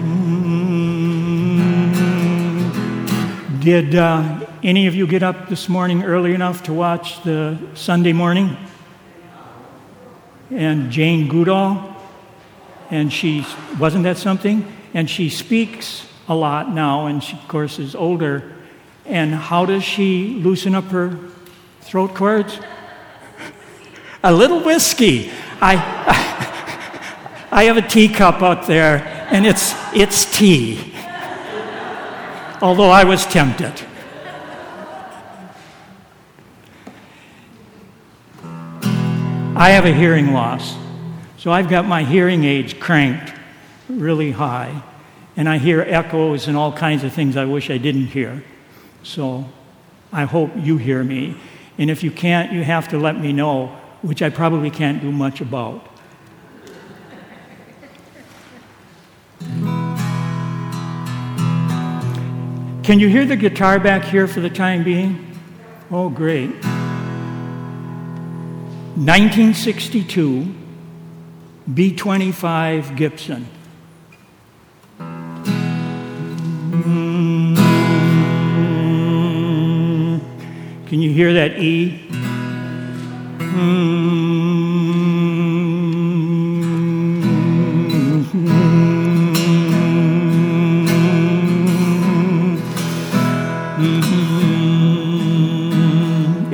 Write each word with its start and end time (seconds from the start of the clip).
Mm. 0.00 0.32
Did 3.62 3.94
uh, 3.94 4.46
any 4.64 4.86
of 4.88 4.94
you 4.94 5.06
get 5.06 5.22
up 5.22 5.48
this 5.48 5.68
morning 5.68 6.02
early 6.02 6.34
enough 6.34 6.64
to 6.64 6.72
watch 6.72 7.22
the 7.22 7.58
Sunday 7.74 8.12
morning? 8.12 8.56
And 10.50 10.90
Jane 10.90 11.28
Goodall, 11.28 11.96
and 12.90 13.12
she 13.12 13.46
wasn't 13.78 14.04
that 14.04 14.18
something? 14.18 14.66
And 14.94 15.08
she 15.08 15.28
speaks 15.28 16.06
a 16.28 16.34
lot 16.34 16.72
now, 16.72 17.06
and 17.06 17.22
she, 17.22 17.36
of 17.36 17.46
course, 17.48 17.78
is 17.78 17.94
older. 17.94 18.52
And 19.06 19.34
how 19.34 19.64
does 19.64 19.84
she 19.84 20.40
loosen 20.42 20.74
up 20.74 20.84
her 20.86 21.16
throat 21.82 22.14
cords? 22.14 22.58
a 24.24 24.32
little 24.32 24.60
whiskey. 24.60 25.30
I, 25.60 25.76
I 27.52 27.64
have 27.64 27.76
a 27.76 27.82
teacup 27.82 28.42
out 28.42 28.66
there, 28.66 29.21
and 29.32 29.46
it's, 29.46 29.74
it's 29.94 30.26
tea. 30.26 30.92
Although 32.60 32.90
I 32.90 33.04
was 33.04 33.24
tempted. 33.24 33.72
I 39.56 39.70
have 39.70 39.86
a 39.86 39.92
hearing 39.92 40.32
loss, 40.32 40.76
so 41.38 41.50
I've 41.50 41.68
got 41.68 41.86
my 41.86 42.04
hearing 42.04 42.44
aids 42.44 42.74
cranked 42.74 43.32
really 43.88 44.32
high, 44.32 44.82
and 45.34 45.48
I 45.48 45.56
hear 45.56 45.80
echoes 45.80 46.46
and 46.46 46.56
all 46.56 46.72
kinds 46.72 47.02
of 47.02 47.12
things 47.12 47.36
I 47.36 47.46
wish 47.46 47.70
I 47.70 47.78
didn't 47.78 48.08
hear. 48.08 48.44
So 49.02 49.48
I 50.12 50.24
hope 50.24 50.50
you 50.56 50.76
hear 50.76 51.02
me. 51.02 51.36
And 51.78 51.90
if 51.90 52.02
you 52.02 52.10
can't, 52.10 52.52
you 52.52 52.64
have 52.64 52.88
to 52.88 52.98
let 52.98 53.18
me 53.18 53.32
know, 53.32 53.68
which 54.02 54.20
I 54.20 54.28
probably 54.28 54.70
can't 54.70 55.00
do 55.00 55.10
much 55.10 55.40
about. 55.40 55.88
Can 62.82 62.98
you 62.98 63.08
hear 63.08 63.24
the 63.24 63.36
guitar 63.36 63.78
back 63.78 64.02
here 64.02 64.26
for 64.26 64.40
the 64.40 64.50
time 64.50 64.82
being? 64.82 65.38
Oh, 65.88 66.08
great. 66.08 66.50
1962, 68.96 70.52
B25 71.70 72.96
Gibson. 72.96 73.46
Mm. 74.98 77.56
Can 80.88 81.00
you 81.00 81.12
hear 81.12 81.32
that 81.34 81.60
E? 81.60 82.04
Mm. 83.38 85.21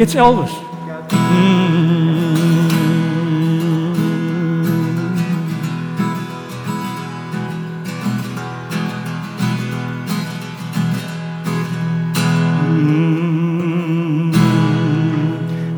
It's 0.01 0.15
Elvis. 0.15 0.49
Hmm. 1.11 1.83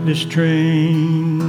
This 0.05 0.27
train. 0.27 1.41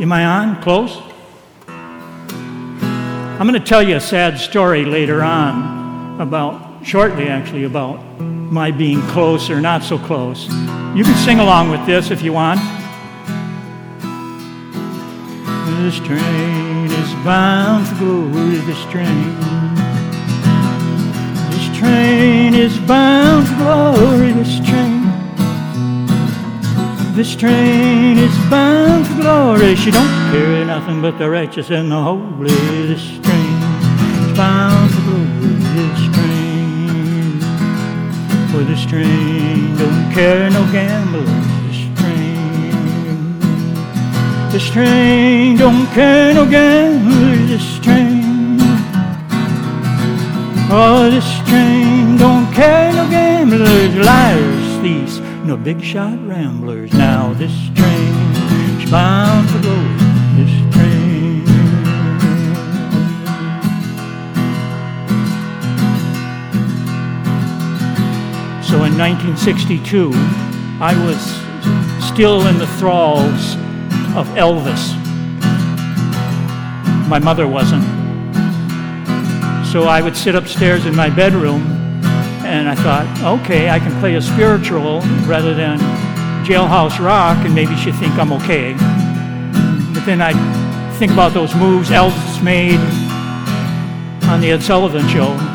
Am 0.00 0.12
I 0.12 0.24
on? 0.24 0.62
Close? 0.62 1.02
I'm 1.66 3.48
going 3.48 3.54
to 3.54 3.58
tell 3.58 3.82
you 3.82 3.96
a 3.96 4.00
sad 4.00 4.38
story 4.38 4.84
later 4.84 5.22
on 5.22 6.20
about, 6.20 6.86
shortly 6.86 7.26
actually, 7.26 7.64
about 7.64 7.98
my 8.50 8.70
being 8.70 9.00
close 9.08 9.50
or 9.50 9.60
not 9.60 9.82
so 9.82 9.98
close. 9.98 10.46
You 10.94 11.04
can 11.04 11.14
sing 11.24 11.38
along 11.38 11.70
with 11.70 11.84
this 11.86 12.10
if 12.10 12.22
you 12.22 12.32
want. 12.32 12.60
This 15.82 15.98
train 16.00 16.86
is 16.86 17.14
bound 17.24 17.86
for 17.88 17.94
glory, 17.96 18.58
this 18.66 18.84
train. 18.86 19.34
This 21.50 21.78
train 21.78 22.54
is 22.54 22.78
bound 22.80 23.46
for 23.48 23.56
glory, 23.56 24.32
this 24.32 24.60
train. 24.66 24.98
This 27.14 27.34
train 27.34 28.18
is 28.18 28.36
bound 28.50 29.06
for 29.06 29.22
glory. 29.22 29.74
She 29.76 29.90
don't 29.90 30.30
carry 30.30 30.64
nothing 30.64 31.00
but 31.02 31.18
the 31.18 31.28
righteous 31.28 31.70
and 31.70 31.90
the 31.90 32.00
holy. 32.00 32.50
This 32.86 33.18
train 33.20 33.62
is 34.30 34.36
bound 34.36 34.87
For 38.58 38.64
this 38.64 38.84
train 38.86 39.76
don't 39.76 40.12
carry 40.12 40.50
no 40.50 40.66
gamblers. 40.72 41.28
This 41.68 41.80
train, 41.96 43.38
this 44.50 44.70
train 44.70 45.56
don't 45.56 45.86
carry 45.94 46.34
no 46.34 46.44
gamblers. 46.44 47.50
This 47.50 47.78
train, 47.78 48.58
oh, 50.72 51.08
this 51.08 51.38
train 51.48 52.16
don't 52.16 52.52
carry 52.52 52.92
no 52.94 53.08
gamblers, 53.08 53.94
liars, 53.94 54.82
thieves, 54.82 55.20
no 55.46 55.56
big 55.56 55.80
shot 55.80 56.18
ramblers. 56.26 56.92
Now 56.92 57.34
this 57.34 57.54
train 57.76 58.12
is 58.82 58.90
bound 58.90 59.48
for 59.50 59.60
glory. 59.62 59.87
1962, 68.98 70.10
I 70.80 70.92
was 71.06 71.18
still 72.04 72.48
in 72.48 72.58
the 72.58 72.66
thralls 72.78 73.54
of 74.16 74.26
Elvis. 74.34 74.92
My 77.08 77.20
mother 77.20 77.46
wasn't. 77.46 77.84
So 79.70 79.84
I 79.84 80.00
would 80.02 80.16
sit 80.16 80.34
upstairs 80.34 80.84
in 80.84 80.96
my 80.96 81.10
bedroom 81.10 81.62
and 82.44 82.68
I 82.68 82.74
thought, 82.74 83.40
okay, 83.40 83.70
I 83.70 83.78
can 83.78 83.96
play 84.00 84.16
a 84.16 84.20
spiritual 84.20 85.00
rather 85.26 85.54
than 85.54 85.78
jailhouse 86.44 86.98
rock 86.98 87.36
and 87.46 87.54
maybe 87.54 87.76
she'd 87.76 87.94
think 87.94 88.14
I'm 88.14 88.32
okay. 88.32 88.72
But 89.94 90.04
then 90.06 90.20
I'd 90.20 90.96
think 90.98 91.12
about 91.12 91.34
those 91.34 91.54
moves 91.54 91.90
Elvis 91.90 92.42
made 92.42 92.80
on 94.28 94.40
the 94.40 94.50
Ed 94.50 94.62
Sullivan 94.62 95.06
show. 95.06 95.47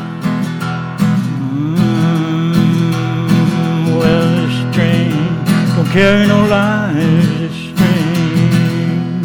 Carry 5.94 6.26
no 6.26 6.44
lies. 6.46 7.38
This 7.38 7.58
train, 7.78 9.22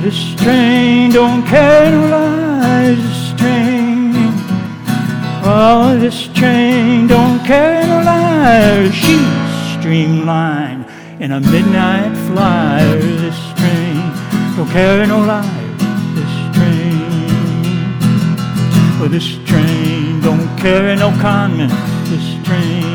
this 0.00 0.20
train 0.36 1.10
don't 1.10 1.42
carry 1.44 1.90
no 1.90 2.02
lies. 2.06 2.98
This 3.02 3.32
train, 3.40 4.14
oh, 5.42 5.96
this 5.98 6.28
train 6.38 7.08
don't 7.08 7.40
carry 7.44 7.84
no 7.88 7.98
lies. 8.12 8.94
She's 8.94 9.26
streamlined 9.74 10.86
in 11.18 11.32
a 11.32 11.40
midnight 11.40 12.14
flyer. 12.28 13.00
This 13.24 13.40
train 13.58 13.98
don't 14.54 14.70
carry 14.70 15.04
no 15.08 15.18
lies. 15.18 15.78
This 16.14 16.34
train. 16.54 17.10
Well, 19.00 19.08
this 19.08 19.28
train 19.50 20.20
don't 20.20 20.46
carry 20.62 20.94
no 20.94 21.10
conmen. 21.24 21.70
This 22.06 22.26
train, 22.46 22.85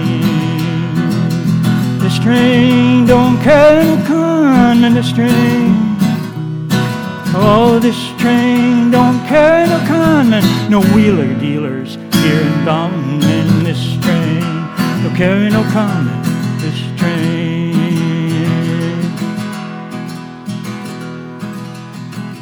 this 2.12 2.20
train 2.20 3.06
don't 3.06 3.42
carry 3.42 3.86
no 3.86 3.96
conmen. 4.04 4.94
This 4.94 5.14
train, 5.14 5.96
oh, 7.34 7.80
this 7.82 7.98
train 8.20 8.92
don't 8.92 9.26
carry 9.28 9.66
no 9.70 9.80
conmen. 9.88 10.44
No 10.70 10.82
wheeler 10.94 11.34
dealers 11.40 11.96
here 12.22 12.42
in 12.42 12.66
Bowman. 12.66 13.64
This 13.64 13.82
train 14.04 14.42
don't 15.04 15.16
carry 15.16 15.50
no 15.50 15.64
conmen. 15.72 16.22
This 16.60 16.82
train, 17.00 17.72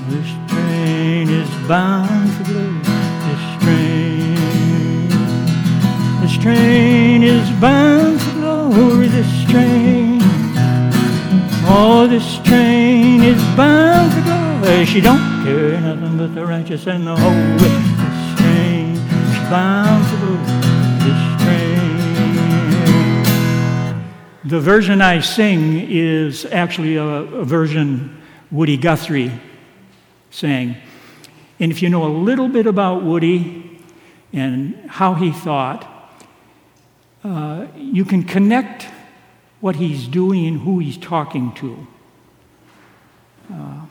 this 0.09 0.29
train 0.51 1.29
is 1.29 1.49
bound 1.67 2.33
for 2.33 2.44
glory. 2.45 2.81
This 3.27 3.45
train, 3.63 4.39
this 6.21 6.38
train 6.38 7.21
is 7.21 7.49
bound 7.61 7.98
oh, 11.91 12.06
this 12.06 12.38
train 12.44 13.24
is 13.24 13.41
bound 13.57 14.13
for 14.13 14.21
glory. 14.21 14.86
She 14.86 15.01
don't 15.01 15.44
carry 15.44 15.80
nothing 15.81 16.18
but 16.19 16.36
the 16.36 16.45
righteous 16.45 16.86
and 16.86 17.07
the 17.07 17.15
holy. 17.15 17.57
This 17.57 18.39
train, 18.39 18.95
she's 18.95 19.50
bound 19.50 20.06
for 20.07 20.18
glory. 20.18 20.38
This 21.03 21.21
train. 21.41 21.97
The 24.45 24.59
version 24.59 25.01
I 25.01 25.19
sing 25.19 25.89
is 25.89 26.45
actually 26.45 26.95
a, 26.97 27.03
a 27.03 27.44
version 27.44 28.21
Woody 28.51 28.77
Guthrie 28.77 29.31
sang. 30.30 30.75
And 31.59 31.71
if 31.71 31.81
you 31.81 31.89
know 31.89 32.06
a 32.06 32.13
little 32.13 32.50
bit 32.50 32.68
about 32.68 33.03
Woody 33.03 33.81
and 34.31 34.75
how 34.88 35.15
he 35.15 35.31
thought, 35.31 35.88
uh, 37.24 37.65
you 37.75 38.06
can 38.06 38.24
connect 38.24 38.85
what 39.59 39.75
he's 39.75 40.07
doing 40.07 40.45
and 40.45 40.61
who 40.61 40.79
he's 40.79 40.97
talking 40.97 41.53
to. 41.53 41.88
Uh, 43.51 43.85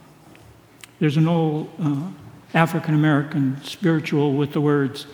there's 0.99 1.17
an 1.17 1.29
old 1.29 1.71
uh, 1.81 2.09
African 2.55 2.95
American 2.95 3.63
spiritual 3.63 4.33
with 4.35 4.53
the 4.53 4.61
words, 4.61 5.07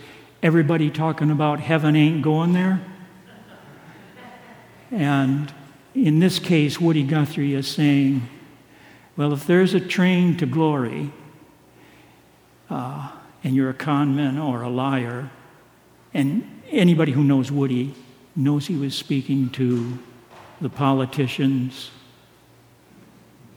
everybody 0.42 0.90
talking 0.90 1.30
about 1.30 1.60
heaven 1.60 1.96
ain't 1.96 2.22
going 2.22 2.52
there. 2.52 2.80
And 4.90 5.52
in 5.94 6.20
this 6.20 6.38
case, 6.38 6.80
Woody 6.80 7.02
Guthrie 7.02 7.54
is 7.54 7.66
saying, 7.66 8.28
well, 9.16 9.32
if 9.32 9.46
there's 9.46 9.74
a 9.74 9.80
train 9.80 10.36
to 10.36 10.46
glory, 10.46 11.12
uh, 12.70 13.10
and 13.42 13.54
you're 13.54 13.70
a 13.70 13.74
con 13.74 14.14
man 14.14 14.38
or 14.38 14.62
a 14.62 14.68
liar, 14.68 15.30
and 16.12 16.62
anybody 16.70 17.12
who 17.12 17.24
knows 17.24 17.50
Woody 17.50 17.94
knows 18.36 18.66
he 18.66 18.76
was 18.76 18.96
speaking 18.96 19.50
to 19.50 19.98
the 20.64 20.70
politicians, 20.70 21.90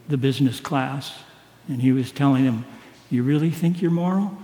the 0.08 0.18
business 0.18 0.60
class, 0.60 1.14
and 1.66 1.80
he 1.80 1.90
was 1.90 2.12
telling 2.12 2.44
them, 2.44 2.66
You 3.08 3.22
really 3.22 3.48
think 3.50 3.80
you're 3.80 3.90
moral? 3.90 4.36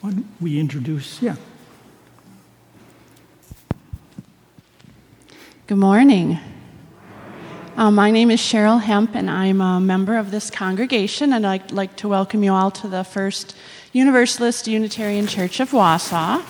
Why 0.00 0.12
we 0.40 0.60
introduce, 0.60 1.20
yeah. 1.20 1.34
Good 5.66 5.78
morning. 5.78 6.38
Uh, 7.76 7.90
my 7.90 8.12
name 8.12 8.30
is 8.30 8.38
Cheryl 8.38 8.80
Hemp, 8.80 9.16
and 9.16 9.28
I'm 9.28 9.60
a 9.60 9.80
member 9.80 10.16
of 10.16 10.30
this 10.30 10.52
congregation, 10.52 11.32
and 11.32 11.44
I'd 11.44 11.72
like 11.72 11.96
to 11.96 12.06
welcome 12.06 12.44
you 12.44 12.52
all 12.52 12.70
to 12.70 12.86
the 12.86 13.02
First 13.02 13.56
Universalist 13.92 14.68
Unitarian 14.68 15.26
Church 15.26 15.58
of 15.58 15.72
Wausau. 15.72 16.44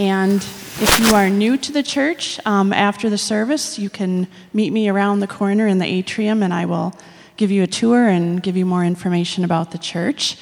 And 0.00 0.36
if 0.36 0.98
you 0.98 1.14
are 1.14 1.28
new 1.28 1.58
to 1.58 1.72
the 1.72 1.82
church, 1.82 2.40
um, 2.46 2.72
after 2.72 3.10
the 3.10 3.18
service, 3.18 3.78
you 3.78 3.90
can 3.90 4.28
meet 4.54 4.72
me 4.72 4.88
around 4.88 5.20
the 5.20 5.26
corner 5.26 5.66
in 5.66 5.76
the 5.76 5.84
atrium, 5.84 6.42
and 6.42 6.54
I 6.54 6.64
will 6.64 6.98
give 7.36 7.50
you 7.50 7.62
a 7.62 7.66
tour 7.66 8.08
and 8.08 8.42
give 8.42 8.56
you 8.56 8.64
more 8.64 8.82
information 8.82 9.44
about 9.44 9.72
the 9.72 9.76
church. 9.76 10.38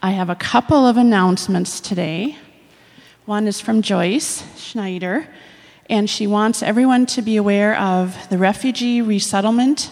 I 0.00 0.12
have 0.12 0.30
a 0.30 0.36
couple 0.36 0.86
of 0.86 0.96
announcements 0.96 1.80
today. 1.80 2.38
One 3.26 3.48
is 3.48 3.60
from 3.60 3.82
Joyce 3.82 4.44
Schneider, 4.56 5.26
and 5.88 6.08
she 6.08 6.28
wants 6.28 6.62
everyone 6.62 7.04
to 7.06 7.20
be 7.20 7.34
aware 7.34 7.76
of 7.80 8.16
the 8.28 8.38
refugee 8.38 9.02
resettlement 9.02 9.90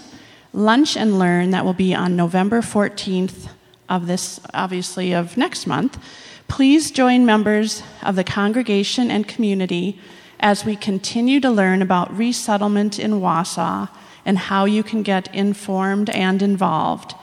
lunch 0.53 0.97
and 0.97 1.19
learn 1.19 1.51
that 1.51 1.65
will 1.65 1.75
be 1.75 1.93
on 1.93 2.15
November 2.15 2.61
14th 2.61 3.49
of 3.89 4.07
this, 4.07 4.39
obviously, 4.55 5.13
of 5.13 5.37
next 5.37 5.67
month. 5.67 5.99
Please 6.49 6.91
join 6.91 7.25
members 7.25 7.83
of 8.03 8.17
the 8.17 8.25
congregation 8.25 9.11
and 9.11 9.29
community 9.29 10.01
as 10.41 10.65
we 10.65 10.75
continue 10.75 11.41
to 11.41 11.51
learn 11.51 11.83
about 11.83 12.17
resettlement 12.17 12.99
in 12.99 13.21
Wausau 13.21 13.89
and 14.25 14.39
how 14.39 14.65
you 14.65 14.83
can 14.83 15.03
get 15.03 15.33
informed 15.35 16.11
and 16.11 16.43
involved. 16.43 17.15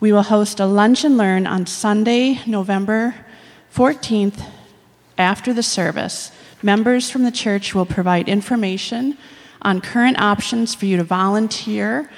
We 0.00 0.12
will 0.12 0.24
host 0.24 0.60
a 0.60 0.66
lunch 0.66 1.04
and 1.04 1.16
learn 1.16 1.46
on 1.46 1.66
Sunday, 1.66 2.40
November 2.46 3.14
14th, 3.74 4.44
after 5.16 5.52
the 5.52 5.62
service. 5.62 6.30
Members 6.62 7.10
from 7.10 7.22
the 7.22 7.30
church 7.30 7.74
will 7.74 7.86
provide 7.86 8.28
information 8.28 9.16
on 9.62 9.80
current 9.80 10.20
options 10.20 10.74
for 10.74 10.86
you 10.86 10.96
to 10.96 11.04
volunteer, 11.04 12.10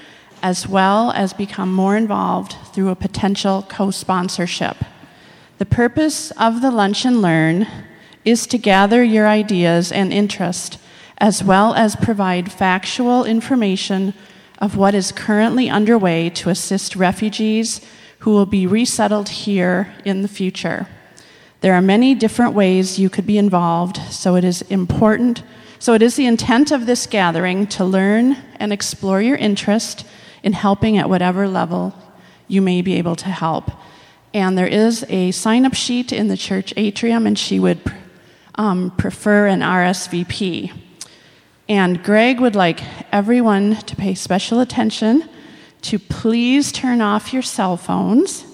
as 0.42 0.66
well 0.66 1.12
as 1.12 1.32
become 1.32 1.72
more 1.72 1.96
involved 1.96 2.56
through 2.72 2.88
a 2.88 2.96
potential 2.96 3.64
co 3.68 3.90
sponsorship. 3.90 4.76
The 5.58 5.64
purpose 5.64 6.32
of 6.32 6.60
the 6.60 6.70
Lunch 6.70 7.06
and 7.06 7.22
Learn 7.22 7.66
is 8.26 8.46
to 8.48 8.58
gather 8.58 9.02
your 9.02 9.26
ideas 9.26 9.90
and 9.90 10.12
interest, 10.12 10.78
as 11.16 11.42
well 11.42 11.72
as 11.72 11.96
provide 11.96 12.52
factual 12.52 13.24
information 13.24 14.12
of 14.58 14.76
what 14.76 14.94
is 14.94 15.12
currently 15.12 15.70
underway 15.70 16.28
to 16.28 16.50
assist 16.50 16.94
refugees 16.94 17.80
who 18.18 18.32
will 18.32 18.44
be 18.44 18.66
resettled 18.66 19.30
here 19.30 19.94
in 20.04 20.20
the 20.20 20.28
future. 20.28 20.88
There 21.62 21.72
are 21.72 21.80
many 21.80 22.14
different 22.14 22.52
ways 22.52 22.98
you 22.98 23.08
could 23.08 23.26
be 23.26 23.38
involved, 23.38 23.96
so 24.10 24.34
it 24.36 24.44
is 24.44 24.60
important. 24.62 25.42
So, 25.78 25.94
it 25.94 26.02
is 26.02 26.16
the 26.16 26.26
intent 26.26 26.70
of 26.70 26.84
this 26.84 27.06
gathering 27.06 27.66
to 27.68 27.84
learn 27.84 28.36
and 28.60 28.74
explore 28.74 29.22
your 29.22 29.36
interest 29.36 30.06
in 30.42 30.52
helping 30.52 30.98
at 30.98 31.08
whatever 31.08 31.48
level 31.48 31.94
you 32.46 32.60
may 32.60 32.82
be 32.82 32.94
able 32.94 33.16
to 33.16 33.28
help. 33.28 33.70
And 34.36 34.58
there 34.58 34.66
is 34.66 35.02
a 35.08 35.30
sign 35.30 35.64
up 35.64 35.72
sheet 35.72 36.12
in 36.12 36.28
the 36.28 36.36
church 36.36 36.74
atrium, 36.76 37.26
and 37.26 37.38
she 37.38 37.58
would 37.58 37.80
um, 38.56 38.90
prefer 38.98 39.46
an 39.46 39.60
RSVP. 39.60 40.70
And 41.70 42.04
Greg 42.04 42.38
would 42.38 42.54
like 42.54 42.82
everyone 43.10 43.76
to 43.76 43.96
pay 43.96 44.14
special 44.14 44.60
attention 44.60 45.26
to 45.80 45.98
please 45.98 46.70
turn 46.70 47.00
off 47.00 47.32
your 47.32 47.40
cell 47.40 47.78
phones. 47.78 48.44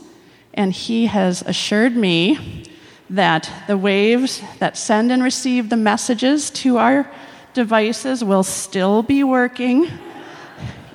And 0.54 0.72
he 0.72 1.06
has 1.06 1.42
assured 1.42 1.96
me 1.96 2.62
that 3.10 3.50
the 3.66 3.76
waves 3.76 4.40
that 4.60 4.76
send 4.76 5.10
and 5.10 5.20
receive 5.20 5.68
the 5.68 5.76
messages 5.76 6.48
to 6.50 6.78
our 6.78 7.10
devices 7.54 8.22
will 8.22 8.44
still 8.44 9.02
be 9.02 9.24
working 9.24 9.88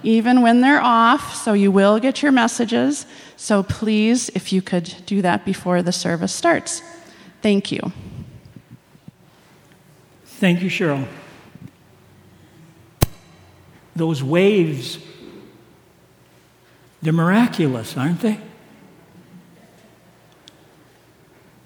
even 0.04 0.42
when 0.42 0.62
they're 0.62 0.81
off, 0.81 1.36
so 1.36 1.51
you 1.51 1.72
will 1.72 2.00
get 2.00 2.22
your 2.22 2.31
messages. 2.31 3.06
So 3.38 3.62
please, 3.62 4.30
if 4.30 4.51
you 4.51 4.63
could 4.63 4.95
do 5.06 5.22
that 5.22 5.45
before 5.45 5.84
the 5.84 5.92
service 5.92 6.34
starts. 6.34 6.81
Thank 7.44 7.72
you. 7.72 7.94
Thank 10.25 10.63
you, 10.63 10.69
Cheryl. 10.69 11.07
Those 13.95 14.24
waves, 14.24 14.98
they're 17.01 17.13
miraculous, 17.13 17.95
aren't 17.95 18.22
they? 18.22 18.39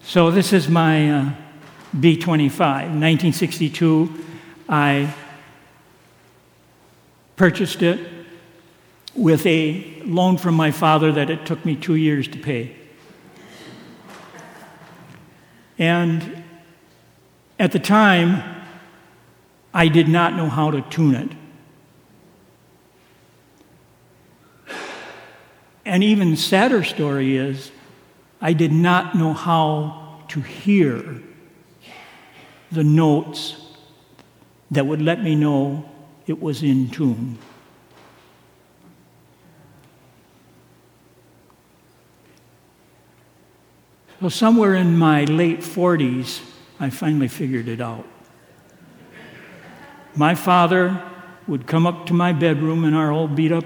So, 0.04 0.30
this 0.30 0.52
is 0.52 0.68
my 0.68 1.12
uh, 1.12 1.32
B 1.98 2.18
25. 2.18 2.64
1962, 2.66 4.26
I 4.68 5.14
purchased 7.38 7.82
it 7.82 8.00
with 9.16 9.46
a 9.46 9.91
loan 10.06 10.38
from 10.38 10.56
my 10.56 10.72
father 10.72 11.12
that 11.12 11.30
it 11.30 11.46
took 11.46 11.64
me 11.66 11.76
two 11.76 11.96
years 11.96 12.28
to 12.30 12.38
pay. 12.38 12.76
And 15.78 16.44
at 17.60 17.72
the 17.72 17.80
time, 17.80 18.44
I 19.74 19.88
did 19.88 20.08
not 20.08 20.36
know 20.36 20.50
how 20.50 20.72
to 20.72 20.82
tune 20.82 21.16
it. 21.16 21.32
An 25.86 26.04
even 26.04 26.36
sadder 26.36 26.84
story 26.84 27.38
is 27.38 27.72
I 28.40 28.54
did 28.54 28.72
not 28.72 29.16
know 29.16 29.34
how 29.34 30.24
to 30.30 30.42
hear 30.42 31.22
the 32.72 32.84
notes 32.84 33.58
that 34.70 34.86
would 34.86 35.02
let 35.02 35.22
me 35.24 35.36
know 35.36 35.90
it 36.28 36.42
was 36.42 36.64
in 36.64 36.90
tune. 36.90 37.38
So, 44.22 44.30
somewhere 44.30 44.76
in 44.76 45.00
my 45.00 45.24
late 45.24 45.62
40s, 45.62 46.42
I 46.80 46.92
finally 46.92 47.28
figured 47.28 47.68
it 47.68 47.82
out. 47.82 48.06
My 50.16 50.36
father 50.36 51.02
would 51.48 51.66
come 51.66 51.88
up 51.88 52.06
to 52.06 52.14
my 52.14 52.32
bedroom 52.32 52.84
in 52.84 52.94
our 52.94 53.12
old 53.12 53.36
beat 53.36 53.52
up 53.52 53.66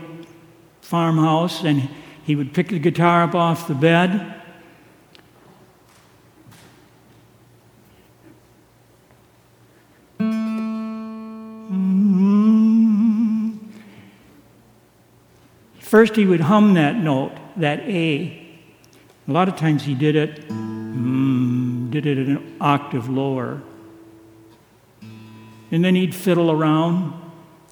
farmhouse 0.80 1.66
and 1.66 1.90
he 2.24 2.38
would 2.38 2.54
pick 2.54 2.70
the 2.70 2.80
guitar 2.80 3.24
up 3.24 3.36
off 3.36 3.68
the 3.68 3.76
bed. 3.76 4.34
First, 15.82 16.16
he 16.16 16.26
would 16.26 16.40
hum 16.40 16.76
that 16.76 16.96
note, 16.96 17.34
that 17.58 17.82
A. 17.82 18.45
A 19.28 19.32
lot 19.32 19.48
of 19.48 19.56
times 19.56 19.84
he 19.84 19.96
did 19.96 20.16
it, 20.16 20.48
mm, 20.48 21.90
did 21.90 22.06
it 22.06 22.18
an 22.18 22.58
octave 22.62 23.10
lower. 23.10 23.62
And 25.72 25.84
then 25.84 25.96
he'd 25.96 26.14
fiddle 26.14 26.52
around 26.52 27.14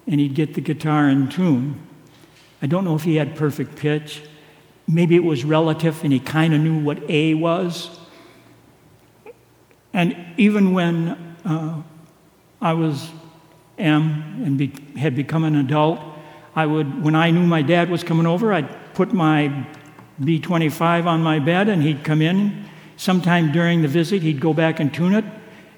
and 0.07 0.19
he'd 0.19 0.33
get 0.33 0.55
the 0.55 0.62
guitar 0.62 1.07
in 1.10 1.29
tune. 1.29 1.79
I 2.62 2.65
don't 2.65 2.83
know 2.83 2.95
if 2.95 3.03
he 3.03 3.17
had 3.17 3.36
perfect 3.36 3.75
pitch. 3.75 4.24
Maybe 4.88 5.15
it 5.15 5.24
was 5.24 5.45
relative 5.45 6.03
and 6.03 6.12
he 6.12 6.19
kind 6.19 6.53
of 6.53 6.60
knew 6.60 6.79
what 6.79 7.07
A 7.10 7.36
was. 7.36 8.00
And 9.93 10.17
even 10.38 10.74
when 10.74 11.10
uh, 11.45 11.83
I 12.60 12.74
was 12.74 13.12
M 13.77 14.41
and 14.43 14.57
be, 14.57 14.74
had 14.98 15.15
become 15.15 15.43
an 15.43 15.55
adult, 15.55 16.00
I 16.55 16.65
would, 16.65 17.03
when 17.03 17.15
I 17.15 17.29
knew 17.29 17.45
my 17.45 17.62
dad 17.62 17.89
was 17.89 18.03
coming 18.03 18.25
over, 18.25 18.53
I'd 18.53 18.93
put 18.95 19.13
my 19.13 19.67
B25 20.22 21.05
on 21.05 21.22
my 21.22 21.39
bed 21.39 21.70
and 21.70 21.82
he'd 21.82 22.03
come 22.03 22.22
in. 22.22 22.65
Sometime 22.98 23.51
during 23.51 23.82
the 23.82 23.88
visit, 23.88 24.22
he'd 24.22 24.39
go 24.39 24.53
back 24.53 24.79
and 24.79 24.93
tune 24.93 25.13
it. 25.13 25.25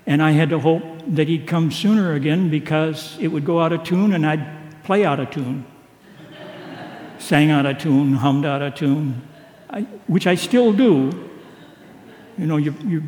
And 0.06 0.22
I 0.22 0.32
had 0.32 0.50
to 0.50 0.60
hope 0.60 0.84
that 1.08 1.27
he'd 1.27 1.48
come 1.48 1.72
sooner 1.72 2.13
again 2.13 2.50
because 2.50 3.18
it 3.20 3.30
would 3.30 3.46
go 3.46 3.62
out 3.62 3.74
of 3.74 3.84
tune 3.84 4.13
and 4.13 4.25
I'd 4.25 4.84
play 4.84 5.06
out 5.06 5.20
of 5.20 5.32
tune. 5.32 5.65
Sang 7.18 7.50
out 7.50 7.65
of 7.65 7.77
tune, 7.77 8.13
hummed 8.13 8.46
out 8.46 8.62
of 8.62 8.75
tune, 8.75 9.22
I, 9.70 9.82
which 10.08 10.27
I 10.27 10.36
still 10.36 10.74
do. 10.74 11.30
You 12.38 12.48
know, 12.48 12.58
you, 12.58 12.75
you 12.84 13.04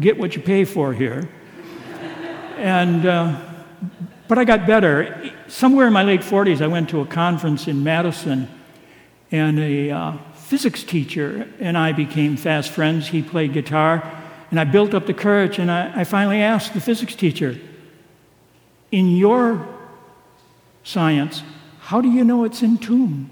get 0.00 0.18
what 0.18 0.34
you 0.34 0.42
pay 0.42 0.64
for 0.64 0.92
here. 0.92 1.28
And, 2.56 3.04
uh, 3.04 3.38
but 4.28 4.38
I 4.38 4.44
got 4.44 4.66
better. 4.66 5.30
Somewhere 5.46 5.86
in 5.86 5.92
my 5.92 6.02
late 6.02 6.22
40s, 6.22 6.62
I 6.62 6.66
went 6.66 6.88
to 6.90 7.00
a 7.00 7.06
conference 7.06 7.68
in 7.68 7.84
Madison, 7.84 8.48
and 9.30 9.58
a 9.58 9.90
uh, 9.90 10.16
physics 10.34 10.84
teacher 10.84 11.48
and 11.58 11.76
I 11.76 11.92
became 11.92 12.36
fast 12.36 12.70
friends. 12.70 13.08
He 13.08 13.22
played 13.22 13.52
guitar, 13.52 14.02
and 14.50 14.60
I 14.60 14.64
built 14.64 14.94
up 14.94 15.06
the 15.06 15.14
courage, 15.14 15.58
and 15.58 15.70
I, 15.70 16.00
I 16.00 16.04
finally 16.04 16.40
asked 16.40 16.74
the 16.74 16.80
physics 16.80 17.14
teacher, 17.14 17.58
In 18.92 19.16
your 19.16 19.66
science, 20.84 21.42
how 21.80 22.00
do 22.00 22.08
you 22.08 22.24
know 22.24 22.44
it's 22.44 22.62
in 22.62 22.78
tune? 22.78 23.30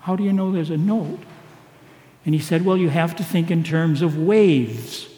How 0.00 0.16
do 0.16 0.24
you 0.24 0.32
know 0.32 0.52
there's 0.52 0.70
a 0.70 0.76
note? 0.76 1.20
And 2.26 2.34
he 2.34 2.40
said, 2.40 2.64
Well, 2.64 2.76
you 2.76 2.88
have 2.88 3.16
to 3.16 3.24
think 3.24 3.50
in 3.50 3.62
terms 3.62 4.02
of 4.02 4.18
waves. 4.18 5.08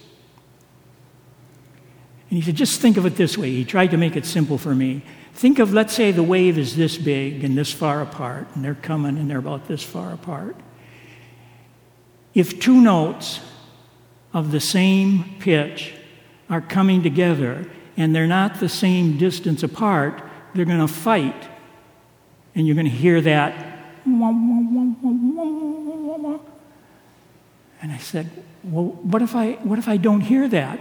And 2.29 2.37
he 2.37 2.43
said, 2.43 2.57
just 2.57 2.81
think 2.81 2.97
of 2.97 3.07
it 3.07 3.17
this 3.17 3.39
way. 3.39 3.51
He 3.51 3.65
tried 3.65 3.93
to 3.93 3.97
make 3.97 4.17
it 4.17 4.27
simple 4.27 4.59
for 4.59 4.75
me. 4.75 5.03
Think 5.37 5.59
of, 5.59 5.75
let's 5.75 5.93
say, 5.93 6.13
the 6.13 6.23
wave 6.23 6.57
is 6.57 6.77
this 6.77 6.97
big 6.97 7.45
and 7.45 7.59
this 7.59 7.71
far 7.71 8.01
apart, 8.01 8.47
and 8.55 8.65
they're 8.65 8.75
coming 8.75 9.19
and 9.19 9.29
they're 9.29 9.37
about 9.37 9.69
this 9.69 9.83
far 9.83 10.15
apart. 10.15 10.57
If 12.33 12.59
two 12.59 12.81
notes 12.81 13.41
of 14.33 14.51
the 14.51 14.61
same 14.61 15.37
pitch 15.39 15.93
are 16.49 16.63
coming 16.63 17.03
together 17.03 17.71
and 17.99 18.17
they're 18.17 18.27
not 18.27 18.61
the 18.61 18.69
same 18.71 19.19
distance 19.19 19.63
apart, 19.63 20.23
they're 20.55 20.65
going 20.65 20.81
to 20.81 20.89
fight. 20.89 21.49
And 22.55 22.67
you're 22.67 22.75
going 22.75 22.87
to 22.87 22.91
hear 22.91 23.21
that. 23.21 23.53
And 27.83 27.93
I 27.93 27.99
said, 27.99 28.31
Well, 28.65 28.85
what 28.85 29.21
if 29.21 29.37
I, 29.37 29.53
what 29.57 29.79
if 29.79 29.87
I 29.87 29.99
don't 29.99 30.23
hear 30.23 30.49
that? 30.49 30.81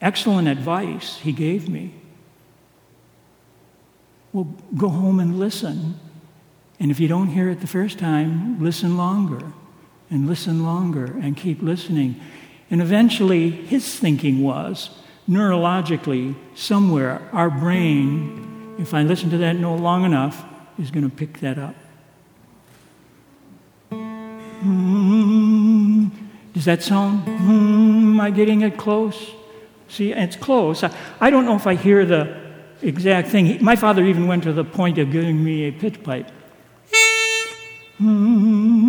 Excellent 0.00 0.46
advice 0.46 1.16
he 1.18 1.32
gave 1.32 1.68
me. 1.68 1.94
Well, 4.32 4.44
go 4.76 4.88
home 4.88 5.20
and 5.20 5.38
listen. 5.38 5.98
And 6.78 6.90
if 6.90 7.00
you 7.00 7.08
don't 7.08 7.28
hear 7.28 7.50
it 7.50 7.60
the 7.60 7.66
first 7.66 7.98
time, 7.98 8.62
listen 8.62 8.96
longer 8.96 9.52
and 10.10 10.26
listen 10.26 10.64
longer 10.64 11.04
and 11.04 11.36
keep 11.36 11.62
listening. 11.62 12.20
And 12.70 12.80
eventually, 12.80 13.50
his 13.50 13.98
thinking 13.98 14.42
was 14.42 14.90
neurologically, 15.28 16.34
somewhere, 16.54 17.28
our 17.32 17.50
brain, 17.50 18.76
if 18.78 18.94
I 18.94 19.02
listen 19.02 19.30
to 19.30 19.38
that 19.38 19.56
note 19.56 19.80
long 19.80 20.04
enough, 20.04 20.44
is 20.78 20.90
going 20.90 21.08
to 21.08 21.14
pick 21.14 21.40
that 21.40 21.58
up. 21.58 21.74
Hmm. 23.90 26.08
Does 26.52 26.64
that 26.64 26.82
sound? 26.82 27.20
Hmm, 27.20 28.14
am 28.14 28.20
I 28.20 28.30
getting 28.30 28.62
it 28.62 28.76
close? 28.76 29.32
See, 29.88 30.12
it's 30.12 30.36
close. 30.36 30.82
I, 30.82 30.94
I 31.20 31.30
don't 31.30 31.44
know 31.44 31.56
if 31.56 31.66
I 31.66 31.74
hear 31.74 32.04
the 32.04 32.39
exact 32.82 33.28
thing. 33.28 33.62
My 33.62 33.76
father 33.76 34.04
even 34.04 34.26
went 34.26 34.42
to 34.44 34.52
the 34.52 34.64
point 34.64 34.98
of 34.98 35.10
giving 35.10 35.42
me 35.42 35.68
a 35.68 35.72
pitch 35.72 36.02
pipe. 36.02 36.30
Hmm. 37.98 38.80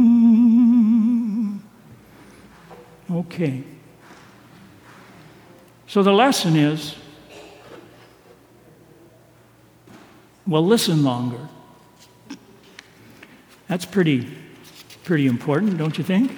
Okay. 3.12 3.63
So 5.88 6.01
the 6.03 6.13
lesson 6.13 6.55
is 6.55 6.95
well, 10.48 10.65
listen 10.65 11.03
longer. 11.03 11.48
That's 13.67 13.86
pretty, 13.86 14.27
pretty 15.05 15.27
important, 15.27 15.77
don't 15.77 15.98
you 15.98 16.03
think? 16.03 16.31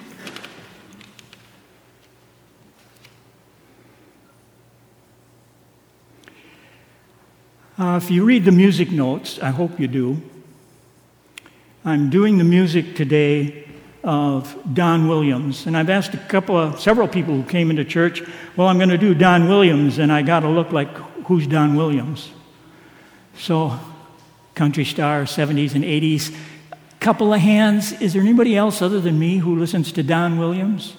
Uh, 7.83 7.97
if 7.97 8.09
you 8.09 8.23
read 8.23 8.45
the 8.45 8.51
music 8.51 8.91
notes, 8.91 9.39
I 9.39 9.49
hope 9.49 9.77
you 9.77 9.89
do, 9.89 10.21
I'm 11.83 12.09
doing 12.09 12.37
the 12.37 12.45
music 12.45 12.95
today 12.95 13.67
of 14.05 14.57
Don 14.73 15.09
Williams. 15.09 15.65
And 15.65 15.75
I've 15.75 15.89
asked 15.89 16.13
a 16.13 16.17
couple 16.17 16.55
of, 16.55 16.79
several 16.79 17.09
people 17.09 17.35
who 17.35 17.43
came 17.43 17.69
into 17.69 17.83
church, 17.83 18.23
well, 18.55 18.69
I'm 18.69 18.77
going 18.77 18.87
to 18.87 18.97
do 18.97 19.13
Don 19.13 19.49
Williams, 19.49 19.97
and 19.97 20.13
I 20.13 20.21
got 20.21 20.41
to 20.41 20.47
look 20.47 20.71
like, 20.71 20.87
who's 21.25 21.45
Don 21.45 21.75
Williams? 21.75 22.31
So, 23.37 23.77
country 24.55 24.85
star, 24.85 25.23
70s 25.23 25.75
and 25.75 25.83
80s. 25.83 26.33
Couple 27.01 27.33
of 27.33 27.41
hands. 27.41 27.91
Is 28.01 28.13
there 28.13 28.21
anybody 28.21 28.55
else 28.55 28.81
other 28.81 29.01
than 29.01 29.19
me 29.19 29.39
who 29.39 29.59
listens 29.59 29.91
to 29.91 30.03
Don 30.03 30.37
Williams? 30.37 30.95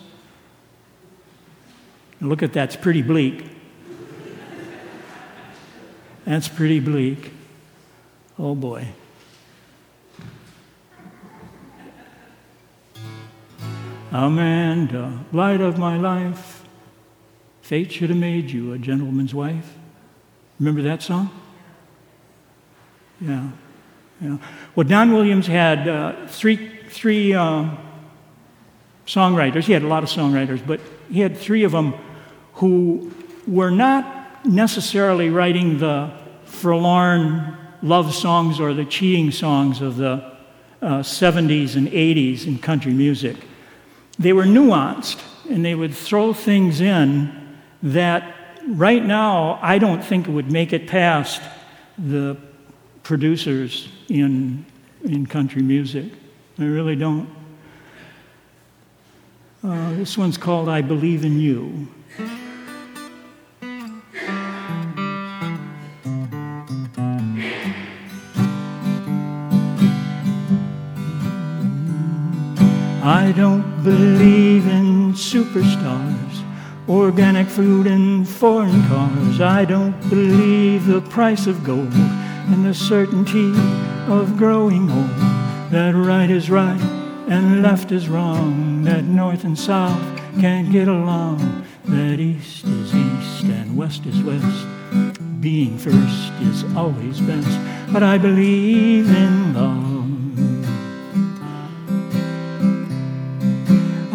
Look 2.21 2.43
at 2.43 2.53
that, 2.53 2.75
it's 2.75 2.77
pretty 2.77 3.01
bleak. 3.01 3.54
That's 6.25 6.49
pretty 6.49 6.81
bleak. 6.81 7.33
Oh 8.39 8.55
boy. 8.55 8.89
Amanda, 14.11 15.25
light 15.33 15.61
of 15.61 15.77
my 15.77 15.97
life, 15.97 16.65
fate 17.63 17.91
should 17.91 18.11
have 18.11 18.19
made 18.19 18.51
you 18.51 18.73
a 18.73 18.79
gentleman's 18.79 19.35
wife. 19.35 19.75
Remember 20.61 20.83
that 20.83 21.03
song? 21.03 21.31
Yeah. 23.21 23.51
yeah. 24.21 24.39
Well, 24.77 24.87
Don 24.87 25.13
Williams 25.13 25.49
had 25.49 25.89
uh, 25.89 26.27
three, 26.29 26.71
three 26.89 27.35
uh, 27.35 27.71
songwriters. 29.05 29.65
He 29.65 29.73
had 29.73 29.83
a 29.83 29.89
lot 29.89 30.05
of 30.05 30.09
songwriters, 30.09 30.65
but 30.65 30.81
he 31.11 31.21
had 31.21 31.37
three 31.37 31.65
of 31.65 31.73
them 31.73 31.95
who 32.55 33.13
were 33.49 33.71
not 33.71 34.24
necessarily 34.45 35.31
writing 35.31 35.79
the 35.79 36.11
forlorn 36.45 37.57
love 37.83 38.15
songs 38.15 38.61
or 38.61 38.75
the 38.75 38.85
cheating 38.85 39.31
songs 39.31 39.81
of 39.81 39.97
the 39.97 40.33
uh, 40.81 41.01
70s 41.01 41.77
and 41.77 41.89
80s 41.89 42.47
in 42.47 42.59
country 42.59 42.93
music. 42.93 43.37
They 44.19 44.33
were 44.33 44.45
nuanced, 44.45 45.23
and 45.49 45.65
they 45.65 45.75
would 45.75 45.95
throw 45.95 46.33
things 46.33 46.81
in 46.81 47.59
that 47.83 48.35
right 48.69 49.05
now 49.05 49.59
I 49.63 49.79
don't 49.79 50.03
think 50.03 50.27
would 50.27 50.51
make 50.51 50.73
it 50.73 50.87
past 50.87 51.43
the 51.99 52.37
producers 53.03 53.89
in, 54.09 54.65
in 55.05 55.27
country 55.27 55.63
music. 55.63 56.13
I 56.59 56.65
really 56.65 56.97
don't. 56.97 57.29
Uh, 59.63 59.95
this 59.95 60.17
one's 60.17 60.37
called 60.37 60.69
I 60.69 60.83
Believe 60.83 61.25
in 61.25 61.39
You. 61.39 61.89
I 73.25 73.33
don't 73.33 73.83
believe 73.83 74.67
in 74.67 75.15
superstars, 75.15 76.45
organic 76.87 77.47
food 77.47 77.87
and 77.87 78.29
foreign 78.29 78.87
cars. 78.87 79.41
I 79.41 79.65
don't 79.65 79.99
believe 80.11 80.85
the 80.85 81.01
price 81.01 81.47
of 81.47 81.65
gold 81.65 81.95
and 81.95 82.67
the 82.67 82.75
certainty 82.75 83.51
of 84.13 84.37
growing 84.37 84.91
old. 84.91 85.17
That 85.71 85.95
right 85.95 86.29
is 86.29 86.51
right 86.51 86.79
and 87.27 87.63
left 87.63 87.93
is 87.93 88.11
wrong. 88.11 88.85
That 88.85 89.05
north 89.05 89.45
and 89.45 89.59
south 89.59 90.03
can't 90.39 90.71
get 90.71 90.89
along. 90.89 91.65
That 91.87 92.21
east 92.21 92.67
is 92.67 92.95
east 92.95 93.45
and 93.45 93.75
west 93.75 94.05
is 94.05 94.23
west. 94.23 94.67
Being 95.41 95.79
first 95.79 96.33
is 96.43 96.63
always 96.77 97.21
best. 97.21 97.59
But 97.91 98.03
I 98.03 98.19
believe 98.19 99.09
in 99.09 99.55
love. 99.55 99.94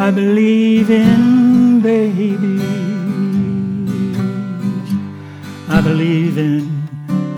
I 0.01 0.11
believe 0.11 0.89
in 0.89 1.81
babies. 1.81 2.61
I 5.67 5.81
believe 5.81 6.37
in 6.37 6.87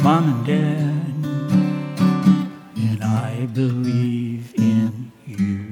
mom 0.04 0.26
and 0.30 0.46
dad. 0.46 1.16
And 2.78 3.04
I 3.04 3.48
believe 3.48 4.54
in 4.60 5.12
you. 5.26 5.66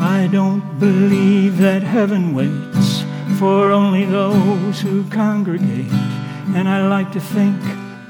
I 0.00 0.30
don't 0.32 0.78
believe 0.80 1.58
that 1.58 1.82
heaven 1.82 2.34
waits 2.34 3.04
for 3.38 3.70
only 3.70 4.06
those 4.06 4.80
who 4.80 5.04
congregate. 5.10 5.92
And 6.56 6.70
I 6.70 6.88
like 6.88 7.12
to 7.12 7.20
think 7.20 7.60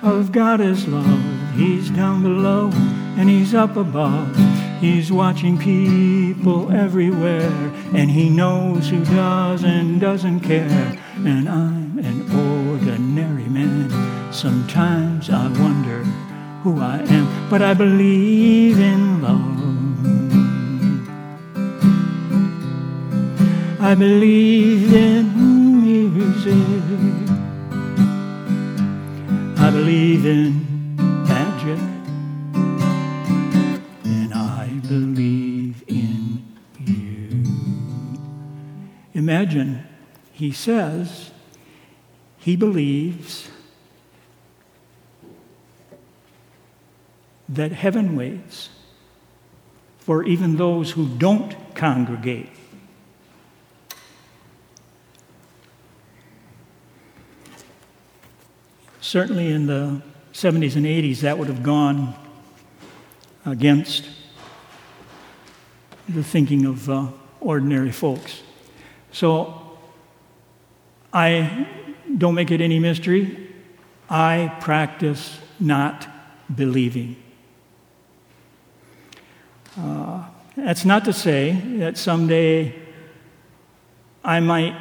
of 0.02 0.30
God 0.30 0.60
as 0.60 0.86
love. 0.86 1.20
He's 1.56 1.90
down 1.90 2.22
below 2.22 2.70
and 3.16 3.28
He's 3.28 3.54
up 3.54 3.76
above. 3.76 4.36
He's 4.80 5.10
watching 5.10 5.56
people 5.58 6.70
everywhere, 6.72 7.72
and 7.94 8.10
He 8.10 8.28
knows 8.28 8.88
who 8.88 9.04
does 9.04 9.64
and 9.64 10.00
doesn't 10.00 10.40
care. 10.40 10.98
And 11.16 11.48
I'm 11.48 11.98
an 11.98 12.20
ordinary 12.70 13.48
man. 13.48 13.90
Sometimes 14.32 15.30
I 15.30 15.46
wonder 15.48 16.04
who 16.62 16.80
I 16.80 16.98
am, 16.98 17.48
but 17.48 17.62
I 17.62 17.74
believe 17.74 18.78
in 18.78 19.22
love. 19.22 19.54
I 23.80 23.94
believe 23.94 24.92
in 24.92 25.24
music. 25.82 26.54
I 29.58 29.70
believe 29.70 30.24
in 30.26 30.96
magic. 31.26 31.93
Believe 34.80 35.84
in 35.86 36.44
you. 36.80 37.44
Imagine, 39.12 39.84
he 40.32 40.50
says, 40.50 41.30
he 42.38 42.56
believes 42.56 43.48
that 47.48 47.72
heaven 47.72 48.16
waits 48.16 48.70
for 49.98 50.24
even 50.24 50.56
those 50.56 50.90
who 50.90 51.08
don't 51.16 51.54
congregate. 51.74 52.50
Certainly 59.00 59.52
in 59.52 59.66
the 59.66 60.02
70s 60.32 60.74
and 60.76 60.84
80s, 60.84 61.20
that 61.20 61.38
would 61.38 61.48
have 61.48 61.62
gone 61.62 62.14
against 63.46 64.08
the 66.08 66.22
thinking 66.22 66.66
of 66.66 66.88
uh, 66.88 67.08
ordinary 67.40 67.92
folks. 67.92 68.42
So 69.12 69.78
I 71.12 71.66
don't 72.18 72.34
make 72.34 72.50
it 72.50 72.60
any 72.60 72.78
mystery. 72.78 73.50
I 74.08 74.56
practice 74.60 75.38
not 75.58 76.06
believing. 76.54 77.16
Uh, 79.78 80.24
that's 80.56 80.84
not 80.84 81.04
to 81.04 81.12
say 81.12 81.52
that 81.78 81.96
someday 81.96 82.74
I 84.24 84.40
might 84.40 84.76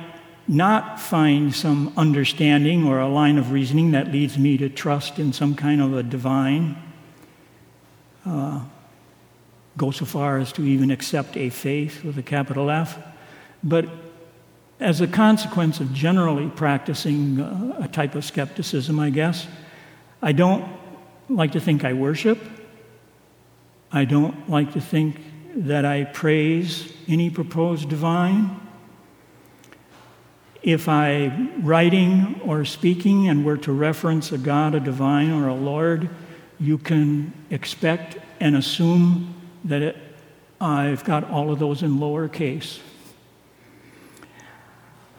not 0.47 0.99
find 0.99 1.53
some 1.53 1.93
understanding 1.95 2.85
or 2.85 2.99
a 2.99 3.07
line 3.07 3.37
of 3.37 3.51
reasoning 3.51 3.91
that 3.91 4.11
leads 4.11 4.37
me 4.37 4.57
to 4.57 4.69
trust 4.69 5.17
in 5.19 5.33
some 5.33 5.55
kind 5.55 5.81
of 5.81 5.93
a 5.93 6.03
divine, 6.03 6.75
uh, 8.25 8.61
go 9.77 9.91
so 9.91 10.05
far 10.05 10.37
as 10.37 10.51
to 10.53 10.63
even 10.63 10.91
accept 10.91 11.35
a 11.37 11.49
faith 11.49 12.03
with 12.03 12.17
a 12.17 12.23
capital 12.23 12.69
F. 12.69 12.97
But 13.63 13.87
as 14.79 15.01
a 15.01 15.07
consequence 15.07 15.79
of 15.79 15.93
generally 15.93 16.49
practicing 16.49 17.39
uh, 17.39 17.77
a 17.79 17.87
type 17.87 18.15
of 18.15 18.25
skepticism, 18.25 18.99
I 18.99 19.09
guess, 19.09 19.47
I 20.21 20.31
don't 20.31 20.65
like 21.29 21.53
to 21.53 21.59
think 21.59 21.83
I 21.83 21.93
worship. 21.93 22.39
I 23.91 24.05
don't 24.05 24.49
like 24.49 24.73
to 24.73 24.81
think 24.81 25.21
that 25.55 25.85
I 25.85 26.03
praise 26.03 26.91
any 27.07 27.29
proposed 27.29 27.89
divine 27.89 28.59
if 30.63 30.87
I, 30.87 31.49
writing 31.61 32.39
or 32.45 32.63
speaking, 32.63 33.27
and 33.27 33.45
were 33.45 33.57
to 33.57 33.73
reference 33.73 34.31
a 34.31 34.37
God, 34.37 34.73
a 34.73 34.79
divine, 34.79 35.31
or 35.31 35.49
a 35.49 35.53
Lord, 35.53 36.09
you 36.57 36.77
can 36.77 37.33
expect 37.49 38.17
and 38.39 38.55
assume 38.55 39.32
that 39.65 39.81
it, 39.81 39.97
I've 40.59 41.03
got 41.03 41.29
all 41.29 41.51
of 41.51 41.59
those 41.59 41.83
in 41.83 41.97
lowercase. 41.99 42.79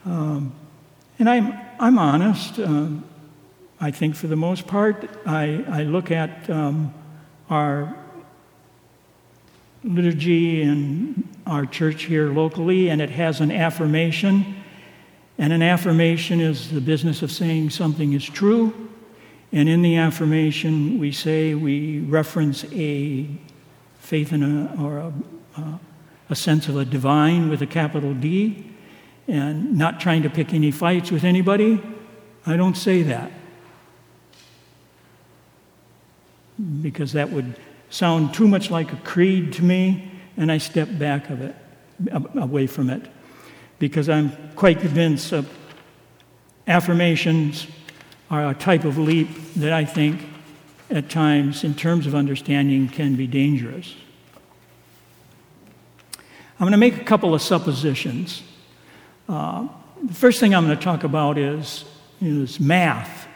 Um, 0.05 0.53
and 1.19 1.29
I'm, 1.29 1.53
I'm 1.79 1.97
honest. 1.97 2.59
Um, 2.59 3.03
I 3.79 3.91
think 3.91 4.15
for 4.15 4.27
the 4.27 4.35
most 4.35 4.67
part, 4.67 5.09
I, 5.25 5.63
I 5.67 5.83
look 5.83 6.11
at 6.11 6.49
um, 6.49 6.93
our 7.49 7.95
liturgy 9.83 10.61
in 10.61 11.27
our 11.45 11.65
church 11.65 12.03
here 12.03 12.31
locally, 12.31 12.89
and 12.89 13.01
it 13.01 13.09
has 13.11 13.41
an 13.41 13.51
affirmation 13.51 14.55
and 15.37 15.51
an 15.51 15.61
affirmation 15.61 16.39
is 16.39 16.71
the 16.71 16.79
business 16.79 17.21
of 17.21 17.31
saying 17.31 17.69
something 17.71 18.13
is 18.13 18.23
true. 18.23 18.89
And 19.51 19.67
in 19.67 19.81
the 19.81 19.97
affirmation, 19.97 20.97
we 20.97 21.11
say 21.11 21.53
we 21.55 21.99
reference 21.99 22.65
a 22.71 23.27
faith 24.05 24.31
in 24.31 24.43
a, 24.43 24.81
or 24.81 24.97
a, 24.99 25.79
a 26.29 26.35
sense 26.35 26.67
of 26.67 26.77
a 26.77 26.85
divine 26.85 27.49
with 27.49 27.61
a 27.61 27.67
capital 27.67 28.13
D, 28.13 28.71
and 29.27 29.75
not 29.75 29.99
trying 29.99 30.21
to 30.21 30.29
pick 30.29 30.53
any 30.53 30.71
fights 30.71 31.11
with 31.11 31.23
anybody. 31.23 31.81
I 32.45 32.55
don't 32.55 32.77
say 32.77 33.01
that 33.03 33.31
because 36.81 37.13
that 37.13 37.31
would 37.31 37.59
sound 37.89 38.33
too 38.33 38.47
much 38.47 38.69
like 38.69 38.93
a 38.93 38.97
creed 38.97 39.51
to 39.53 39.63
me, 39.63 40.11
and 40.37 40.51
I 40.51 40.59
step 40.59 40.87
back 40.99 41.29
of 41.29 41.41
it, 41.41 41.55
away 42.35 42.67
from 42.67 42.89
it 42.89 43.07
because 43.79 44.09
I'm 44.09 44.31
quite 44.55 44.79
convinced 44.79 45.31
that 45.31 45.45
affirmations 46.67 47.67
are 48.29 48.49
a 48.49 48.53
type 48.53 48.83
of 48.85 48.97
leap 48.97 49.29
that 49.55 49.73
I 49.73 49.85
think 49.85 50.21
at 50.89 51.09
times, 51.09 51.63
in 51.63 51.73
terms 51.73 52.05
of 52.05 52.13
understanding, 52.13 52.87
can 52.87 53.15
be 53.15 53.27
dangerous. 53.27 53.95
I'm 56.57 56.65
going 56.65 56.71
to 56.71 56.77
make 56.77 57.01
a 57.01 57.03
couple 57.03 57.33
of 57.33 57.41
suppositions. 57.41 58.43
Uh, 59.27 59.67
the 60.03 60.13
first 60.13 60.39
thing 60.39 60.53
I'm 60.53 60.65
going 60.65 60.77
to 60.77 60.83
talk 60.83 61.03
about 61.03 61.37
is, 61.37 61.85
is 62.21 62.59
math. 62.59 63.27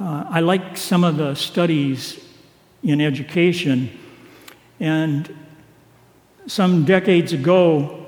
Uh, 0.00 0.24
I 0.28 0.40
like 0.40 0.76
some 0.76 1.04
of 1.04 1.16
the 1.16 1.34
studies 1.34 2.18
in 2.82 3.00
education, 3.00 3.90
and 4.80 5.32
some 6.46 6.84
decades 6.84 7.32
ago, 7.32 8.04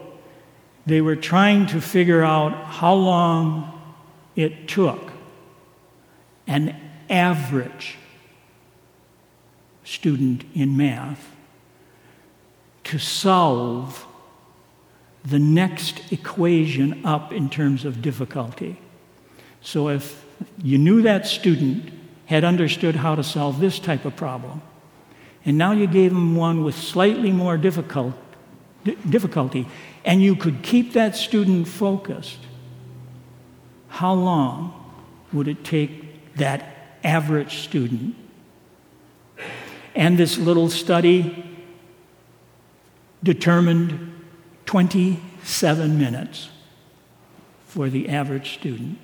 they 0.87 1.01
were 1.01 1.15
trying 1.15 1.67
to 1.67 1.81
figure 1.81 2.25
out 2.25 2.53
how 2.65 2.95
long 2.95 3.81
it 4.35 4.67
took 4.67 5.14
an 6.47 6.77
average 7.09 7.97
student 9.85 10.45
in 10.55 10.77
math 10.77 11.31
to 12.85 12.99
solve 12.99 14.07
the 15.25 15.39
next 15.39 16.13
equation 16.13 17.05
up 17.05 17.33
in 17.33 17.49
terms 17.49 17.85
of 17.85 18.03
difficulty. 18.03 18.79
So 19.63 19.89
if 19.89 20.25
you 20.63 20.77
knew 20.77 21.03
that 21.03 21.27
student 21.27 21.91
had 22.27 22.45
understood 22.45 22.97
how 22.97 23.15
to 23.15 23.23
solve 23.23 23.59
this 23.59 23.79
type 23.79 24.05
of 24.05 24.17
problem, 24.17 24.61
and 25.45 25.57
now 25.59 25.73
you 25.73 25.87
gave 25.87 26.13
them 26.13 26.37
one 26.37 26.65
with 26.65 26.75
slightly 26.75 27.33
more 27.33 27.57
difficult, 27.57 28.15
difficulty, 29.09 29.67
and 30.05 30.23
you 30.23 30.37
could 30.37 30.63
keep 30.63 30.93
that 30.93 31.17
student 31.17 31.69
focused, 31.69 32.39
how 33.89 34.13
long 34.13 34.73
would 35.33 35.49
it 35.49 35.65
take 35.65 36.04
that 36.37 36.97
average 37.03 37.59
student? 37.65 38.17
And 39.95 40.19
this 40.19 40.39
little 40.39 40.69
study 40.69 41.45
determined 43.23 44.13
27 44.67 45.99
minutes 45.99 46.51
for 47.67 47.89
the 47.89 48.09
average 48.09 48.55
student. 48.55 48.99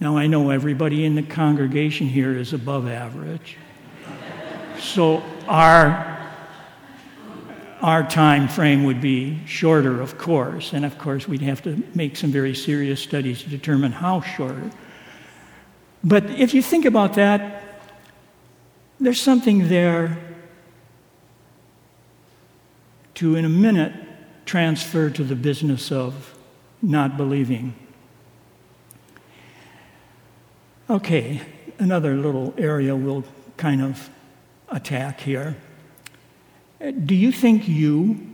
Now, 0.00 0.16
I 0.16 0.26
know 0.26 0.50
everybody 0.50 1.04
in 1.04 1.16
the 1.16 1.22
congregation 1.22 2.06
here 2.06 2.36
is 2.36 2.52
above 2.52 2.86
average. 2.86 3.56
So, 4.78 5.22
our 5.48 6.16
our 7.80 8.08
time 8.08 8.48
frame 8.48 8.84
would 8.84 9.00
be 9.00 9.38
shorter, 9.46 10.00
of 10.00 10.18
course, 10.18 10.72
and 10.72 10.84
of 10.84 10.98
course, 10.98 11.28
we'd 11.28 11.42
have 11.42 11.62
to 11.62 11.80
make 11.94 12.16
some 12.16 12.32
very 12.32 12.54
serious 12.54 13.00
studies 13.00 13.42
to 13.42 13.48
determine 13.48 13.92
how 13.92 14.20
short. 14.20 14.56
But 16.02 16.24
if 16.30 16.54
you 16.54 16.62
think 16.62 16.84
about 16.84 17.14
that, 17.14 17.82
there's 19.00 19.20
something 19.20 19.68
there 19.68 20.18
to, 23.14 23.34
in 23.34 23.44
a 23.44 23.48
minute, 23.48 23.92
transfer 24.44 25.10
to 25.10 25.24
the 25.24 25.34
business 25.34 25.92
of 25.92 26.34
not 26.80 27.16
believing. 27.16 27.74
Okay, 30.88 31.42
another 31.78 32.14
little 32.14 32.54
area 32.56 32.94
we'll 32.96 33.24
kind 33.56 33.82
of 33.82 34.08
attack 34.68 35.20
here. 35.20 35.56
Do 37.04 37.14
you 37.14 37.32
think 37.32 37.68
you 37.68 38.28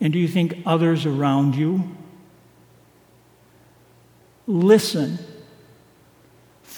And 0.00 0.12
do 0.12 0.18
you 0.18 0.28
think 0.28 0.62
others 0.64 1.06
around 1.06 1.56
you? 1.56 1.96
Listen 4.46 5.18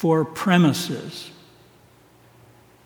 for 0.00 0.24
premises 0.24 1.30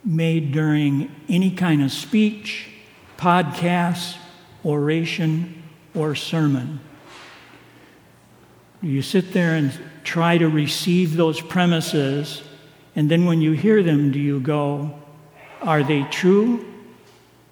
made 0.04 0.50
during 0.50 1.08
any 1.28 1.48
kind 1.48 1.80
of 1.80 1.92
speech, 1.92 2.66
podcast, 3.16 4.16
oration, 4.64 5.62
or 5.94 6.16
sermon. 6.16 6.80
Do 8.82 8.88
you 8.88 9.00
sit 9.00 9.32
there 9.32 9.54
and 9.54 9.70
try 10.02 10.38
to 10.38 10.48
receive 10.48 11.14
those 11.14 11.40
premises, 11.40 12.42
and 12.96 13.08
then 13.08 13.26
when 13.26 13.40
you 13.40 13.52
hear 13.52 13.84
them, 13.84 14.10
do 14.10 14.18
you 14.18 14.40
go, 14.40 14.92
Are 15.62 15.84
they 15.84 16.02
true? 16.10 16.66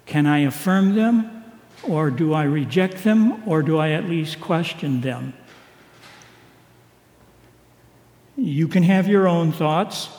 Can 0.05 0.25
I 0.25 0.39
affirm 0.39 0.93
them? 0.95 1.45
Or 1.83 2.11
do 2.11 2.33
I 2.33 2.43
reject 2.43 3.05
them? 3.05 3.47
Or 3.47 3.63
do 3.63 3.77
I 3.77 3.91
at 3.91 4.09
least 4.09 4.41
question 4.41 4.99
them? 4.99 5.33
You 8.35 8.67
can 8.67 8.83
have 8.83 9.07
your 9.07 9.27
own 9.27 9.51
thoughts. 9.51 10.09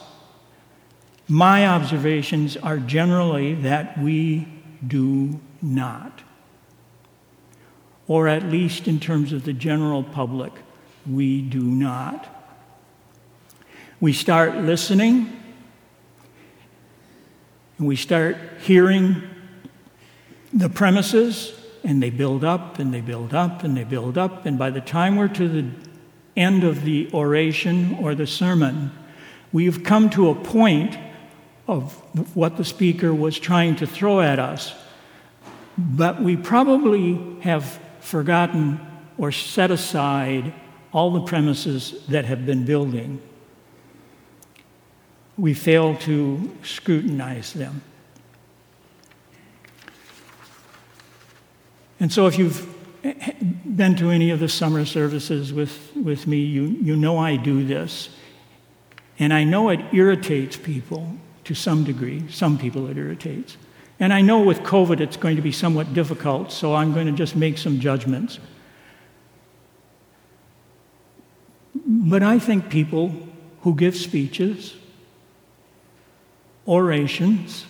My 1.27 1.67
observations 1.67 2.57
are 2.57 2.79
generally 2.79 3.55
that 3.55 3.99
we 3.99 4.47
do 4.87 5.41
not. 5.61 6.23
Or 8.07 8.29
at 8.29 8.45
least 8.45 8.87
in 8.87 9.01
terms 9.01 9.33
of 9.33 9.45
the 9.45 9.53
general 9.53 10.03
public, 10.03 10.53
we 11.11 11.41
do 11.41 11.63
not. 11.63 12.29
We 14.01 14.13
start 14.13 14.57
listening, 14.57 15.41
and 17.79 17.87
we 17.87 17.97
start 17.97 18.37
hearing 18.61 19.23
the 20.53 20.69
premises, 20.69 21.59
and 21.83 22.03
they 22.03 22.11
build 22.11 22.45
up, 22.45 22.79
and 22.79 22.93
they 22.93 23.01
build 23.01 23.35
up, 23.35 23.65
and 23.65 23.77
they 23.77 23.85
build 23.85 24.19
up, 24.19 24.45
and 24.45 24.59
by 24.59 24.71
the 24.71 24.81
time 24.81 25.17
we're 25.17 25.29
to 25.29 25.49
the 25.49 25.71
end 26.37 26.65
of 26.65 26.85
the 26.85 27.11
oration 27.13 27.97
or 28.01 28.15
the 28.15 28.27
sermon, 28.27 28.91
we've 29.53 29.85
come 29.85 30.11
to 30.11 30.31
a 30.31 30.35
point 30.35 30.99
of 31.67 31.93
what 32.37 32.57
the 32.57 32.65
speaker 32.65 33.15
was 33.15 33.39
trying 33.39 33.77
to 33.77 33.87
throw 33.87 34.21
at 34.21 34.39
us. 34.39 34.75
But 35.79 36.23
we 36.23 36.37
probably 36.37 37.41
have 37.41 37.79
forgotten 38.01 38.81
or 39.17 39.33
set 39.33 39.71
aside 39.71 40.53
all 40.93 41.11
the 41.11 41.23
premises 41.23 42.05
that 42.09 42.25
have 42.25 42.47
been 42.47 42.65
building. 42.65 43.21
We 45.37 45.55
fail 45.55 45.97
to 45.99 46.57
scrutinize 46.63 47.53
them. 47.53 47.83
And 51.99 52.13
so, 52.13 52.27
if 52.27 52.39
you've 52.39 52.74
been 53.05 53.97
to 53.97 54.11
any 54.11 54.31
of 54.31 54.41
the 54.41 54.49
summer 54.49 54.85
services 54.85 55.53
with, 55.53 55.91
with 55.95 56.27
me, 56.27 56.39
you, 56.39 56.65
you 56.65 56.97
know 56.97 57.19
I 57.19 57.37
do 57.37 57.65
this. 57.65 58.09
And 59.19 59.33
I 59.33 59.45
know 59.45 59.69
it 59.69 59.81
irritates 59.93 60.57
people 60.57 61.17
to 61.45 61.55
some 61.55 61.85
degree. 61.85 62.25
Some 62.31 62.59
people 62.59 62.89
it 62.89 62.97
irritates. 62.97 63.57
And 64.01 64.13
I 64.13 64.23
know 64.23 64.41
with 64.41 64.61
COVID 64.61 65.01
it's 65.01 65.17
going 65.17 65.37
to 65.37 65.43
be 65.43 65.53
somewhat 65.53 65.93
difficult, 65.93 66.51
so 66.51 66.75
I'm 66.75 66.95
going 66.95 67.07
to 67.07 67.13
just 67.13 67.37
make 67.37 67.59
some 67.59 67.79
judgments. 67.79 68.39
But 71.87 72.23
I 72.23 72.39
think 72.39 72.71
people 72.71 73.15
who 73.61 73.75
give 73.75 73.97
speeches, 73.97 74.75
orations, 76.67 77.67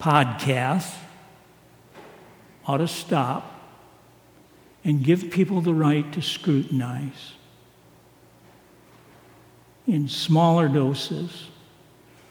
podcasts, 0.00 0.94
ought 2.66 2.78
to 2.78 2.88
stop 2.88 3.49
and 4.84 5.04
give 5.04 5.30
people 5.30 5.60
the 5.60 5.74
right 5.74 6.10
to 6.12 6.22
scrutinize 6.22 7.32
in 9.86 10.08
smaller 10.08 10.68
doses. 10.68 11.48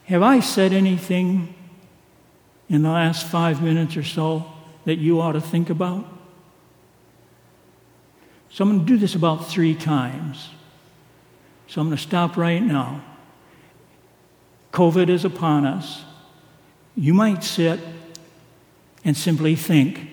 Have 0.04 0.22
I 0.22 0.40
said 0.40 0.72
anything 0.72 1.54
in 2.68 2.82
the 2.82 2.90
last 2.90 3.26
five 3.26 3.62
minutes 3.62 3.96
or 3.96 4.02
so 4.02 4.46
that 4.84 4.96
you 4.96 5.20
ought 5.20 5.32
to 5.32 5.40
think 5.40 5.70
about? 5.70 6.04
So 8.50 8.64
I'm 8.64 8.70
going 8.70 8.86
to 8.86 8.92
do 8.92 8.98
this 8.98 9.14
about 9.14 9.48
three 9.48 9.74
times. 9.74 10.48
So 11.68 11.80
I'm 11.80 11.86
going 11.86 11.96
to 11.96 12.02
stop 12.02 12.36
right 12.36 12.62
now. 12.62 13.04
COVID 14.72 15.08
is 15.08 15.24
upon 15.24 15.66
us. 15.66 16.02
You 16.96 17.14
might 17.14 17.44
sit 17.44 17.78
and 19.04 19.16
simply 19.16 19.54
think. 19.54 20.09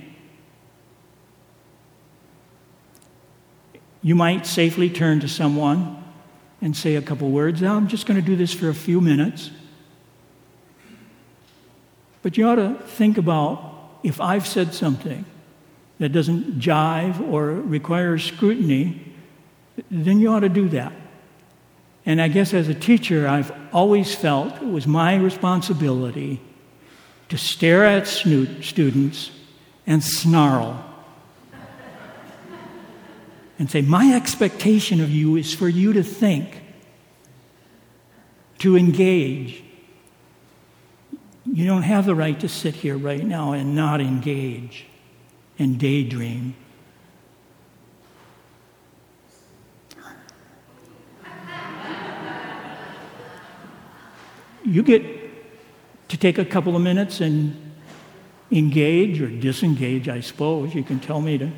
You 4.02 4.16
might 4.16 4.46
safely 4.46 4.90
turn 4.90 5.20
to 5.22 5.28
someone 5.28 6.04
and 6.62 6.76
say 6.76 6.96
a 6.96 7.02
couple 7.02 7.30
words. 7.30 7.62
I'm 7.62 7.88
just 7.88 8.06
going 8.06 8.20
to 8.20 8.26
do 8.26 8.36
this 8.36 8.54
for 8.54 8.70
a 8.70 8.74
few 8.74 9.02
minutes. 9.02 9.52
But 12.22 12.38
you 12.38 12.48
ought 12.48 12.56
to 12.56 12.76
think 12.76 13.18
about 13.18 14.00
if 14.04 14.20
I've 14.20 14.48
said 14.48 14.74
something 14.74 15.26
that 16.00 16.10
doesn't 16.10 16.60
jive 16.60 17.20
or 17.32 17.54
requires 17.54 18.24
scrutiny, 18.24 19.14
then 19.90 20.20
you 20.20 20.30
ought 20.30 20.42
to 20.42 20.50
do 20.50 20.70
that. 20.70 20.94
And 22.06 22.22
I 22.22 22.28
guess 22.28 22.54
as 22.54 22.70
a 22.70 22.74
teacher, 22.74 23.28
I've 23.28 23.52
always 23.74 24.16
felt 24.16 24.56
it 24.56 24.68
was 24.68 24.88
my 24.88 25.16
responsibility 25.16 26.40
to 27.30 27.38
stare 27.38 27.84
at 27.84 28.08
students 28.08 29.32
and 29.86 30.04
snarl 30.04 30.87
and 33.60 33.70
say, 33.70 33.82
My 33.82 34.14
expectation 34.14 35.02
of 35.02 35.10
you 35.10 35.36
is 35.36 35.54
for 35.54 35.68
you 35.68 35.94
to 35.94 36.04
think, 36.04 36.62
to 38.60 38.78
engage, 38.78 39.64
you 41.46 41.66
don't 41.66 41.84
have 41.84 42.06
the 42.06 42.16
right 42.16 42.40
to 42.40 42.50
sit 42.50 42.76
here 42.76 42.98
right 42.98 43.24
now 43.24 43.54
and 43.54 43.76
not 43.76 44.02
engage 44.02 44.86
and 45.58 45.80
daydream. 45.80 46.56
You 54.66 54.84
get 54.84 55.02
to 56.10 56.18
take 56.18 56.38
a 56.38 56.44
couple 56.44 56.76
of 56.76 56.82
minutes 56.82 57.22
and 57.22 57.74
engage 58.52 59.22
or 59.22 59.30
disengage, 59.30 60.10
I 60.10 60.20
suppose. 60.20 60.76
You 60.76 60.84
can 60.84 61.00
tell 61.00 61.22
me 61.22 61.38
to 61.38 61.50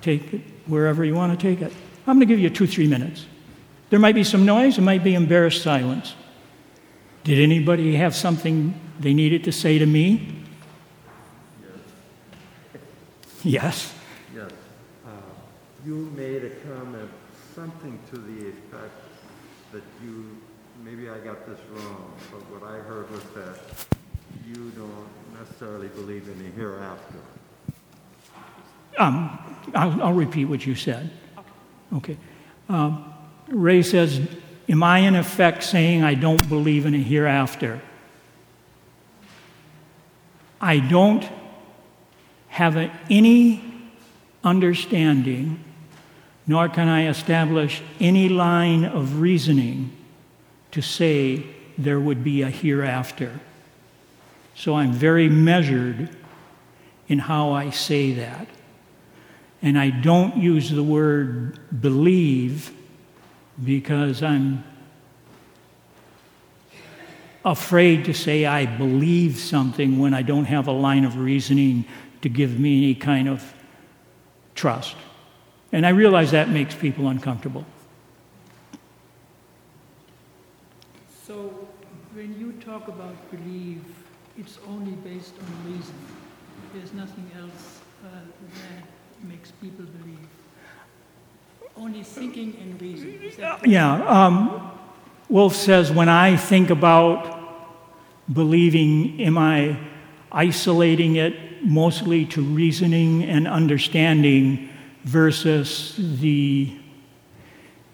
take 0.00 0.34
it 0.34 0.53
wherever 0.66 1.04
you 1.04 1.14
want 1.14 1.38
to 1.38 1.46
take 1.46 1.62
it. 1.62 1.72
I'm 2.06 2.18
going 2.18 2.20
to 2.20 2.26
give 2.26 2.38
you 2.38 2.50
two, 2.50 2.66
three 2.66 2.86
minutes. 2.86 3.26
There 3.90 3.98
might 3.98 4.14
be 4.14 4.24
some 4.24 4.44
noise, 4.44 4.76
there 4.76 4.84
might 4.84 5.04
be 5.04 5.14
embarrassed 5.14 5.62
silence. 5.62 6.14
Did 7.22 7.38
anybody 7.38 7.96
have 7.96 8.14
something 8.14 8.78
they 9.00 9.14
needed 9.14 9.44
to 9.44 9.52
say 9.52 9.78
to 9.78 9.86
me? 9.86 10.42
Yes. 13.42 13.94
Yes. 14.34 14.50
Uh, 15.06 15.10
you 15.84 16.12
made 16.16 16.44
a 16.44 16.50
comment, 16.50 17.10
something 17.54 17.98
to 18.10 18.18
the 18.18 18.48
effect 18.48 18.92
that 19.72 19.82
you, 20.02 20.38
maybe 20.82 21.08
I 21.08 21.18
got 21.18 21.46
this 21.46 21.60
wrong, 21.70 22.12
but 22.30 22.40
what 22.50 22.62
I 22.62 22.78
heard 22.78 23.10
was 23.10 23.22
that 23.34 23.58
you 24.46 24.70
don't 24.70 25.38
necessarily 25.38 25.88
believe 25.88 26.28
in 26.28 26.38
the 26.38 26.50
hereafter. 26.50 27.18
Um, 28.98 29.53
I'll, 29.74 30.02
I'll 30.02 30.12
repeat 30.12 30.46
what 30.46 30.66
you 30.66 30.74
said. 30.74 31.10
Okay. 31.94 32.16
Um, 32.68 33.12
Ray 33.48 33.82
says, 33.82 34.20
Am 34.68 34.82
I 34.82 35.00
in 35.00 35.14
effect 35.14 35.62
saying 35.62 36.02
I 36.02 36.14
don't 36.14 36.48
believe 36.48 36.86
in 36.86 36.94
a 36.94 36.98
hereafter? 36.98 37.80
I 40.60 40.78
don't 40.78 41.28
have 42.48 42.76
a, 42.76 42.90
any 43.10 43.62
understanding, 44.42 45.62
nor 46.46 46.68
can 46.68 46.88
I 46.88 47.08
establish 47.08 47.82
any 48.00 48.28
line 48.30 48.84
of 48.84 49.20
reasoning 49.20 49.92
to 50.70 50.80
say 50.80 51.44
there 51.76 52.00
would 52.00 52.24
be 52.24 52.42
a 52.42 52.48
hereafter. 52.48 53.40
So 54.54 54.76
I'm 54.76 54.92
very 54.92 55.28
measured 55.28 56.08
in 57.08 57.18
how 57.18 57.52
I 57.52 57.70
say 57.70 58.12
that. 58.14 58.46
And 59.64 59.78
I 59.78 59.88
don't 59.88 60.36
use 60.36 60.68
the 60.68 60.82
word 60.82 61.58
believe 61.80 62.70
because 63.64 64.22
I'm 64.22 64.62
afraid 67.46 68.04
to 68.04 68.12
say 68.12 68.44
I 68.44 68.66
believe 68.66 69.38
something 69.38 69.98
when 69.98 70.12
I 70.12 70.20
don't 70.20 70.44
have 70.44 70.68
a 70.68 70.72
line 70.72 71.06
of 71.06 71.16
reasoning 71.16 71.86
to 72.20 72.28
give 72.28 72.60
me 72.60 72.76
any 72.76 72.94
kind 72.94 73.26
of 73.26 73.54
trust. 74.54 74.96
And 75.72 75.86
I 75.86 75.90
realize 75.90 76.32
that 76.32 76.50
makes 76.50 76.74
people 76.74 77.08
uncomfortable. 77.08 77.64
So, 81.26 81.66
when 82.12 82.38
you 82.38 82.52
talk 82.60 82.88
about 82.88 83.16
believe, 83.30 83.82
it's 84.36 84.58
only 84.68 84.92
based 84.92 85.32
on 85.40 85.72
reason. 85.72 85.94
There's 86.74 86.92
nothing 86.92 87.30
else 87.40 87.80
uh, 88.04 88.08
that 88.10 88.93
makes 89.28 89.50
people 89.50 89.84
believe? 89.84 90.18
Only 91.76 92.02
thinking 92.02 92.56
and 92.60 92.80
reason. 92.80 93.18
Yeah, 93.64 94.04
um, 94.04 94.70
Wolf 95.28 95.54
says, 95.54 95.90
when 95.90 96.08
I 96.08 96.36
think 96.36 96.70
about 96.70 97.34
believing, 98.32 99.20
am 99.20 99.36
I 99.36 99.76
isolating 100.30 101.16
it 101.16 101.62
mostly 101.62 102.26
to 102.26 102.42
reasoning 102.42 103.24
and 103.24 103.48
understanding 103.48 104.68
versus 105.04 105.94
the, 105.98 106.76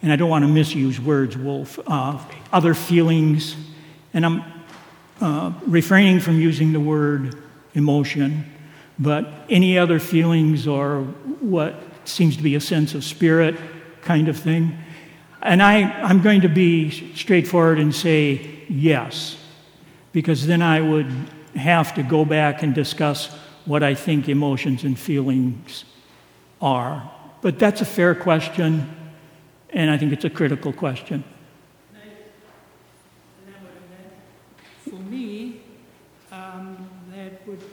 and 0.02 0.12
I 0.12 0.16
don't 0.16 0.30
want 0.30 0.44
to 0.44 0.48
misuse 0.48 1.00
words, 1.00 1.36
Wolf, 1.36 1.78
uh, 1.86 2.18
other 2.52 2.74
feelings, 2.74 3.56
and 4.12 4.26
I'm 4.26 4.44
uh, 5.20 5.52
refraining 5.66 6.20
from 6.20 6.40
using 6.40 6.72
the 6.72 6.80
word 6.80 7.36
emotion, 7.74 8.44
but 9.00 9.26
any 9.48 9.78
other 9.78 9.98
feelings 9.98 10.68
or 10.68 11.02
what 11.40 11.74
seems 12.04 12.36
to 12.36 12.42
be 12.42 12.54
a 12.54 12.60
sense 12.60 12.94
of 12.94 13.02
spirit 13.02 13.56
kind 14.02 14.28
of 14.28 14.36
thing. 14.36 14.76
And 15.42 15.62
I, 15.62 15.90
I'm 16.02 16.20
going 16.20 16.42
to 16.42 16.48
be 16.48 16.90
straightforward 17.14 17.78
and 17.78 17.94
say 17.94 18.64
yes, 18.68 19.38
because 20.12 20.46
then 20.46 20.60
I 20.60 20.82
would 20.82 21.10
have 21.56 21.94
to 21.94 22.02
go 22.02 22.24
back 22.26 22.62
and 22.62 22.74
discuss 22.74 23.34
what 23.64 23.82
I 23.82 23.94
think 23.94 24.28
emotions 24.28 24.84
and 24.84 24.98
feelings 24.98 25.84
are. 26.60 27.10
But 27.40 27.58
that's 27.58 27.80
a 27.80 27.86
fair 27.86 28.14
question, 28.14 28.94
and 29.70 29.90
I 29.90 29.96
think 29.96 30.12
it's 30.12 30.26
a 30.26 30.30
critical 30.30 30.74
question. 30.74 31.24
For 34.84 34.96
me, 34.96 35.59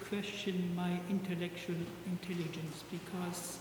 question 0.10 0.74
my 0.76 1.00
intellectual 1.10 1.76
intelligence 2.06 2.84
because 2.92 3.60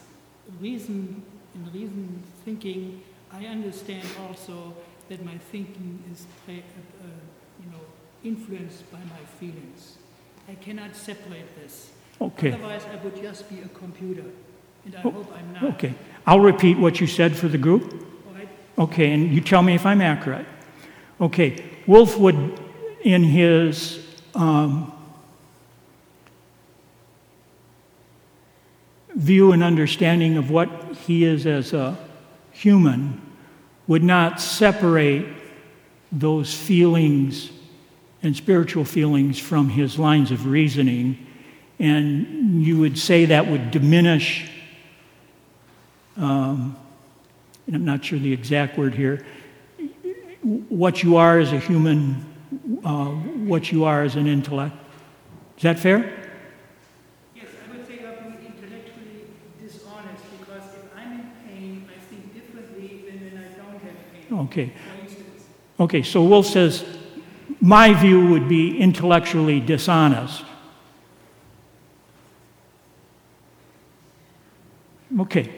reason 0.61 1.23
in 1.57 1.73
reason 1.73 2.23
thinking, 2.45 3.03
I 3.33 3.47
understand 3.47 4.07
also 4.29 4.75
that 5.09 5.25
my 5.25 5.39
thinking 5.51 6.03
is 6.13 6.27
uh, 6.49 6.53
uh, 6.53 6.57
you 7.65 7.71
know 7.71 7.81
influenced 8.25 8.91
by 8.93 8.99
my 8.99 9.25
feelings. 9.41 9.97
I 10.49 10.55
cannot 10.55 10.95
separate 10.95 11.55
this. 11.57 11.91
Okay. 12.21 12.53
Otherwise, 12.53 12.85
I 12.93 12.97
would 13.03 13.21
just 13.21 13.49
be 13.49 13.61
a 13.61 13.69
computer, 13.69 14.25
and 14.85 14.95
I 14.97 15.03
Oh, 15.05 15.11
hope 15.11 15.33
I'm 15.37 15.53
not. 15.53 15.63
Okay. 15.75 15.95
I'll 16.27 16.41
repeat 16.41 16.79
what 16.79 17.01
you 17.01 17.07
said 17.07 17.37
for 17.37 17.49
the 17.49 17.59
group. 17.59 17.93
All 18.27 18.35
right? 18.35 18.49
Okay, 18.79 19.13
and 19.13 19.33
you 19.33 19.41
tell 19.41 19.63
me 19.63 19.75
if 19.75 19.85
I'm 19.87 20.01
accurate. 20.01 20.47
Okay, 21.21 21.63
Wolf 21.87 22.19
would, 22.19 22.61
in 23.03 23.25
his 23.25 24.05
um, 24.35 24.93
view 29.17 29.51
and 29.53 29.65
understanding 29.65 30.37
of 30.37 30.51
what 30.51 30.69
he 31.07 31.25
is 31.25 31.47
as 31.47 31.73
a 31.73 31.99
human, 32.53 33.21
would 33.89 34.05
not 34.05 34.41
separate 34.41 35.27
those 36.13 36.55
feelings 36.55 37.51
and 38.23 38.37
spiritual 38.37 38.85
feelings 38.85 39.39
from 39.39 39.69
his 39.69 39.99
lines 39.99 40.31
of 40.31 40.47
reasoning. 40.47 41.27
And 41.79 42.63
you 42.63 42.79
would 42.79 42.99
say 42.99 43.27
that 43.27 43.49
would 43.49 43.71
diminish 43.71 44.51
um, 46.17 46.77
and 47.67 47.75
I'm 47.75 47.85
not 47.85 48.05
sure 48.05 48.19
the 48.19 48.33
exact 48.33 48.79
word 48.79 48.95
here, 48.95 49.27
what 50.69 51.03
you 51.03 51.17
are 51.17 51.39
as 51.39 51.53
a 51.53 51.59
human, 51.59 52.25
uh, 52.85 53.07
what 53.07 53.73
you 53.73 53.85
are 53.85 54.03
as 54.03 54.17
an 54.17 54.27
intellect. 54.27 54.75
Is 55.57 55.65
that 55.65 55.79
fair? 55.79 56.31
Yes, 57.35 57.47
I 57.65 57.77
would 57.77 57.87
say 57.87 58.05
I'm 58.07 58.39
intellectually 58.39 59.27
dishonest 59.61 60.25
because 60.39 60.63
if 60.75 60.97
I'm 60.97 61.13
in 61.13 61.31
pain, 61.49 61.89
I 61.93 61.99
think 61.99 62.33
differently 62.33 63.05
than 63.09 63.21
when 63.25 63.45
I 63.45 63.49
don't 63.57 63.83
have 63.83 64.13
pain. 64.13 64.26
Okay. 64.37 64.73
Okay, 65.79 66.03
so 66.03 66.23
Wolf 66.23 66.47
says, 66.47 66.85
my 67.61 67.93
view 67.95 68.29
would 68.29 68.49
be 68.49 68.79
intellectually 68.79 69.61
dishonest. 69.61 70.45
Okay. 75.19 75.53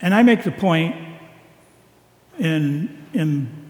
And 0.00 0.14
I 0.14 0.22
make 0.22 0.44
the 0.44 0.52
point 0.52 0.94
in, 2.38 3.06
in 3.12 3.66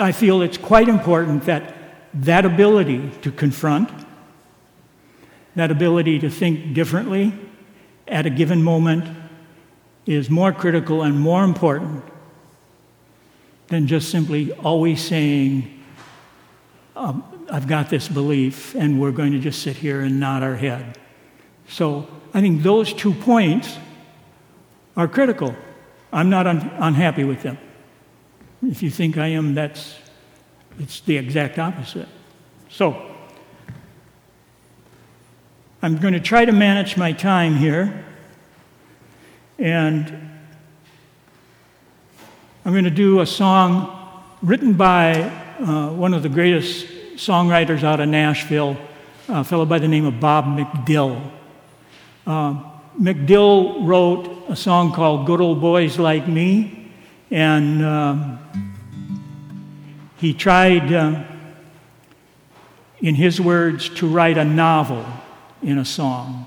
I 0.00 0.12
feel 0.12 0.42
it's 0.42 0.58
quite 0.58 0.88
important 0.88 1.44
that 1.44 1.77
that 2.24 2.44
ability 2.44 3.10
to 3.22 3.30
confront, 3.30 3.90
that 5.56 5.70
ability 5.70 6.18
to 6.20 6.30
think 6.30 6.74
differently 6.74 7.32
at 8.06 8.26
a 8.26 8.30
given 8.30 8.62
moment 8.62 9.16
is 10.06 10.30
more 10.30 10.52
critical 10.52 11.02
and 11.02 11.18
more 11.18 11.44
important 11.44 12.02
than 13.68 13.86
just 13.86 14.10
simply 14.10 14.52
always 14.52 15.00
saying, 15.00 15.82
um, 16.96 17.22
I've 17.50 17.66
got 17.66 17.90
this 17.90 18.08
belief, 18.08 18.74
and 18.74 19.00
we're 19.00 19.12
going 19.12 19.32
to 19.32 19.38
just 19.38 19.62
sit 19.62 19.76
here 19.76 20.00
and 20.00 20.18
nod 20.18 20.42
our 20.42 20.56
head. 20.56 20.98
So 21.68 22.08
I 22.34 22.40
think 22.40 22.62
those 22.62 22.92
two 22.92 23.12
points 23.12 23.78
are 24.96 25.06
critical. 25.06 25.54
I'm 26.12 26.30
not 26.30 26.46
un- 26.46 26.70
unhappy 26.78 27.24
with 27.24 27.42
them. 27.42 27.58
If 28.62 28.82
you 28.82 28.90
think 28.90 29.18
I 29.18 29.28
am, 29.28 29.54
that's 29.54 29.94
it's 30.78 31.00
the 31.00 31.16
exact 31.16 31.58
opposite. 31.58 32.08
So 32.70 33.14
I'm 35.82 35.98
going 35.98 36.14
to 36.14 36.20
try 36.20 36.44
to 36.44 36.52
manage 36.52 36.96
my 36.96 37.12
time 37.12 37.56
here, 37.56 38.04
and 39.58 40.30
I'm 42.64 42.72
going 42.72 42.84
to 42.84 42.90
do 42.90 43.20
a 43.20 43.26
song 43.26 43.94
written 44.42 44.74
by 44.74 45.22
uh, 45.60 45.90
one 45.90 46.14
of 46.14 46.22
the 46.22 46.28
greatest 46.28 46.86
songwriters 47.14 47.82
out 47.82 48.00
of 48.00 48.08
Nashville, 48.08 48.76
a 49.28 49.42
fellow 49.42 49.66
by 49.66 49.78
the 49.78 49.88
name 49.88 50.04
of 50.04 50.20
Bob 50.20 50.44
McDill. 50.44 51.30
Uh, 52.26 52.62
McDill 53.00 53.86
wrote 53.86 54.44
a 54.48 54.56
song 54.56 54.92
called 54.92 55.26
Good 55.26 55.40
Old 55.40 55.60
Boys 55.60 55.98
Like 55.98 56.28
Me, 56.28 56.92
and 57.30 57.84
um, 57.84 58.67
he 60.18 60.34
tried, 60.34 60.92
uh, 60.92 61.22
in 63.00 63.14
his 63.14 63.40
words, 63.40 63.88
to 63.88 64.08
write 64.08 64.36
a 64.36 64.44
novel 64.44 65.06
in 65.62 65.78
a 65.78 65.84
song. 65.84 66.46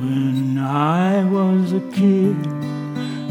When 0.00 0.58
I 0.58 1.24
was 1.24 1.72
a 1.72 1.80
kid, 1.90 2.36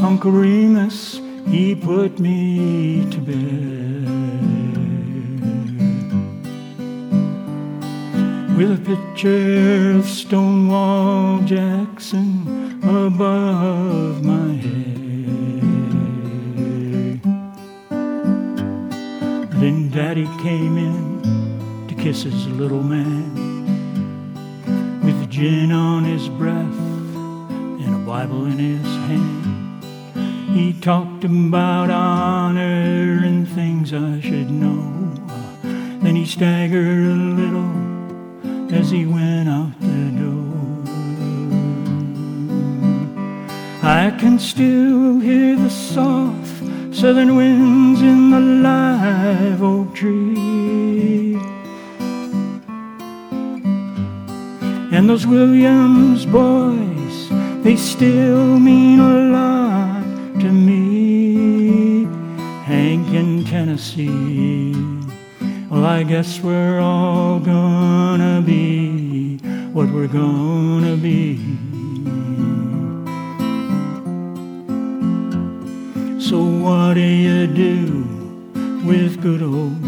Uncle 0.02 0.32
Remus, 0.32 1.22
he 1.48 1.76
put 1.76 2.20
me 2.20 3.08
to 3.12 3.18
bed 3.20 4.19
with 8.60 8.72
a 8.72 8.96
picture 8.96 9.94
of 9.96 10.06
Stonewall 10.06 11.40
Jackson 11.44 12.84
above 12.84 14.22
my 14.22 14.52
head. 14.52 15.00
Then 19.62 19.90
Daddy 19.90 20.28
came 20.44 20.78
in 20.78 21.88
to 21.88 21.96
kiss 21.96 22.24
his 22.24 22.48
little 22.48 22.84
man 22.84 23.34
with 25.06 25.30
gin 25.30 25.72
on 25.72 26.04
his 26.04 26.28
breath 26.28 26.80
and 27.80 27.96
a 27.96 28.06
Bible 28.06 28.46
in 28.46 28.60
his 28.60 28.86
hand. 29.08 29.84
He 30.54 30.74
talked 30.82 31.24
about 31.24 31.90
honor 31.90 33.22
and 33.24 33.48
things 33.48 33.94
I 33.94 34.20
should 34.20 34.52
know. 34.52 35.14
Then 36.02 36.18
he 36.18 36.26
staggered 36.26 37.08
a 37.08 37.16
little 37.16 37.89
as 38.72 38.92
he 38.92 39.06
went 39.06 39.50
out 39.50 39.72
the 39.80 40.12
door. 40.20 40.40
I 43.82 44.12
can 44.20 44.38
still 44.38 45.20
hear 45.20 45.56
the 45.56 45.70
soft 45.70 46.96
southern 46.96 47.36
winds 47.36 48.02
in 48.02 48.30
the 48.30 48.40
live 48.40 49.64
oak 49.64 49.96
tree. 49.96 51.40
And 54.92 55.10
those 55.10 55.26
Williams 55.26 56.26
boys, 56.26 57.30
they 57.64 57.76
still 57.76 58.60
mean 58.60 59.00
a 59.00 59.32
lot 59.32 60.04
to 60.42 60.52
me. 60.52 62.06
Hank 62.66 63.08
in 63.14 63.46
Tennessee. 63.46 64.74
Well, 65.70 65.86
I 65.86 66.04
guess 66.04 66.42
we're 66.42 66.80
all 66.80 67.40
gonna 67.40 67.69
be 67.69 67.69
what 69.80 69.92
we're 69.92 70.08
gonna 70.08 70.98
be. 70.98 71.38
So, 76.20 76.42
what 76.42 76.96
do 76.96 77.00
you 77.00 77.48
do 77.48 78.04
with 78.86 79.22
good 79.22 79.42
old 79.42 79.79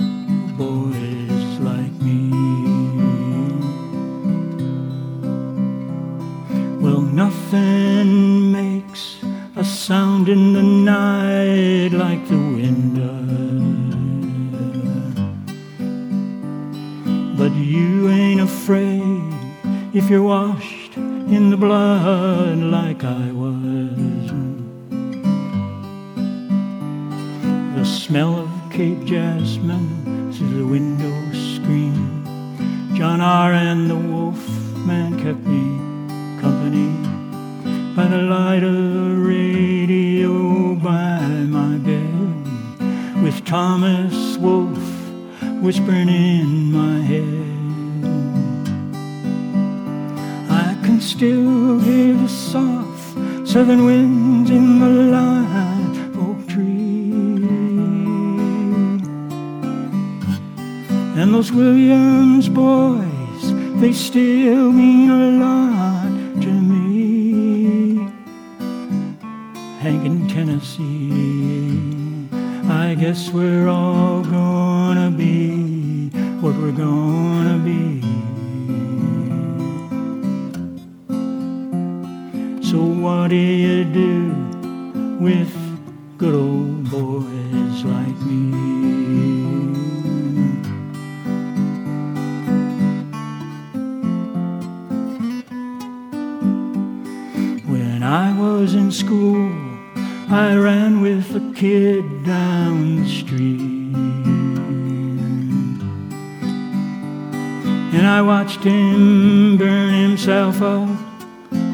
And 107.94 108.08
I 108.08 108.22
watched 108.22 108.64
him 108.64 109.58
burn 109.58 109.94
himself 109.94 110.62
up 110.62 110.90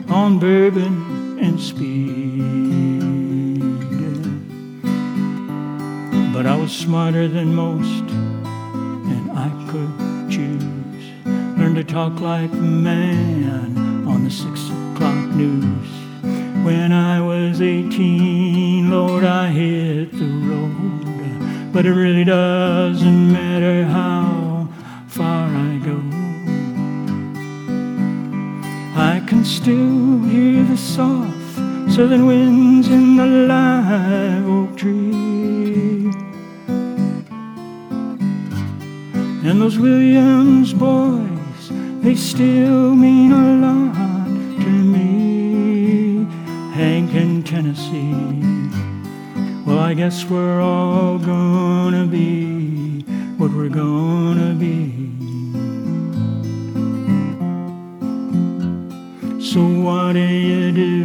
on 0.10 0.39
bourbon 0.39 1.38
and 1.39 1.60
speed. 1.60 2.17
But 6.34 6.45
I 6.47 6.56
was 6.56 6.71
smarter 6.71 7.27
than 7.27 7.53
most, 7.53 8.03
and 8.12 9.32
I 9.32 9.49
could 9.69 10.32
choose. 10.32 11.58
Learn 11.58 11.75
to 11.75 11.84
talk 11.84 12.19
like 12.19 12.51
a 12.51 12.56
man 12.56 14.08
on 14.08 14.23
the 14.23 14.32
six 14.32 14.69
o'clock 14.69 15.23
news. 15.36 15.88
When 16.65 16.91
I 16.91 17.21
was 17.21 17.62
18, 17.62 18.89
Lord, 18.89 19.23
I 19.23 19.49
hit 19.49 20.12
the 20.13 20.25
road. 20.25 21.71
But 21.71 21.86
it 21.86 21.93
really 21.93 22.23
doesn't 22.23 23.32
matter 23.32 23.86
how 23.86 24.37
far 25.17 25.49
I 25.49 25.80
go. 25.80 25.97
I 28.95 29.19
can 29.27 29.43
still 29.43 30.21
hear 30.30 30.63
the 30.63 30.77
soft 30.77 31.56
southern 31.91 32.27
winds 32.27 32.88
in 32.88 33.17
the 33.17 33.25
live 33.25 34.47
oak 34.47 34.77
tree. 34.77 36.12
And 39.47 39.60
those 39.60 39.80
Williams 39.80 40.71
boys, 40.73 41.63
they 42.03 42.15
still 42.15 42.93
mean 42.93 43.32
a 43.32 43.45
lot 43.65 44.27
to 44.62 44.69
me. 44.95 46.27
Hank 46.75 47.15
in 47.15 47.41
Tennessee. 47.41 48.43
Well, 49.65 49.80
I 49.80 49.95
guess 49.95 50.25
we're 50.25 50.62
all 50.62 51.17
gonna 51.17 52.06
be 52.06 53.01
what 53.39 53.51
we're 53.51 53.69
gonna 53.69 54.53
be. 54.53 54.96
So 59.58 59.65
what 59.65 60.13
do 60.13 60.20
you 60.20 60.72
do 60.72 61.02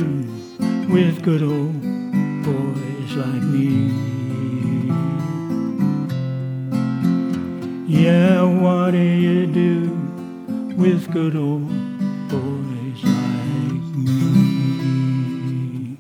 with 0.93 1.23
good 1.23 1.43
old 1.43 1.81
boys 2.45 3.17
like 3.17 3.43
me? 3.45 3.88
Yeah, 7.87 8.43
what 8.43 8.91
do 8.91 8.99
you 8.99 9.47
do 9.47 9.88
with 10.77 11.11
good 11.11 11.35
old 11.35 11.67
boys 12.29 13.05
like 13.05 13.97
me? 13.97 15.97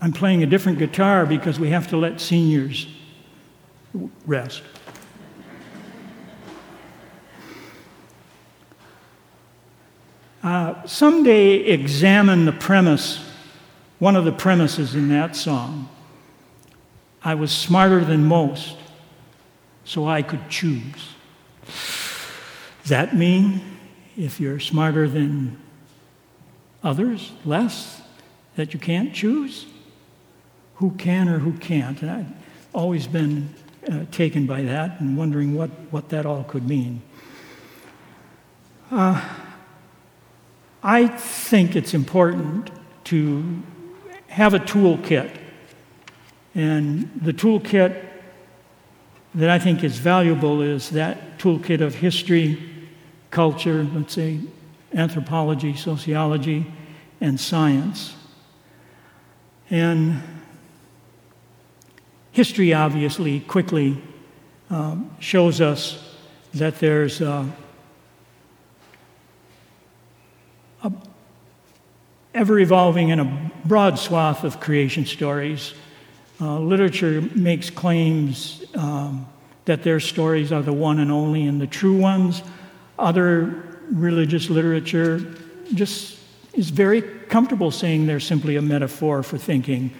I'm 0.00 0.14
playing 0.14 0.42
a 0.42 0.46
different 0.46 0.78
guitar 0.78 1.26
because 1.26 1.60
we 1.60 1.68
have 1.68 1.86
to 1.88 1.98
let 1.98 2.18
seniors 2.18 2.86
rest. 4.24 4.62
Uh, 10.44 10.86
someday 10.86 11.54
examine 11.54 12.44
the 12.44 12.52
premise, 12.52 13.18
one 13.98 14.14
of 14.14 14.26
the 14.26 14.32
premises 14.32 14.94
in 14.94 15.08
that 15.08 15.34
song. 15.34 15.88
I 17.22 17.34
was 17.34 17.50
smarter 17.50 18.04
than 18.04 18.26
most, 18.26 18.76
so 19.86 20.06
I 20.06 20.20
could 20.20 20.50
choose. 20.50 21.14
Does 22.82 22.90
that 22.90 23.16
mean 23.16 23.62
if 24.18 24.38
you're 24.38 24.60
smarter 24.60 25.08
than 25.08 25.58
others, 26.82 27.32
less, 27.46 28.02
that 28.56 28.74
you 28.74 28.78
can't 28.78 29.14
choose? 29.14 29.64
Who 30.74 30.90
can 30.90 31.26
or 31.26 31.38
who 31.38 31.54
can't? 31.54 32.02
And 32.02 32.10
I've 32.10 32.32
always 32.74 33.06
been 33.06 33.48
uh, 33.90 34.04
taken 34.10 34.44
by 34.44 34.60
that 34.60 35.00
and 35.00 35.16
wondering 35.16 35.54
what, 35.54 35.70
what 35.90 36.10
that 36.10 36.26
all 36.26 36.44
could 36.44 36.68
mean. 36.68 37.00
Uh, 38.90 39.26
I 40.86 41.06
think 41.08 41.76
it's 41.76 41.94
important 41.94 42.70
to 43.04 43.62
have 44.28 44.52
a 44.52 44.58
toolkit. 44.58 45.34
And 46.54 47.10
the 47.22 47.32
toolkit 47.32 48.04
that 49.34 49.48
I 49.48 49.58
think 49.58 49.82
is 49.82 49.96
valuable 49.96 50.60
is 50.60 50.90
that 50.90 51.38
toolkit 51.38 51.80
of 51.80 51.94
history, 51.94 52.60
culture, 53.30 53.82
let's 53.94 54.12
say 54.12 54.40
anthropology, 54.92 55.74
sociology, 55.74 56.66
and 57.18 57.40
science. 57.40 58.14
And 59.70 60.22
history 62.30 62.74
obviously 62.74 63.40
quickly 63.40 64.02
um, 64.68 65.16
shows 65.18 65.62
us 65.62 66.14
that 66.52 66.78
there's 66.78 67.22
uh, 67.22 67.46
ever 72.34 72.58
evolving 72.58 73.10
in 73.10 73.20
a 73.20 73.52
broad 73.64 73.98
swath 73.98 74.44
of 74.44 74.60
creation 74.60 75.06
stories. 75.06 75.74
Uh, 76.40 76.58
literature 76.58 77.20
makes 77.34 77.70
claims 77.70 78.64
um, 78.74 79.26
that 79.64 79.84
their 79.84 80.00
stories 80.00 80.50
are 80.52 80.62
the 80.62 80.72
one 80.72 80.98
and 80.98 81.12
only 81.12 81.46
and 81.46 81.60
the 81.60 81.66
true 81.66 81.96
ones. 81.96 82.42
Other 82.98 83.78
religious 83.90 84.50
literature 84.50 85.34
just 85.74 86.18
is 86.52 86.70
very 86.70 87.02
comfortable 87.02 87.70
saying 87.70 88.06
they're 88.06 88.20
simply 88.20 88.56
a 88.56 88.62
metaphor 88.62 89.22
for 89.22 89.38
thinking. 89.38 89.92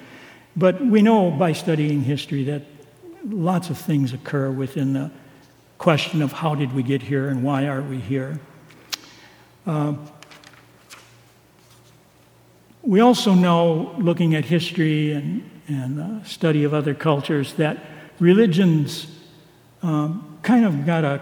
But 0.57 0.85
we 0.85 1.03
know 1.03 1.31
by 1.31 1.53
studying 1.53 2.03
history 2.03 2.45
that 2.45 2.63
lots 3.25 3.71
of 3.71 3.79
things 3.79 4.13
occur 4.13 4.51
within 4.51 4.93
the 4.93 5.11
question 5.79 6.23
of 6.23 6.33
how 6.33 6.55
did 6.55 6.73
we 6.73 6.83
get 6.83 7.03
here 7.03 7.29
and 7.29 7.43
why 7.43 7.67
are 7.67 7.83
we 7.83 7.99
here. 7.99 8.39
Uh, 9.67 9.95
we 12.87 13.01
also 13.01 13.35
know, 13.35 13.95
looking 13.99 14.35
at 14.35 14.45
history 14.45 15.13
and, 15.13 15.51
and 15.69 16.01
uh, 16.01 16.25
study 16.25 16.65
of 16.65 16.75
other 16.75 16.95
cultures, 16.95 17.55
that 17.55 17.79
religions 18.21 19.07
um, 19.83 20.39
kind 20.43 20.67
of 20.67 20.85
got 20.85 21.03
a, 21.05 21.21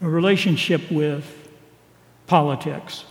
a 0.00 0.08
relationship 0.08 0.90
with 0.90 1.24
politics. 2.26 3.04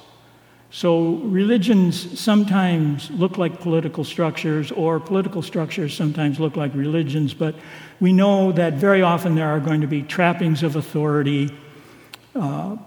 So 0.71 1.15
religions 1.15 2.19
sometimes 2.19 3.11
look 3.11 3.37
like 3.37 3.59
political 3.59 4.03
structures, 4.03 4.71
or 4.71 4.99
political 4.99 5.41
structures 5.41 5.93
sometimes 5.93 6.39
look 6.39 6.55
like 6.55 6.73
religions, 6.73 7.33
but 7.33 7.55
we 7.99 8.13
know 8.13 8.53
that 8.53 8.75
very 8.75 9.01
often 9.01 9.35
there 9.35 9.49
are 9.49 9.59
going 9.59 9.81
to 9.81 9.87
be 9.87 10.03
trappings 10.03 10.63
of 10.63 10.77
authority. 10.77 11.53
Uh, 12.35 12.77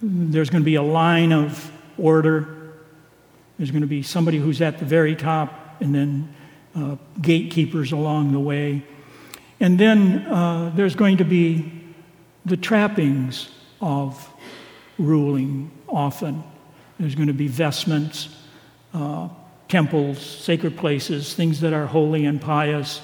there's 0.00 0.50
going 0.50 0.62
to 0.62 0.64
be 0.64 0.76
a 0.76 0.82
line 0.82 1.32
of 1.32 1.72
order 1.98 2.61
there's 3.62 3.70
going 3.70 3.82
to 3.82 3.86
be 3.86 4.02
somebody 4.02 4.38
who's 4.38 4.60
at 4.60 4.80
the 4.80 4.84
very 4.84 5.14
top, 5.14 5.80
and 5.80 5.94
then 5.94 6.34
uh, 6.74 6.96
gatekeepers 7.20 7.92
along 7.92 8.32
the 8.32 8.40
way. 8.40 8.82
And 9.60 9.78
then 9.78 10.26
uh, 10.26 10.72
there's 10.74 10.96
going 10.96 11.18
to 11.18 11.24
be 11.24 11.70
the 12.44 12.56
trappings 12.56 13.50
of 13.80 14.28
ruling 14.98 15.70
often. 15.88 16.42
There's 16.98 17.14
going 17.14 17.28
to 17.28 17.32
be 17.32 17.46
vestments, 17.46 18.36
uh, 18.94 19.28
temples, 19.68 20.18
sacred 20.20 20.76
places, 20.76 21.32
things 21.32 21.60
that 21.60 21.72
are 21.72 21.86
holy 21.86 22.24
and 22.24 22.40
pious, 22.40 23.00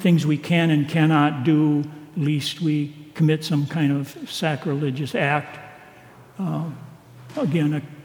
things 0.00 0.26
we 0.26 0.38
can 0.38 0.70
and 0.70 0.88
cannot 0.88 1.44
do, 1.44 1.84
lest 2.16 2.60
we 2.60 2.96
commit 3.14 3.44
some 3.44 3.64
kind 3.64 3.92
of 3.92 4.28
sacrilegious 4.28 5.14
act. 5.14 5.60
Uh, 6.36 6.68
again, 7.36 7.74
a 7.74 7.99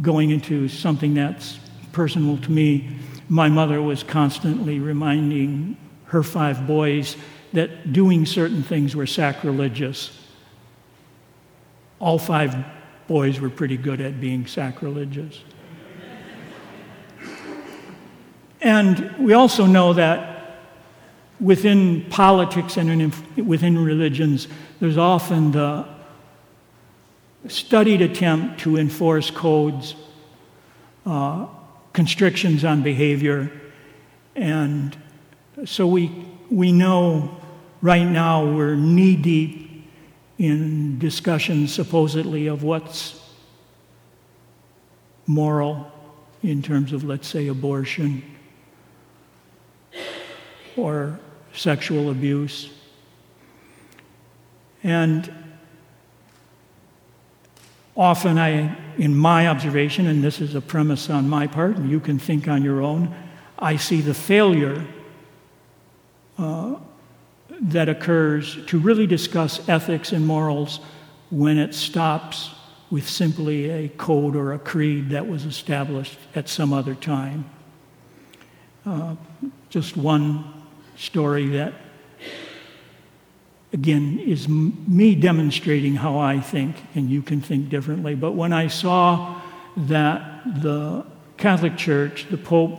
going 0.00 0.30
into 0.30 0.68
something 0.68 1.14
that's 1.14 1.58
personal 1.92 2.38
to 2.38 2.50
me, 2.50 2.88
my 3.28 3.48
mother 3.48 3.80
was 3.82 4.02
constantly 4.02 4.78
reminding 4.78 5.76
her 6.04 6.22
five 6.22 6.66
boys 6.66 7.16
that 7.52 7.92
doing 7.92 8.26
certain 8.26 8.62
things 8.62 8.94
were 8.94 9.06
sacrilegious. 9.06 10.16
All 11.98 12.18
five 12.18 12.56
boys 13.06 13.40
were 13.40 13.50
pretty 13.50 13.76
good 13.76 14.00
at 14.00 14.20
being 14.20 14.46
sacrilegious. 14.46 15.42
And 18.60 19.16
we 19.18 19.32
also 19.32 19.66
know 19.66 19.94
that 19.94 20.60
within 21.40 22.04
politics 22.10 22.76
and 22.76 22.90
in, 22.90 23.46
within 23.46 23.82
religions, 23.82 24.48
there's 24.80 24.98
often 24.98 25.52
the 25.52 25.86
studied 27.48 28.02
attempt 28.02 28.60
to 28.60 28.76
enforce 28.76 29.30
codes, 29.30 29.94
uh, 31.06 31.46
constrictions 31.92 32.64
on 32.64 32.82
behavior. 32.82 33.50
And 34.36 34.96
so 35.64 35.86
we, 35.86 36.10
we 36.50 36.72
know 36.72 37.36
right 37.82 38.04
now 38.04 38.44
we're 38.44 38.74
knee 38.74 39.16
deep 39.16 39.88
in 40.38 40.98
discussions 40.98 41.72
supposedly 41.72 42.46
of 42.46 42.62
what's 42.62 43.20
moral 45.26 45.90
in 46.42 46.62
terms 46.62 46.92
of, 46.92 47.04
let's 47.04 47.28
say, 47.28 47.48
abortion 47.48 48.22
or 50.76 51.18
sexual 51.52 52.10
abuse. 52.10 52.70
And 54.82 55.30
Often, 58.00 58.38
I, 58.38 58.74
in 58.96 59.14
my 59.14 59.46
observation, 59.46 60.06
and 60.06 60.24
this 60.24 60.40
is 60.40 60.54
a 60.54 60.60
premise 60.62 61.10
on 61.10 61.28
my 61.28 61.46
part, 61.46 61.76
and 61.76 61.90
you 61.90 62.00
can 62.00 62.18
think 62.18 62.48
on 62.48 62.62
your 62.64 62.80
own, 62.80 63.14
I 63.58 63.76
see 63.76 64.00
the 64.00 64.14
failure 64.14 64.86
uh, 66.38 66.76
that 67.60 67.90
occurs 67.90 68.56
to 68.68 68.78
really 68.78 69.06
discuss 69.06 69.68
ethics 69.68 70.12
and 70.12 70.26
morals 70.26 70.80
when 71.28 71.58
it 71.58 71.74
stops 71.74 72.52
with 72.90 73.06
simply 73.06 73.68
a 73.68 73.90
code 73.90 74.34
or 74.34 74.54
a 74.54 74.58
creed 74.58 75.10
that 75.10 75.28
was 75.28 75.44
established 75.44 76.18
at 76.34 76.48
some 76.48 76.72
other 76.72 76.94
time. 76.94 77.44
Uh, 78.86 79.14
just 79.68 79.98
one 79.98 80.64
story 80.96 81.48
that 81.48 81.74
again, 83.72 84.18
is 84.18 84.48
me 84.48 85.14
demonstrating 85.14 85.94
how 85.96 86.18
I 86.18 86.40
think, 86.40 86.76
and 86.94 87.08
you 87.08 87.22
can 87.22 87.40
think 87.40 87.68
differently. 87.68 88.14
But 88.14 88.32
when 88.32 88.52
I 88.52 88.66
saw 88.66 89.40
that 89.76 90.62
the 90.62 91.06
Catholic 91.36 91.76
Church, 91.76 92.26
the 92.30 92.36
Pope, 92.36 92.78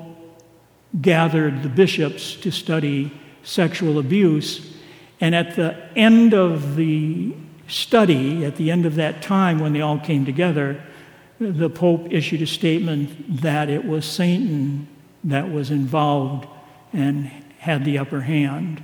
gathered 1.02 1.64
the 1.64 1.70
bishops 1.70 2.36
to 2.36 2.52
study 2.52 3.12
sexual 3.44 3.98
abuse, 3.98 4.76
and 5.22 5.34
at 5.34 5.56
the 5.56 5.78
end 5.96 6.34
of 6.34 6.76
the 6.76 7.34
study, 7.68 8.44
at 8.44 8.58
the 8.58 8.70
end 8.70 8.86
of 8.86 8.96
that 8.96 9.22
time 9.22 9.60
when 9.60 9.72
they 9.72 9.82
all 9.82 10.00
came 10.00 10.26
together, 10.26 10.84
the 11.40 11.70
Pope 11.70 12.12
issued 12.12 12.42
a 12.42 12.48
statement 12.48 13.42
that 13.42 13.70
it 13.70 13.86
was 13.86 14.06
Satan 14.06 14.88
that 15.24 15.50
was 15.50 15.72
involved 15.72 16.48
and 16.92 17.26
had 17.60 17.86
the 17.86 17.98
upper 17.98 18.22
hand. 18.22 18.84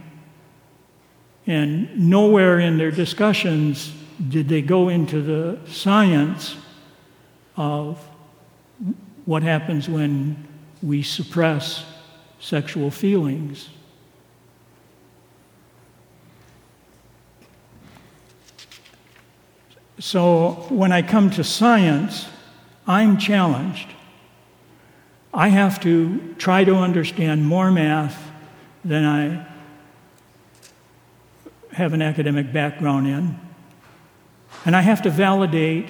And 1.48 2.10
nowhere 2.10 2.60
in 2.60 2.78
their 2.78 2.92
discussions 2.92 3.94
did 4.30 4.50
they 4.50 4.62
go 4.62 4.90
into 4.90 5.22
the 5.22 5.58
science 5.72 6.58
of 7.56 8.00
what 9.26 9.44
happens 9.44 9.88
when 9.88 10.46
we 10.84 11.02
suppress 11.02 11.86
sexual 12.40 12.92
feelings. 12.92 13.70
So 20.00 20.68
when 20.70 20.92
I 20.92 21.02
come 21.02 21.30
to 21.32 21.44
science, 21.44 22.28
I'm 22.86 23.18
challenged. 23.18 23.88
I 25.34 25.48
have 25.48 25.80
to 25.82 26.36
try 26.38 26.64
to 26.66 26.76
understand 26.76 27.46
more 27.46 27.72
math 27.72 28.32
than 28.84 29.06
I 29.06 29.57
have 31.78 31.94
an 31.94 32.02
academic 32.02 32.52
background 32.52 33.08
in. 33.08 33.40
And 34.66 34.76
I 34.76 34.82
have 34.82 35.04
to 35.04 35.12
validate 35.12 35.90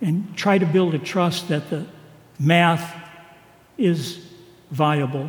and 0.00 0.34
try 0.34 0.56
to 0.56 0.64
build 0.64 0.94
a 0.94 0.98
trust 0.98 1.48
that 1.48 1.68
the 1.68 1.86
math 2.38 2.96
is 3.76 4.26
viable, 4.70 5.28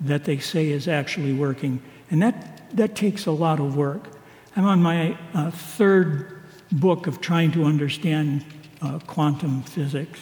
that 0.00 0.24
they 0.24 0.38
say 0.38 0.70
is 0.70 0.88
actually 0.88 1.32
working. 1.32 1.80
And 2.10 2.20
that, 2.22 2.76
that 2.76 2.96
takes 2.96 3.26
a 3.26 3.30
lot 3.30 3.60
of 3.60 3.76
work. 3.76 4.08
I'm 4.56 4.64
on 4.64 4.82
my 4.82 5.16
uh, 5.34 5.52
third 5.52 6.42
book 6.72 7.06
of 7.06 7.20
trying 7.20 7.52
to 7.52 7.64
understand 7.64 8.44
uh, 8.82 8.98
quantum 9.06 9.62
physics. 9.62 10.20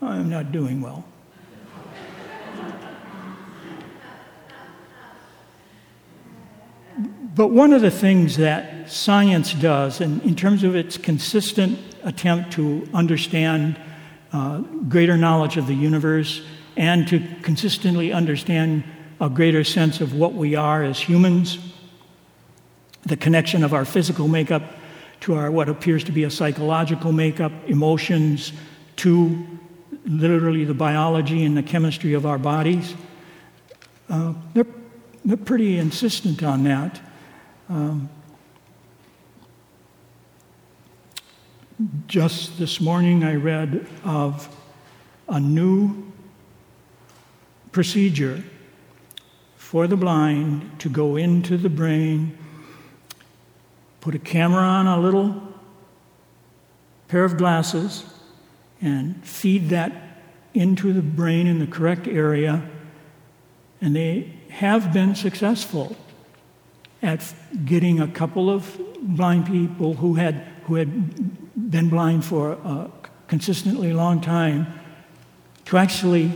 I'm 0.00 0.30
not 0.30 0.52
doing 0.52 0.80
well. 0.80 1.04
But 7.34 7.48
one 7.48 7.72
of 7.72 7.80
the 7.80 7.90
things 7.90 8.36
that 8.36 8.90
science 8.90 9.54
does, 9.54 10.00
and 10.00 10.22
in 10.22 10.36
terms 10.36 10.64
of 10.64 10.76
its 10.76 10.98
consistent 10.98 11.78
attempt 12.04 12.52
to 12.54 12.86
understand 12.92 13.80
uh, 14.32 14.58
greater 14.58 15.16
knowledge 15.16 15.56
of 15.56 15.66
the 15.66 15.74
universe 15.74 16.42
and 16.76 17.08
to 17.08 17.20
consistently 17.42 18.12
understand 18.12 18.84
a 19.20 19.30
greater 19.30 19.64
sense 19.64 20.00
of 20.00 20.14
what 20.14 20.34
we 20.34 20.54
are 20.54 20.82
as 20.82 20.98
humans, 20.98 21.58
the 23.04 23.16
connection 23.16 23.64
of 23.64 23.72
our 23.72 23.84
physical 23.84 24.28
makeup 24.28 24.62
to 25.20 25.34
our 25.34 25.50
what 25.50 25.68
appears 25.68 26.04
to 26.04 26.12
be 26.12 26.24
a 26.24 26.30
psychological 26.30 27.12
makeup, 27.12 27.52
emotions, 27.66 28.52
to 28.96 29.46
literally 30.04 30.64
the 30.64 30.74
biology 30.74 31.44
and 31.44 31.56
the 31.56 31.62
chemistry 31.62 32.12
of 32.12 32.26
our 32.26 32.38
bodies. 32.38 32.94
Uh, 34.10 34.34
they're, 34.52 34.66
they're 35.24 35.36
pretty 35.36 35.78
insistent 35.78 36.42
on 36.42 36.64
that. 36.64 37.00
Um, 37.72 38.10
just 42.06 42.58
this 42.58 42.82
morning, 42.82 43.24
I 43.24 43.36
read 43.36 43.86
of 44.04 44.54
a 45.26 45.40
new 45.40 46.12
procedure 47.70 48.44
for 49.56 49.86
the 49.86 49.96
blind 49.96 50.80
to 50.80 50.90
go 50.90 51.16
into 51.16 51.56
the 51.56 51.70
brain, 51.70 52.36
put 54.02 54.14
a 54.14 54.18
camera 54.18 54.64
on 54.64 54.86
a 54.86 55.00
little 55.00 55.42
pair 57.08 57.24
of 57.24 57.38
glasses, 57.38 58.04
and 58.82 59.24
feed 59.24 59.70
that 59.70 60.20
into 60.52 60.92
the 60.92 61.00
brain 61.00 61.46
in 61.46 61.58
the 61.58 61.66
correct 61.66 62.06
area, 62.06 62.68
and 63.80 63.96
they 63.96 64.30
have 64.50 64.92
been 64.92 65.14
successful 65.14 65.96
at 67.02 67.34
getting 67.64 68.00
a 68.00 68.06
couple 68.06 68.48
of 68.48 68.80
blind 69.00 69.46
people 69.46 69.94
who 69.94 70.14
had, 70.14 70.34
who 70.64 70.76
had 70.76 71.70
been 71.70 71.88
blind 71.88 72.24
for 72.24 72.52
a 72.52 72.90
consistently 73.26 73.92
long 73.92 74.20
time 74.20 74.66
to 75.64 75.76
actually 75.76 76.30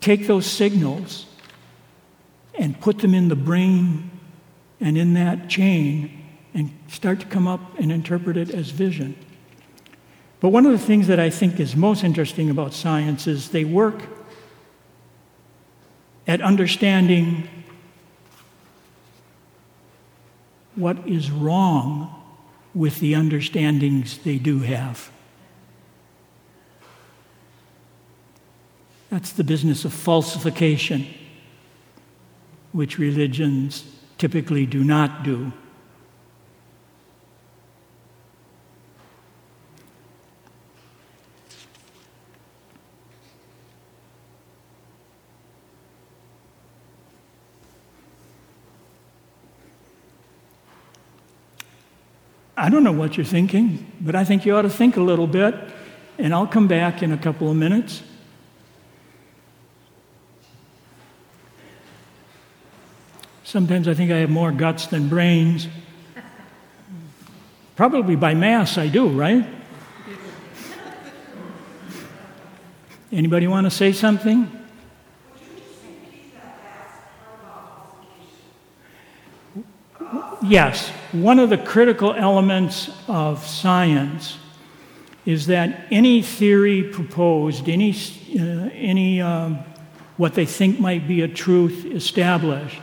take 0.00 0.26
those 0.26 0.46
signals 0.46 1.26
and 2.54 2.78
put 2.80 2.98
them 2.98 3.14
in 3.14 3.28
the 3.28 3.36
brain 3.36 4.10
and 4.80 4.98
in 4.98 5.14
that 5.14 5.48
chain 5.48 6.24
and 6.54 6.70
start 6.88 7.20
to 7.20 7.26
come 7.26 7.46
up 7.46 7.78
and 7.78 7.92
interpret 7.92 8.36
it 8.36 8.50
as 8.50 8.70
vision. 8.70 9.16
But 10.40 10.48
one 10.48 10.66
of 10.66 10.72
the 10.72 10.78
things 10.78 11.06
that 11.06 11.20
I 11.20 11.30
think 11.30 11.60
is 11.60 11.76
most 11.76 12.02
interesting 12.02 12.50
about 12.50 12.74
science 12.74 13.26
is 13.26 13.50
they 13.50 13.64
work 13.64 14.02
at 16.26 16.40
understanding 16.40 17.48
what 20.74 21.06
is 21.06 21.30
wrong 21.30 22.22
with 22.74 23.00
the 23.00 23.14
understandings 23.14 24.18
they 24.18 24.38
do 24.38 24.60
have. 24.60 25.10
That's 29.10 29.32
the 29.32 29.44
business 29.44 29.84
of 29.84 29.92
falsification, 29.92 31.06
which 32.72 32.98
religions 32.98 33.84
typically 34.16 34.64
do 34.64 34.82
not 34.82 35.22
do. 35.22 35.52
I 52.62 52.68
don't 52.68 52.84
know 52.84 52.92
what 52.92 53.16
you're 53.16 53.26
thinking, 53.26 53.90
but 54.00 54.14
I 54.14 54.22
think 54.22 54.46
you 54.46 54.54
ought 54.54 54.62
to 54.62 54.70
think 54.70 54.96
a 54.96 55.00
little 55.00 55.26
bit, 55.26 55.52
and 56.16 56.32
I'll 56.32 56.46
come 56.46 56.68
back 56.68 57.02
in 57.02 57.10
a 57.10 57.18
couple 57.18 57.50
of 57.50 57.56
minutes. 57.56 58.04
Sometimes 63.42 63.88
I 63.88 63.94
think 63.94 64.12
I 64.12 64.18
have 64.18 64.30
more 64.30 64.52
guts 64.52 64.86
than 64.86 65.08
brains. 65.08 65.66
Probably 67.74 68.14
by 68.14 68.34
mass 68.34 68.78
I 68.78 68.86
do, 68.86 69.08
right? 69.08 69.44
Anybody 73.10 73.48
want 73.48 73.64
to 73.64 73.72
say 73.72 73.90
something? 73.90 74.48
yes, 80.44 80.92
one 81.12 81.38
of 81.38 81.50
the 81.50 81.58
critical 81.58 82.14
elements 82.14 82.90
of 83.06 83.46
science 83.46 84.38
is 85.26 85.46
that 85.46 85.86
any 85.90 86.22
theory 86.22 86.82
proposed, 86.82 87.68
any, 87.68 87.92
uh, 88.38 88.70
any 88.72 89.20
um, 89.20 89.58
what 90.16 90.34
they 90.34 90.46
think 90.46 90.80
might 90.80 91.06
be 91.06 91.20
a 91.22 91.28
truth 91.28 91.84
established, 91.84 92.80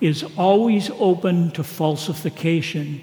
is 0.00 0.24
always 0.36 0.90
open 0.98 1.50
to 1.52 1.62
falsification. 1.62 3.00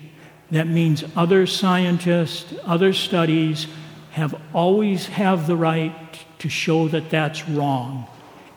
That 0.51 0.67
means 0.67 1.03
other 1.15 1.47
scientists, 1.47 2.53
other 2.65 2.91
studies 2.91 3.67
have 4.11 4.39
always 4.53 5.05
have 5.07 5.47
the 5.47 5.55
right 5.55 6.19
to 6.39 6.49
show 6.49 6.87
that 6.89 7.09
that's 7.09 7.47
wrong, 7.47 8.07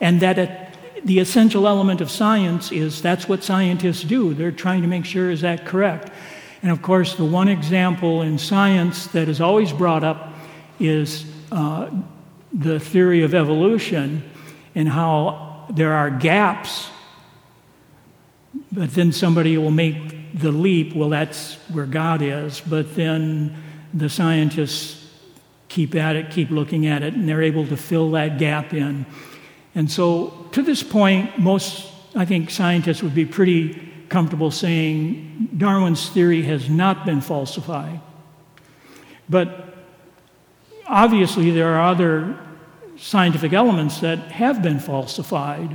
and 0.00 0.20
that 0.20 0.38
it 0.38 0.61
the 1.04 1.18
essential 1.18 1.66
element 1.66 2.00
of 2.00 2.10
science 2.10 2.70
is 2.72 3.02
that's 3.02 3.28
what 3.28 3.42
scientists 3.42 4.02
do. 4.02 4.34
They're 4.34 4.52
trying 4.52 4.82
to 4.82 4.88
make 4.88 5.04
sure 5.04 5.30
is 5.30 5.40
that 5.40 5.66
correct. 5.66 6.10
And 6.62 6.70
of 6.70 6.80
course, 6.80 7.16
the 7.16 7.24
one 7.24 7.48
example 7.48 8.22
in 8.22 8.38
science 8.38 9.08
that 9.08 9.28
is 9.28 9.40
always 9.40 9.72
brought 9.72 10.04
up 10.04 10.32
is 10.78 11.24
uh, 11.50 11.90
the 12.52 12.78
theory 12.78 13.22
of 13.22 13.34
evolution 13.34 14.22
and 14.74 14.88
how 14.88 15.66
there 15.70 15.92
are 15.92 16.10
gaps, 16.10 16.88
but 18.70 18.92
then 18.94 19.12
somebody 19.12 19.58
will 19.58 19.70
make 19.70 20.38
the 20.38 20.52
leap, 20.52 20.94
well, 20.94 21.08
that's 21.08 21.54
where 21.70 21.86
God 21.86 22.22
is, 22.22 22.60
but 22.60 22.94
then 22.94 23.56
the 23.92 24.08
scientists 24.08 25.10
keep 25.68 25.94
at 25.94 26.16
it, 26.16 26.30
keep 26.30 26.50
looking 26.50 26.86
at 26.86 27.02
it, 27.02 27.14
and 27.14 27.28
they're 27.28 27.42
able 27.42 27.66
to 27.66 27.76
fill 27.76 28.10
that 28.12 28.38
gap 28.38 28.72
in. 28.72 29.04
And 29.74 29.90
so, 29.90 30.48
to 30.52 30.62
this 30.62 30.82
point, 30.82 31.38
most, 31.38 31.90
I 32.14 32.24
think, 32.24 32.50
scientists 32.50 33.02
would 33.02 33.14
be 33.14 33.24
pretty 33.24 33.90
comfortable 34.08 34.50
saying 34.50 35.48
Darwin's 35.56 36.10
theory 36.10 36.42
has 36.42 36.68
not 36.68 37.06
been 37.06 37.22
falsified. 37.22 38.00
But 39.28 39.74
obviously, 40.86 41.50
there 41.50 41.74
are 41.74 41.90
other 41.90 42.38
scientific 42.98 43.54
elements 43.54 44.00
that 44.00 44.18
have 44.18 44.62
been 44.62 44.78
falsified, 44.78 45.74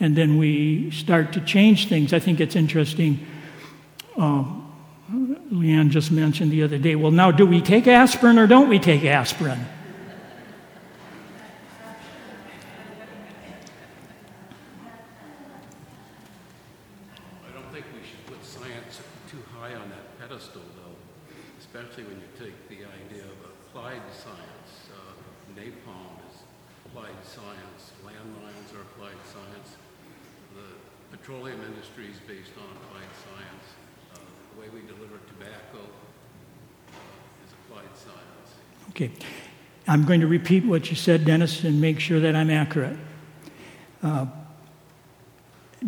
and 0.00 0.16
then 0.16 0.36
we 0.36 0.90
start 0.90 1.32
to 1.34 1.40
change 1.40 1.88
things. 1.88 2.12
I 2.12 2.18
think 2.18 2.40
it's 2.40 2.56
interesting. 2.56 3.24
Um, 4.16 4.64
Leanne 5.52 5.90
just 5.90 6.10
mentioned 6.10 6.50
the 6.50 6.62
other 6.64 6.76
day 6.76 6.96
well, 6.96 7.12
now, 7.12 7.30
do 7.30 7.46
we 7.46 7.60
take 7.60 7.86
aspirin 7.86 8.38
or 8.38 8.46
don't 8.46 8.68
we 8.68 8.78
take 8.78 9.04
aspirin? 9.04 9.64
Okay. 39.00 39.12
I'm 39.86 40.04
going 40.04 40.22
to 40.22 40.26
repeat 40.26 40.64
what 40.64 40.90
you 40.90 40.96
said, 40.96 41.24
Dennis, 41.24 41.62
and 41.62 41.80
make 41.80 42.00
sure 42.00 42.18
that 42.18 42.34
I'm 42.34 42.50
accurate. 42.50 42.96
Uh, 44.02 44.26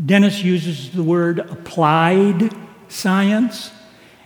Dennis 0.06 0.44
uses 0.44 0.92
the 0.92 1.02
word 1.02 1.40
applied 1.40 2.54
science, 2.86 3.72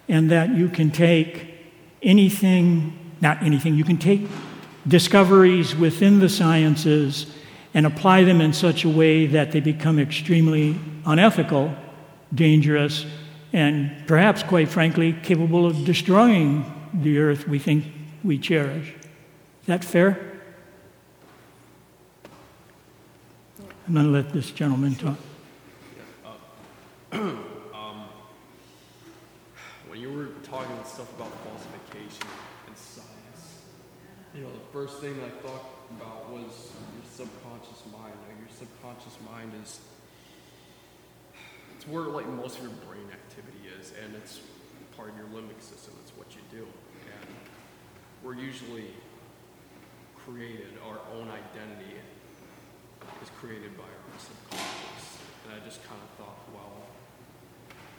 and 0.06 0.30
that 0.30 0.54
you 0.54 0.68
can 0.68 0.90
take 0.90 1.54
anything, 2.02 2.92
not 3.22 3.42
anything, 3.42 3.74
you 3.74 3.84
can 3.84 3.96
take 3.96 4.28
discoveries 4.86 5.74
within 5.74 6.18
the 6.18 6.28
sciences 6.28 7.34
and 7.72 7.86
apply 7.86 8.24
them 8.24 8.42
in 8.42 8.52
such 8.52 8.84
a 8.84 8.88
way 8.90 9.24
that 9.24 9.52
they 9.52 9.60
become 9.60 9.98
extremely 9.98 10.78
unethical, 11.06 11.74
dangerous, 12.34 13.06
and 13.54 14.06
perhaps, 14.06 14.42
quite 14.42 14.68
frankly, 14.68 15.14
capable 15.22 15.64
of 15.64 15.86
destroying 15.86 16.70
the 16.92 17.18
earth 17.18 17.48
we 17.48 17.58
think 17.58 17.86
we 18.24 18.38
cherish. 18.38 18.88
Is 18.88 19.66
that 19.66 19.84
fair? 19.84 20.32
I'm 23.86 23.92
going 23.92 24.06
to 24.06 24.12
let 24.12 24.32
this 24.32 24.50
gentleman 24.50 24.94
talk. 24.94 25.18
um, 27.12 28.08
when 29.86 30.00
you 30.00 30.10
were 30.10 30.28
talking 30.42 30.74
stuff 30.84 31.14
about 31.16 31.30
falsification 31.44 32.26
and 32.66 32.76
science, 32.76 33.60
you 34.34 34.40
know, 34.40 34.50
the 34.50 34.72
first 34.72 35.00
thing 35.00 35.14
I 35.22 35.28
thought 35.46 35.66
about 35.98 36.30
was 36.30 36.72
your 36.96 37.04
subconscious 37.12 37.82
mind. 37.92 38.14
Now, 38.14 38.40
your 38.40 38.48
subconscious 38.56 39.18
mind 39.30 39.52
is 39.62 39.80
it's 41.76 41.86
where 41.86 42.04
like 42.04 42.26
most 42.26 42.56
of 42.56 42.62
your 42.62 42.72
brain 42.88 43.06
activity 43.12 43.68
is, 43.78 43.92
and 44.02 44.14
it's 44.16 44.40
part 44.96 45.10
of 45.10 45.16
your 45.18 45.26
limbic 45.26 45.60
system. 45.60 45.92
It's 46.02 46.12
what 46.16 46.28
you 46.34 46.40
do 46.50 46.66
we're 48.24 48.34
usually 48.34 48.86
created, 50.24 50.72
our 50.88 50.98
own 51.14 51.28
identity 51.28 51.94
is 53.22 53.28
created 53.38 53.76
by 53.76 53.84
our 53.84 54.18
subconscious. 54.18 55.18
And 55.44 55.60
I 55.60 55.64
just 55.64 55.84
kind 55.84 56.00
of 56.00 56.08
thought, 56.16 56.38
well, 56.54 56.72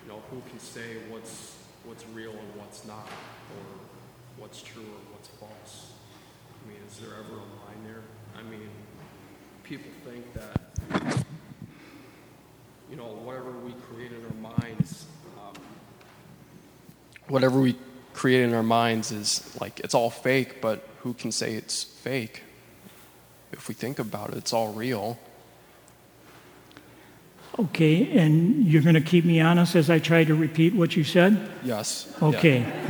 you 0.03 0.11
know, 0.11 0.23
who 0.31 0.41
can 0.49 0.59
say 0.59 0.97
what's 1.09 1.57
what's 1.83 2.03
real 2.15 2.31
and 2.31 2.55
what's 2.55 2.85
not, 2.85 3.05
or 3.05 3.63
what's 4.37 4.63
true 4.63 4.81
or 4.81 5.13
what's 5.13 5.29
false? 5.39 5.91
I 6.49 6.69
mean, 6.69 6.79
is 6.89 6.97
there 6.97 7.13
ever 7.13 7.35
a 7.35 7.47
line 7.61 7.83
there? 7.85 8.01
I 8.35 8.41
mean, 8.49 8.69
people 9.63 9.91
think 10.03 10.33
that, 10.33 11.23
you 12.89 12.95
know, 12.95 13.05
whatever 13.05 13.51
we 13.51 13.73
create 13.73 14.11
in 14.11 14.25
our 14.25 14.51
minds, 14.57 15.05
um, 15.37 15.53
whatever 17.27 17.59
we 17.59 17.75
create 18.15 18.43
in 18.43 18.53
our 18.53 18.63
minds 18.63 19.11
is 19.11 19.43
like 19.61 19.79
it's 19.81 19.93
all 19.93 20.09
fake, 20.09 20.61
but 20.61 20.87
who 21.03 21.13
can 21.13 21.31
say 21.31 21.53
it's 21.53 21.83
fake? 21.83 22.41
If 23.51 23.67
we 23.67 23.75
think 23.75 23.99
about 23.99 24.29
it, 24.31 24.37
it's 24.37 24.53
all 24.53 24.73
real. 24.73 25.19
Okay, 27.57 28.17
and 28.17 28.65
you're 28.65 28.81
going 28.81 28.95
to 28.95 29.01
keep 29.01 29.23
me 29.23 29.39
honest 29.39 29.75
as 29.75 29.89
I 29.89 29.99
try 29.99 30.23
to 30.25 30.35
repeat 30.35 30.73
what 30.75 30.95
you 30.97 31.03
said? 31.05 31.37
Yes. 31.63 32.07
yeah. 32.21 32.27
Okay. 32.27 32.65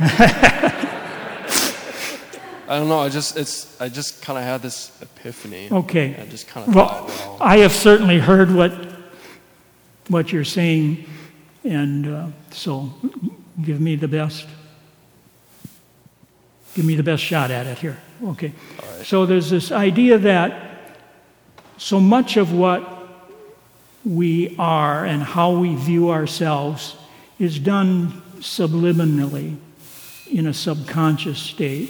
I 2.68 2.78
don't 2.80 2.88
know. 2.88 2.98
I 2.98 3.08
just 3.08 3.36
it's 3.36 3.80
I 3.80 3.88
just 3.88 4.22
kind 4.22 4.38
of 4.38 4.44
had 4.44 4.60
this 4.62 4.90
epiphany. 5.00 5.68
Okay. 5.70 6.16
I 6.20 6.26
just 6.26 6.48
kind 6.48 6.68
of 6.68 6.74
Well, 6.74 6.88
thought, 6.88 7.08
well, 7.08 7.36
I 7.40 7.58
have 7.58 7.72
certainly 7.72 8.18
heard 8.18 8.52
what, 8.52 8.72
what 10.08 10.32
you're 10.32 10.44
saying, 10.44 11.04
and 11.62 12.06
uh, 12.08 12.26
so 12.50 12.92
give 13.62 13.80
me 13.80 13.94
the 13.94 14.08
best, 14.08 14.46
give 16.76 16.84
me 16.84 16.94
the 16.94 17.02
best 17.02 17.22
shot 17.22 17.50
at 17.50 17.66
it 17.66 17.78
here. 17.78 17.96
Okay. 18.22 18.52
So 19.02 19.24
there's 19.24 19.48
this 19.48 19.72
idea 19.72 20.18
that 20.18 20.92
so 21.78 21.98
much 21.98 22.36
of 22.36 22.52
what 22.52 23.08
we 24.04 24.54
are 24.58 25.06
and 25.06 25.22
how 25.22 25.52
we 25.52 25.74
view 25.74 26.10
ourselves 26.10 26.96
is 27.38 27.58
done 27.58 28.22
subliminally 28.40 29.56
in 30.30 30.46
a 30.46 30.52
subconscious 30.52 31.38
state. 31.38 31.88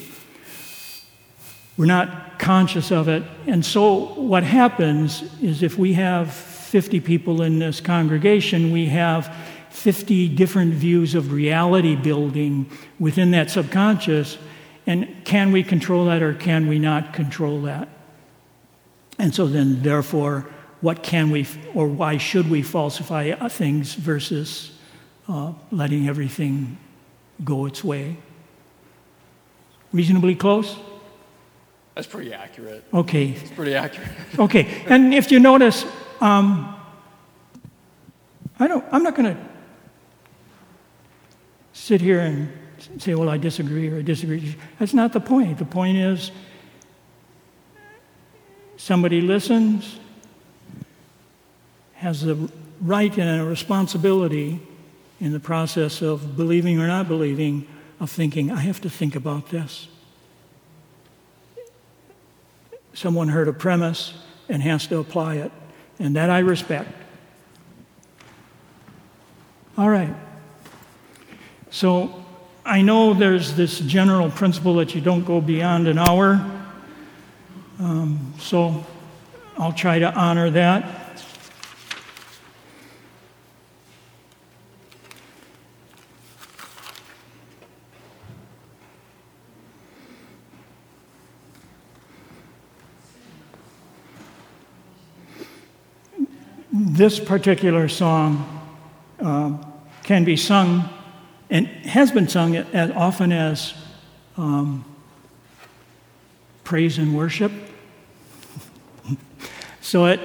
We're 1.76 1.86
not 1.86 2.38
conscious 2.38 2.92
of 2.92 3.08
it. 3.08 3.24
And 3.48 3.66
so, 3.66 4.14
what 4.14 4.44
happens 4.44 5.24
is 5.42 5.64
if 5.64 5.76
we 5.76 5.94
have 5.94 6.32
50 6.32 7.00
people 7.00 7.42
in 7.42 7.58
this 7.58 7.80
congregation, 7.80 8.70
we 8.70 8.86
have 8.86 9.34
50 9.70 10.28
different 10.28 10.74
views 10.74 11.16
of 11.16 11.32
reality 11.32 11.96
building 11.96 12.70
within 13.00 13.32
that 13.32 13.50
subconscious. 13.50 14.38
And 14.86 15.24
can 15.24 15.52
we 15.52 15.62
control 15.62 16.06
that 16.06 16.22
or 16.22 16.34
can 16.34 16.68
we 16.68 16.78
not 16.78 17.12
control 17.12 17.62
that? 17.62 17.88
And 19.18 19.34
so, 19.34 19.46
then, 19.46 19.82
therefore, 19.82 20.46
what 20.80 21.02
can 21.02 21.30
we 21.30 21.46
or 21.74 21.88
why 21.88 22.18
should 22.18 22.50
we 22.50 22.62
falsify 22.62 23.30
uh, 23.30 23.48
things 23.48 23.94
versus 23.94 24.72
uh, 25.28 25.52
letting 25.72 26.08
everything 26.08 26.78
go 27.42 27.66
its 27.66 27.82
way? 27.82 28.18
Reasonably 29.92 30.34
close? 30.34 30.76
that's 31.96 32.06
pretty 32.06 32.34
accurate. 32.34 32.84
Okay, 32.92 33.28
It's 33.30 33.50
pretty 33.50 33.74
accurate. 33.74 34.10
okay. 34.38 34.84
And 34.86 35.14
if 35.14 35.30
you 35.30 35.40
notice, 35.40 35.86
um, 36.20 36.76
I 38.60 38.68
don't, 38.68 38.84
I'm 38.92 39.02
not 39.02 39.14
going 39.14 39.34
to 39.34 39.42
sit 41.72 42.02
here 42.02 42.20
and 42.20 42.52
say, 42.98 43.14
well, 43.14 43.28
I 43.28 43.36
disagree 43.36 43.88
or 43.88 43.98
I 43.98 44.02
disagree. 44.02 44.56
That's 44.78 44.94
not 44.94 45.12
the 45.12 45.20
point. 45.20 45.58
The 45.58 45.64
point 45.64 45.96
is 45.96 46.30
somebody 48.76 49.20
listens, 49.20 49.98
has 51.94 52.22
the 52.22 52.50
right 52.80 53.16
and 53.16 53.40
a 53.40 53.44
responsibility 53.44 54.60
in 55.20 55.32
the 55.32 55.40
process 55.40 56.02
of 56.02 56.36
believing 56.36 56.78
or 56.80 56.86
not 56.86 57.08
believing, 57.08 57.66
of 58.00 58.10
thinking, 58.10 58.50
I 58.50 58.60
have 58.60 58.80
to 58.82 58.90
think 58.90 59.16
about 59.16 59.48
this. 59.48 59.88
Someone 62.92 63.28
heard 63.28 63.48
a 63.48 63.52
premise 63.52 64.14
and 64.48 64.62
has 64.62 64.86
to 64.88 64.98
apply 64.98 65.36
it, 65.36 65.52
and 65.98 66.16
that 66.16 66.28
I 66.30 66.40
respect. 66.40 66.90
All 69.78 69.88
right. 69.88 70.14
So 71.70 72.25
I 72.66 72.82
know 72.82 73.14
there's 73.14 73.54
this 73.54 73.78
general 73.78 74.28
principle 74.28 74.74
that 74.74 74.92
you 74.92 75.00
don't 75.00 75.24
go 75.24 75.40
beyond 75.40 75.86
an 75.86 75.98
hour. 75.98 76.44
Um, 77.78 78.34
so 78.40 78.84
I'll 79.56 79.72
try 79.72 80.00
to 80.00 80.12
honor 80.12 80.50
that. 80.50 81.22
This 96.72 97.20
particular 97.20 97.88
song 97.88 98.60
um, 99.20 99.72
can 100.02 100.24
be 100.24 100.36
sung 100.36 100.88
and 101.50 101.66
has 101.66 102.10
been 102.10 102.28
sung 102.28 102.56
as 102.56 102.90
often 102.90 103.32
as 103.32 103.74
um, 104.36 104.84
praise 106.64 106.98
and 106.98 107.16
worship. 107.16 107.52
so 109.80 110.06
it 110.06 110.20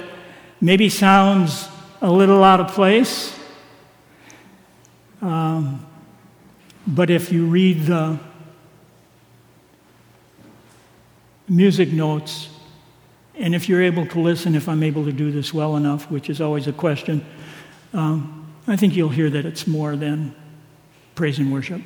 maybe 0.60 0.88
sounds 0.88 1.68
a 2.00 2.10
little 2.10 2.42
out 2.42 2.60
of 2.60 2.68
place. 2.68 3.38
Um, 5.20 5.86
but 6.86 7.10
if 7.10 7.30
you 7.30 7.46
read 7.46 7.84
the 7.84 8.18
music 11.48 11.92
notes, 11.92 12.48
and 13.36 13.54
if 13.54 13.68
you're 13.68 13.82
able 13.82 14.06
to 14.06 14.20
listen, 14.20 14.54
if 14.54 14.68
I'm 14.68 14.82
able 14.82 15.04
to 15.04 15.12
do 15.12 15.30
this 15.30 15.54
well 15.54 15.76
enough, 15.76 16.10
which 16.10 16.28
is 16.28 16.40
always 16.40 16.66
a 16.66 16.72
question, 16.72 17.24
um, 17.92 18.52
I 18.66 18.76
think 18.76 18.96
you'll 18.96 19.08
hear 19.08 19.30
that 19.30 19.46
it's 19.46 19.66
more 19.66 19.96
than 19.96 20.34
praise 21.14 21.38
and 21.38 21.52
worship. 21.52 21.82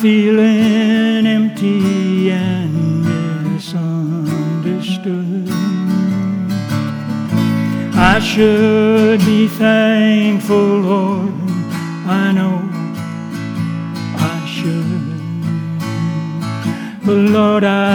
Feeling 0.00 1.26
empty 1.26 2.30
and 2.30 3.04
misunderstood. 3.54 5.48
I 7.94 8.20
should 8.20 9.18
be 9.26 9.48
thankful, 9.48 10.68
Lord. 10.90 11.32
I 12.06 12.30
know 12.36 12.60
I 14.32 14.38
should. 14.46 15.08
But 17.04 17.18
Lord, 17.36 17.64
I 17.64 17.87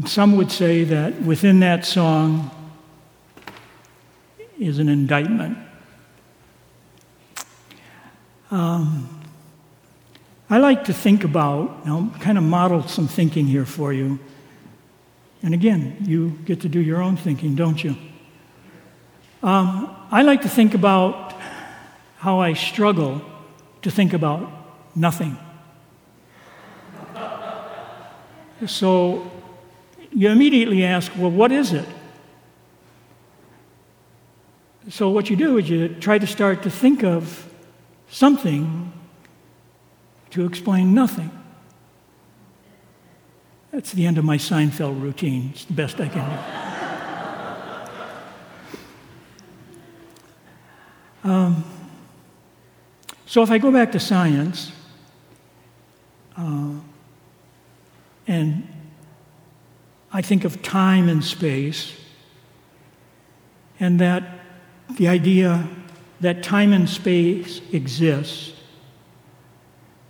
And 0.00 0.08
some 0.08 0.34
would 0.38 0.50
say 0.50 0.84
that 0.84 1.20
within 1.20 1.60
that 1.60 1.84
song 1.84 2.50
is 4.58 4.78
an 4.78 4.88
indictment. 4.88 5.58
Um, 8.50 9.20
I 10.48 10.56
like 10.56 10.84
to 10.84 10.94
think 10.94 11.22
about, 11.22 11.82
I'll 11.84 12.10
kind 12.18 12.38
of 12.38 12.44
model 12.44 12.88
some 12.88 13.08
thinking 13.08 13.46
here 13.46 13.66
for 13.66 13.92
you. 13.92 14.18
And 15.42 15.52
again, 15.52 15.98
you 16.00 16.30
get 16.46 16.62
to 16.62 16.68
do 16.70 16.80
your 16.80 17.02
own 17.02 17.18
thinking, 17.18 17.54
don't 17.54 17.84
you? 17.84 17.94
Um, 19.42 19.94
I 20.10 20.22
like 20.22 20.40
to 20.40 20.48
think 20.48 20.72
about 20.72 21.34
how 22.16 22.40
I 22.40 22.54
struggle 22.54 23.20
to 23.82 23.90
think 23.90 24.14
about 24.14 24.50
nothing. 24.96 25.36
So 28.66 29.39
you 30.12 30.28
immediately 30.28 30.84
ask, 30.84 31.12
well, 31.16 31.30
what 31.30 31.52
is 31.52 31.72
it? 31.72 31.86
So 34.88 35.08
what 35.10 35.30
you 35.30 35.36
do 35.36 35.58
is 35.58 35.68
you 35.68 35.88
try 35.88 36.18
to 36.18 36.26
start 36.26 36.62
to 36.64 36.70
think 36.70 37.04
of 37.04 37.48
something 38.08 38.92
to 40.30 40.46
explain 40.46 40.94
nothing. 40.94 41.30
That's 43.70 43.92
the 43.92 44.06
end 44.06 44.18
of 44.18 44.24
my 44.24 44.36
Seinfeld 44.36 45.00
routine. 45.00 45.50
It's 45.52 45.64
the 45.64 45.74
best 45.74 46.00
I 46.00 46.08
can 46.08 46.28
do. 46.28 46.66
Um, 51.22 51.64
so 53.26 53.42
if 53.42 53.50
I 53.50 53.58
go 53.58 53.70
back 53.70 53.92
to 53.92 54.00
science, 54.00 54.72
uh, 56.36 56.72
and 58.26 58.66
I 60.12 60.22
think 60.22 60.44
of 60.44 60.62
time 60.62 61.08
and 61.08 61.24
space, 61.24 61.94
and 63.78 64.00
that 64.00 64.40
the 64.96 65.08
idea 65.08 65.68
that 66.20 66.42
time 66.42 66.72
and 66.72 66.88
space 66.88 67.60
exist 67.72 68.54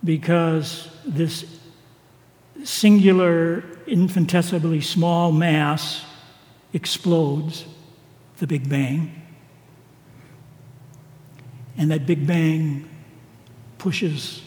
because 0.03 0.89
this 1.05 1.61
singular, 2.65 3.65
infinitesimally 3.87 4.81
small 4.81 5.33
mass 5.33 6.05
explodes, 6.73 7.65
the 8.39 8.47
Big 8.47 8.69
Bang. 8.69 9.23
And 11.77 11.91
that 11.91 12.07
Big 12.07 12.27
Bang 12.27 12.89
pushes 13.79 14.43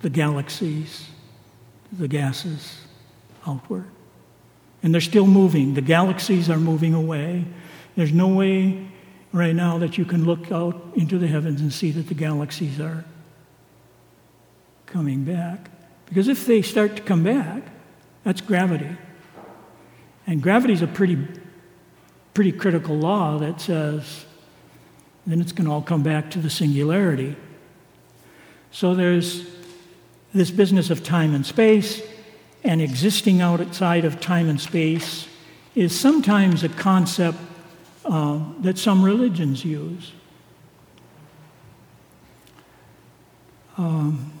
the 0.00 0.10
galaxies, 0.10 1.08
the 1.92 2.08
gases 2.08 2.82
outward. 3.46 3.86
And 4.82 4.94
they're 4.94 5.00
still 5.00 5.26
moving. 5.26 5.74
The 5.74 5.80
galaxies 5.80 6.48
are 6.48 6.58
moving 6.58 6.94
away. 6.94 7.44
There's 7.96 8.12
no 8.12 8.28
way 8.28 8.86
right 9.32 9.54
now 9.54 9.78
that 9.78 9.98
you 9.98 10.04
can 10.04 10.24
look 10.24 10.52
out 10.52 10.80
into 10.94 11.18
the 11.18 11.26
heavens 11.26 11.60
and 11.60 11.72
see 11.72 11.90
that 11.92 12.08
the 12.08 12.14
galaxies 12.14 12.80
are 12.80 13.04
coming 14.86 15.24
back. 15.24 15.70
Because 16.06 16.28
if 16.28 16.46
they 16.46 16.62
start 16.62 16.96
to 16.96 17.02
come 17.02 17.24
back, 17.24 17.62
that's 18.24 18.40
gravity. 18.40 18.96
And 20.26 20.42
gravity 20.42 20.74
is 20.74 20.82
a 20.82 20.86
pretty, 20.86 21.18
pretty 22.34 22.52
critical 22.52 22.96
law 22.96 23.38
that 23.38 23.60
says 23.60 24.24
then 25.28 25.42
it's 25.42 25.52
going 25.52 25.66
to 25.66 25.72
all 25.72 25.82
come 25.82 26.02
back 26.02 26.30
to 26.30 26.38
the 26.38 26.48
singularity. 26.48 27.36
So 28.70 28.94
there's 28.94 29.46
this 30.32 30.50
business 30.50 30.88
of 30.88 31.04
time 31.04 31.34
and 31.34 31.44
space, 31.44 32.02
and 32.64 32.82
existing 32.82 33.40
outside 33.40 34.04
of 34.04 34.20
time 34.20 34.48
and 34.48 34.60
space 34.60 35.28
is 35.74 35.98
sometimes 35.98 36.64
a 36.64 36.68
concept 36.68 37.38
uh, 38.04 38.40
that 38.60 38.78
some 38.78 39.04
religions 39.04 39.64
use. 39.64 40.12
Um, 43.76 44.32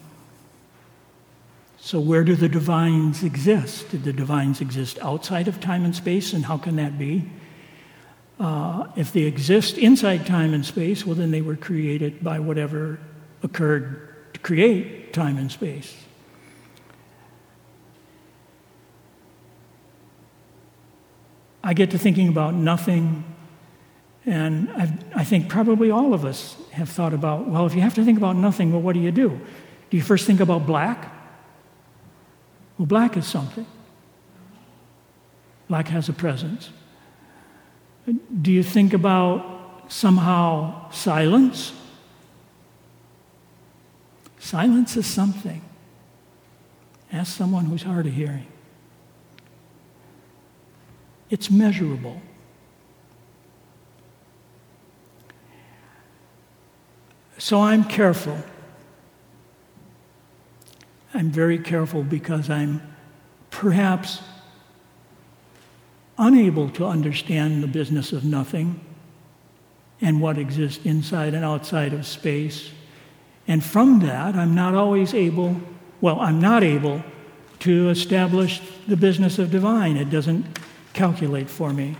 so, 1.78 2.00
where 2.00 2.24
do 2.24 2.34
the 2.34 2.48
divines 2.48 3.22
exist? 3.22 3.90
Did 3.90 4.04
the 4.04 4.12
divines 4.12 4.60
exist 4.60 4.98
outside 5.00 5.46
of 5.48 5.60
time 5.60 5.84
and 5.84 5.94
space, 5.94 6.32
and 6.32 6.44
how 6.44 6.58
can 6.58 6.76
that 6.76 6.98
be? 6.98 7.24
Uh, 8.40 8.88
if 8.96 9.12
they 9.12 9.22
exist 9.22 9.78
inside 9.78 10.26
time 10.26 10.54
and 10.54 10.66
space, 10.66 11.06
well, 11.06 11.14
then 11.14 11.30
they 11.30 11.40
were 11.40 11.56
created 11.56 12.22
by 12.22 12.38
whatever 12.38 12.98
occurred 13.42 14.32
to 14.34 14.40
create 14.40 15.12
time 15.12 15.38
and 15.38 15.50
space. 15.50 16.07
I 21.62 21.74
get 21.74 21.90
to 21.90 21.98
thinking 21.98 22.28
about 22.28 22.54
nothing, 22.54 23.24
and 24.24 24.70
I've, 24.76 24.92
i 25.14 25.24
think 25.24 25.48
probably 25.48 25.90
all 25.90 26.14
of 26.14 26.24
us 26.24 26.56
have 26.72 26.88
thought 26.88 27.12
about 27.12 27.48
well, 27.48 27.66
if 27.66 27.74
you 27.74 27.80
have 27.80 27.94
to 27.94 28.04
think 28.04 28.18
about 28.18 28.36
nothing, 28.36 28.72
well, 28.72 28.82
what 28.82 28.94
do 28.94 29.00
you 29.00 29.10
do? 29.10 29.40
Do 29.90 29.96
you 29.96 30.02
first 30.02 30.26
think 30.26 30.40
about 30.40 30.66
black? 30.66 31.12
Well, 32.78 32.86
black 32.86 33.16
is 33.16 33.26
something. 33.26 33.66
Black 35.68 35.88
has 35.88 36.08
a 36.08 36.12
presence. 36.12 36.70
Do 38.40 38.52
you 38.52 38.62
think 38.62 38.94
about 38.94 39.84
somehow 39.88 40.90
silence? 40.90 41.72
Silence 44.38 44.96
is 44.96 45.06
something. 45.06 45.62
Ask 47.12 47.36
someone 47.36 47.66
who's 47.66 47.82
hard 47.82 48.06
of 48.06 48.12
hearing. 48.12 48.46
It's 51.30 51.50
measurable. 51.50 52.20
So 57.38 57.60
I'm 57.60 57.84
careful 57.84 58.38
I'm 61.14 61.30
very 61.30 61.58
careful 61.58 62.02
because 62.02 62.50
I'm 62.50 62.82
perhaps 63.50 64.20
unable 66.18 66.68
to 66.70 66.86
understand 66.86 67.62
the 67.62 67.66
business 67.66 68.12
of 68.12 68.24
nothing 68.24 68.80
and 70.00 70.20
what 70.20 70.38
exists 70.38 70.84
inside 70.84 71.34
and 71.34 71.44
outside 71.44 71.92
of 71.92 72.06
space. 72.06 72.70
And 73.46 73.64
from 73.64 74.00
that, 74.00 74.36
I'm 74.36 74.54
not 74.54 74.74
always 74.74 75.14
able, 75.14 75.60
well, 76.00 76.20
I'm 76.20 76.40
not 76.40 76.62
able 76.62 77.02
to 77.60 77.88
establish 77.88 78.60
the 78.86 78.96
business 78.96 79.38
of 79.38 79.50
divine. 79.50 79.96
It 79.96 80.10
doesn't 80.10 80.46
calculate 80.98 81.48
for 81.48 81.72
me. 81.72 81.94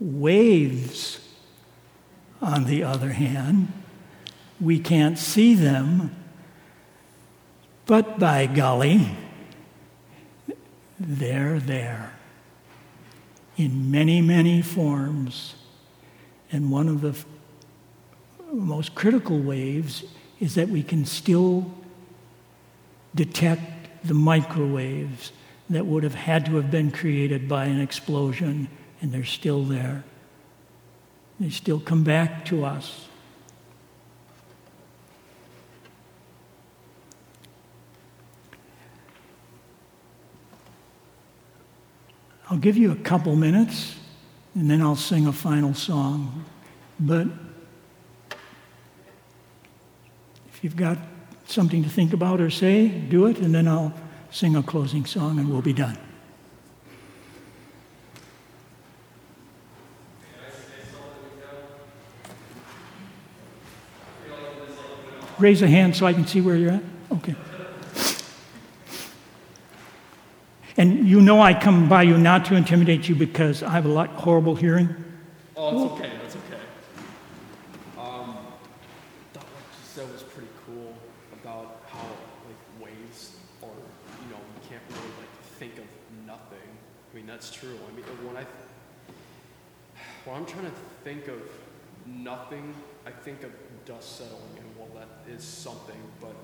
Waves, 0.00 1.20
on 2.40 2.64
the 2.64 2.82
other 2.82 3.10
hand, 3.10 3.72
we 4.60 4.80
can't 4.80 5.16
see 5.16 5.54
them, 5.54 6.12
but 7.86 8.18
by 8.18 8.46
golly, 8.46 9.16
they're 10.98 11.60
there 11.60 12.12
in 13.56 13.92
many, 13.92 14.20
many 14.20 14.60
forms. 14.60 15.54
And 16.50 16.72
one 16.72 16.88
of 16.88 17.00
the 17.00 17.16
most 18.52 18.96
critical 18.96 19.38
waves 19.38 20.02
is 20.40 20.56
that 20.56 20.68
we 20.68 20.82
can 20.82 21.04
still 21.04 21.72
detect 23.14 23.81
the 24.04 24.14
microwaves 24.14 25.32
that 25.70 25.86
would 25.86 26.02
have 26.02 26.14
had 26.14 26.46
to 26.46 26.56
have 26.56 26.70
been 26.70 26.90
created 26.90 27.48
by 27.48 27.64
an 27.64 27.80
explosion, 27.80 28.68
and 29.00 29.12
they're 29.12 29.24
still 29.24 29.64
there. 29.64 30.04
They 31.40 31.50
still 31.50 31.80
come 31.80 32.04
back 32.04 32.44
to 32.46 32.64
us. 32.64 33.08
I'll 42.52 42.58
give 42.58 42.76
you 42.76 42.92
a 42.92 42.96
couple 42.96 43.34
minutes 43.34 43.96
and 44.54 44.70
then 44.70 44.82
I'll 44.82 44.94
sing 44.94 45.26
a 45.26 45.32
final 45.32 45.72
song. 45.72 46.44
But 47.00 47.26
if 50.48 50.62
you've 50.62 50.76
got 50.76 50.98
something 51.52 51.82
to 51.82 51.88
think 51.88 52.12
about 52.12 52.40
or 52.40 52.50
say, 52.50 52.88
do 52.88 53.26
it, 53.26 53.38
and 53.38 53.54
then 53.54 53.68
I'll 53.68 53.92
sing 54.30 54.56
a 54.56 54.62
closing 54.62 55.04
song 55.04 55.38
and 55.38 55.48
we'll 55.48 55.62
be 55.62 55.72
done. 55.72 55.98
Raise 65.38 65.60
a 65.62 65.66
hand 65.66 65.96
so 65.96 66.06
I 66.06 66.12
can 66.12 66.26
see 66.26 66.40
where 66.40 66.56
you're 66.56 66.72
at. 66.72 66.82
Okay. 67.10 67.34
And 70.76 71.06
you 71.06 71.20
know 71.20 71.40
I 71.40 71.52
come 71.52 71.88
by 71.88 72.02
you 72.02 72.16
not 72.16 72.44
to 72.46 72.54
intimidate 72.54 73.08
you 73.08 73.14
because 73.14 73.62
I 73.62 73.70
have 73.70 73.84
a 73.84 73.88
lot 73.88 74.08
horrible 74.10 74.54
hearing. 74.54 74.88
Oh, 75.56 75.84
it's 75.84 75.92
okay. 75.92 76.12
That's 76.22 76.36
okay. 76.36 76.62
Um, 77.98 78.36
thought 79.34 79.44
what 79.44 79.64
you 79.68 79.84
said 79.84 80.10
was 80.12 80.22
pretty 80.22 80.48
cool 80.64 80.94
about 81.32 81.82
how 81.88 82.06
like 82.46 82.56
waves 82.80 83.36
are, 83.62 83.68
you 83.68 84.30
know, 84.30 84.38
you 84.38 84.68
can't 84.68 84.82
really 84.88 85.12
like 85.18 85.32
think 85.58 85.78
of 85.78 85.84
nothing. 86.26 86.58
I 87.12 87.16
mean, 87.16 87.21
that's 87.32 87.50
true. 87.50 87.78
I 87.88 87.96
mean, 87.96 88.04
when 88.28 88.36
I 88.36 88.44
when 90.26 90.36
I'm 90.36 90.44
trying 90.44 90.66
to 90.66 90.76
think 91.02 91.28
of 91.28 91.40
nothing, 92.06 92.74
I 93.06 93.10
think 93.10 93.42
of 93.42 93.50
dust 93.86 94.18
settling, 94.18 94.58
and 94.58 94.68
well, 94.76 94.90
that 95.00 95.32
is 95.32 95.42
something, 95.42 95.96
but 96.20 96.36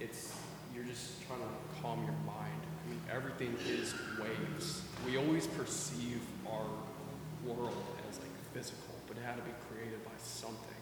it's 0.00 0.34
you're 0.74 0.84
just 0.84 1.26
trying 1.26 1.40
to 1.40 1.80
calm 1.80 2.04
your 2.04 2.18
mind. 2.26 2.60
I 2.84 2.90
mean, 2.90 3.00
everything 3.10 3.56
is 3.66 3.94
waves. 4.20 4.82
We 5.06 5.16
always 5.16 5.46
perceive 5.46 6.20
our 6.46 6.66
world 7.46 7.82
as 8.10 8.18
like 8.18 8.36
physical, 8.52 8.94
but 9.08 9.16
it 9.16 9.24
had 9.24 9.36
to 9.36 9.42
be 9.42 9.54
created 9.70 10.04
by 10.04 10.12
something. 10.18 10.80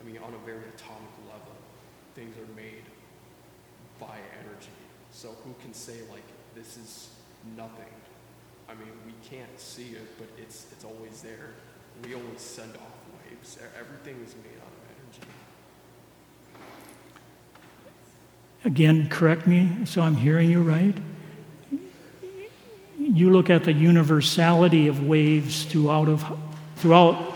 I 0.00 0.06
mean, 0.06 0.16
on 0.24 0.32
a 0.32 0.46
very 0.46 0.64
atomic 0.74 1.14
level, 1.28 1.52
things 2.14 2.34
are 2.38 2.56
made 2.56 2.84
by 4.00 4.16
energy. 4.40 4.72
So 5.10 5.36
who 5.44 5.54
can 5.60 5.74
say 5.74 5.98
like 6.10 6.24
this 6.54 6.78
is 6.78 7.10
nothing? 7.58 8.01
I 8.72 8.74
mean, 8.74 8.92
we 9.04 9.12
can't 9.28 9.60
see 9.60 9.90
it, 9.90 10.18
but 10.18 10.28
it's 10.38 10.66
it's 10.72 10.84
always 10.84 11.20
there. 11.20 11.50
We 12.04 12.14
always 12.14 12.40
send 12.40 12.74
off 12.76 12.94
waves. 13.28 13.58
Everything 13.78 14.24
is 14.24 14.34
made 14.36 14.58
out 14.60 14.68
of 14.68 14.82
energy. 14.96 15.28
Again, 18.64 19.08
correct 19.10 19.46
me 19.46 19.84
so 19.84 20.00
I'm 20.00 20.16
hearing 20.16 20.50
you 20.50 20.62
right. 20.62 20.96
You 22.98 23.30
look 23.30 23.50
at 23.50 23.64
the 23.64 23.72
universality 23.72 24.88
of 24.88 25.06
waves 25.06 25.64
throughout, 25.64 26.08
of, 26.08 26.24
throughout 26.76 27.34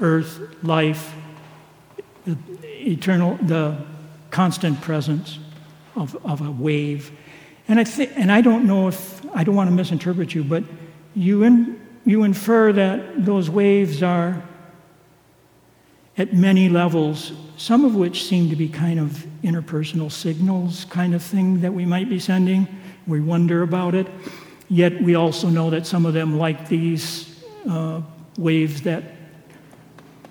Earth, 0.00 0.40
life, 0.64 1.14
the 2.24 2.36
eternal, 2.64 3.38
the 3.42 3.76
constant 4.30 4.80
presence 4.80 5.38
of, 5.94 6.16
of 6.24 6.40
a 6.40 6.50
wave. 6.50 7.12
And 7.68 7.80
I, 7.80 7.84
th- 7.84 8.10
and 8.14 8.30
I 8.30 8.40
don't 8.40 8.66
know 8.66 8.88
if, 8.88 9.24
I 9.34 9.44
don't 9.44 9.56
want 9.56 9.68
to 9.68 9.74
misinterpret 9.74 10.34
you, 10.34 10.44
but 10.44 10.62
you, 11.14 11.42
in, 11.42 11.80
you 12.04 12.22
infer 12.22 12.72
that 12.72 13.24
those 13.24 13.50
waves 13.50 14.02
are 14.02 14.42
at 16.16 16.32
many 16.32 16.68
levels, 16.68 17.32
some 17.56 17.84
of 17.84 17.94
which 17.94 18.24
seem 18.24 18.48
to 18.50 18.56
be 18.56 18.68
kind 18.68 18.98
of 18.98 19.26
interpersonal 19.42 20.10
signals, 20.10 20.86
kind 20.86 21.14
of 21.14 21.22
thing 21.22 21.60
that 21.60 21.72
we 21.72 21.84
might 21.84 22.08
be 22.08 22.18
sending. 22.18 22.66
We 23.06 23.20
wonder 23.20 23.62
about 23.62 23.94
it. 23.94 24.06
Yet 24.68 25.00
we 25.02 25.14
also 25.14 25.48
know 25.48 25.70
that 25.70 25.86
some 25.86 26.06
of 26.06 26.14
them, 26.14 26.38
like 26.38 26.68
these 26.68 27.44
uh, 27.68 28.02
waves 28.38 28.82
that 28.82 29.04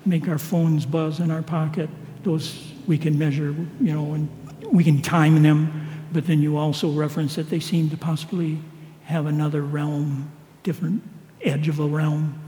make 0.04 0.28
our 0.28 0.38
phones 0.38 0.86
buzz 0.86 1.20
in 1.20 1.30
our 1.30 1.42
pocket, 1.42 1.88
those 2.22 2.72
we 2.86 2.98
can 2.98 3.18
measure, 3.18 3.54
you 3.80 3.92
know, 3.92 4.14
and 4.14 4.28
we 4.70 4.84
can 4.84 5.02
time 5.02 5.42
them. 5.42 5.85
But 6.12 6.26
then 6.26 6.40
you 6.40 6.56
also 6.56 6.90
reference 6.90 7.34
that 7.34 7.50
they 7.50 7.60
seem 7.60 7.90
to 7.90 7.96
possibly 7.96 8.58
have 9.04 9.26
another 9.26 9.62
realm, 9.62 10.30
different 10.62 11.02
edge 11.42 11.68
of 11.68 11.78
a 11.78 11.86
realm. 11.86 12.40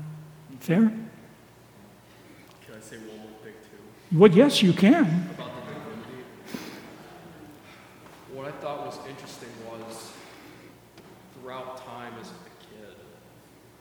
Fair? 0.60 0.80
Can 0.80 0.98
I 2.76 2.80
say 2.80 2.96
one 2.98 3.18
more 3.18 3.26
thing 3.42 3.54
too? 3.62 4.18
Well, 4.18 4.30
yes, 4.30 4.62
you 4.62 4.72
can. 4.72 5.04
about 5.34 5.52
the 5.66 5.74
divinity. 5.74 6.24
What 8.32 8.46
I 8.46 8.50
thought 8.52 8.86
was 8.86 8.98
interesting 9.08 9.50
was 9.70 10.12
throughout 11.34 11.84
time 11.84 12.14
as 12.20 12.28
a 12.28 12.32
kid, 12.60 12.96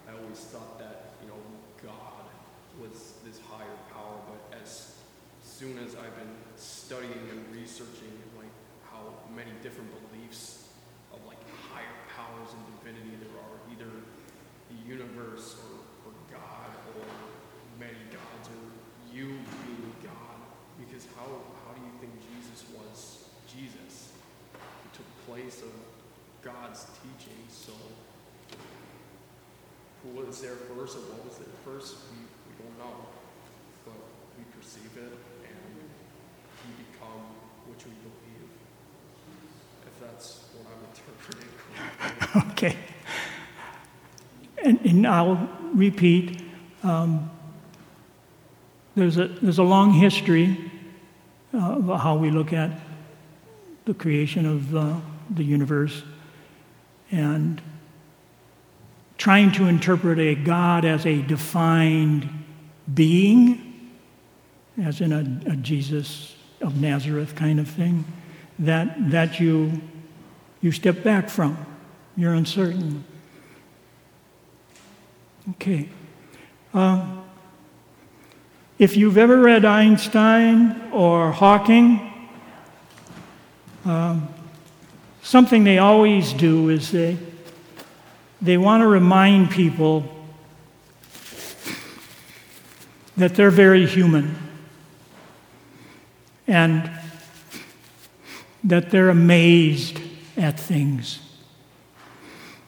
I 0.07 0.11
always 0.21 0.39
thought 0.39 0.77
that, 0.79 1.13
you 1.21 1.29
know, 1.29 1.35
God 1.83 2.25
was 2.79 3.13
this 3.25 3.39
higher 3.49 3.65
power, 3.91 4.15
but 4.27 4.59
as 4.61 4.95
soon 5.43 5.79
as 5.79 5.95
I've 5.95 6.15
been 6.15 6.35
studying 6.55 7.27
and 7.31 7.55
researching 7.55 8.13
many 9.37 9.53
different 9.61 9.85
beliefs 10.09 10.65
of 11.13 11.21
like 11.29 11.37
higher 11.69 11.97
powers 12.09 12.49
and 12.57 12.61
divinity 12.73 13.13
there 13.21 13.37
are, 13.37 13.57
either 13.69 13.93
the 14.73 14.79
universe 14.89 15.61
or, 15.61 16.09
or 16.09 16.13
God 16.25 16.73
or 16.97 17.05
many 17.77 18.01
gods 18.09 18.49
or 18.49 18.65
you 19.13 19.37
being 19.61 19.93
God. 20.01 20.41
Because 20.81 21.05
how, 21.13 21.29
how 21.61 21.71
do 21.77 21.81
you 21.85 21.93
think 22.01 22.09
Jesus 22.33 22.65
was 22.73 23.29
Jesus? 23.45 24.09
He 24.57 24.89
took 24.97 25.05
place 25.29 25.61
of 25.61 25.69
God's 26.41 26.89
teaching, 27.05 27.37
so 27.47 27.73
who 30.01 30.17
was 30.17 30.41
there 30.41 30.57
first 30.73 30.97
or 30.97 31.05
what 31.13 31.25
was 31.29 31.37
there 31.37 31.53
first, 31.61 31.97
we, 32.09 32.25
we 32.25 32.53
don't 32.57 32.77
know. 32.81 33.05
But 33.85 34.01
we 34.33 34.43
perceive 34.57 34.97
it 34.97 35.13
and 35.13 35.77
we 35.77 36.71
become 36.89 37.21
which 37.69 37.85
we 37.85 37.93
believe. 38.01 38.16
That's 40.01 40.43
what 40.53 40.67
I'm 40.71 40.81
interpreting. 40.89 42.51
Okay. 42.51 42.75
And, 44.63 44.79
and 44.85 45.07
I'll 45.07 45.49
repeat 45.73 46.41
um, 46.83 47.29
there's, 48.95 49.17
a, 49.17 49.27
there's 49.27 49.59
a 49.59 49.63
long 49.63 49.93
history 49.93 50.71
uh, 51.53 51.57
of 51.57 52.01
how 52.01 52.17
we 52.17 52.31
look 52.31 52.51
at 52.53 52.71
the 53.85 53.93
creation 53.93 54.45
of 54.45 54.75
uh, 54.75 54.95
the 55.29 55.43
universe 55.43 56.03
and 57.11 57.61
trying 59.17 59.51
to 59.53 59.65
interpret 59.65 60.19
a 60.19 60.35
God 60.35 60.83
as 60.83 61.05
a 61.05 61.21
defined 61.21 62.27
being, 62.93 63.91
as 64.81 65.01
in 65.01 65.11
a, 65.11 65.51
a 65.51 65.55
Jesus 65.55 66.35
of 66.61 66.79
Nazareth 66.81 67.35
kind 67.35 67.59
of 67.59 67.67
thing, 67.67 68.05
that, 68.59 69.11
that 69.11 69.39
you, 69.39 69.81
you 70.61 70.71
step 70.71 71.03
back 71.03 71.29
from. 71.29 71.57
You're 72.15 72.33
uncertain. 72.33 73.03
Okay. 75.51 75.89
Um, 76.73 77.23
If 78.79 78.95
you've 78.95 79.17
ever 79.17 79.39
read 79.41 79.65
Einstein 79.65 80.91
or 80.91 81.31
Hawking, 81.31 82.13
um, 83.85 84.27
something 85.23 85.63
they 85.63 85.79
always 85.79 86.33
do 86.33 86.69
is 86.69 86.91
they, 86.91 87.17
they 88.39 88.57
want 88.57 88.81
to 88.81 88.87
remind 88.87 89.49
people 89.49 90.03
that 93.15 93.33
they're 93.33 93.49
very 93.49 93.87
human 93.87 94.35
and 96.47 96.87
that 98.67 98.91
they're 98.91 99.09
amazed 99.09 99.99
at 100.35 100.59
things. 100.59 101.19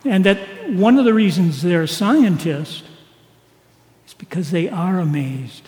And 0.06 0.26
that 0.26 0.70
one 0.70 0.98
of 0.98 1.06
the 1.06 1.14
reasons 1.14 1.62
they're 1.62 1.88
scientists 1.88 2.84
is 4.08 4.14
because 4.14 4.52
they 4.52 4.70
are 4.70 5.00
amazed. 5.00 5.68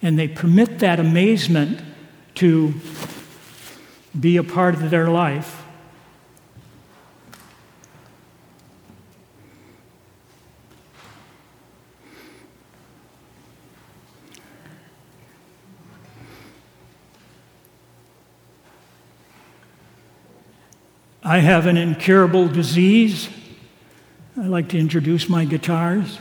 And 0.00 0.18
they 0.18 0.28
permit 0.28 0.78
that 0.78 0.98
amazement 0.98 1.82
to 2.36 2.72
be 4.18 4.38
a 4.38 4.42
part 4.42 4.74
of 4.74 4.88
their 4.88 5.08
life. 5.08 5.59
I 21.30 21.38
have 21.38 21.66
an 21.66 21.76
incurable 21.76 22.48
disease. 22.48 23.28
I 24.36 24.48
like 24.48 24.68
to 24.70 24.78
introduce 24.80 25.28
my 25.28 25.44
guitars. 25.44 26.18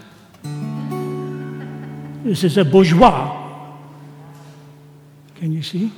This 2.23 2.43
is 2.43 2.59
a 2.59 2.63
bourgeois. 2.63 3.73
Can 5.33 5.51
you 5.51 5.63
see? 5.63 5.91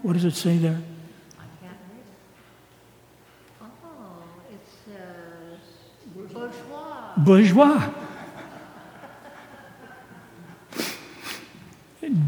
What 0.00 0.14
does 0.14 0.24
it 0.24 0.36
say 0.36 0.56
there? 0.56 0.80
I 1.38 1.44
can't 1.60 1.76
read. 3.60 3.70
Oh, 3.84 4.22
it 4.50 4.66
says 4.86 5.60
bourgeois. 6.32 7.12
Bourgeois. 7.18 7.92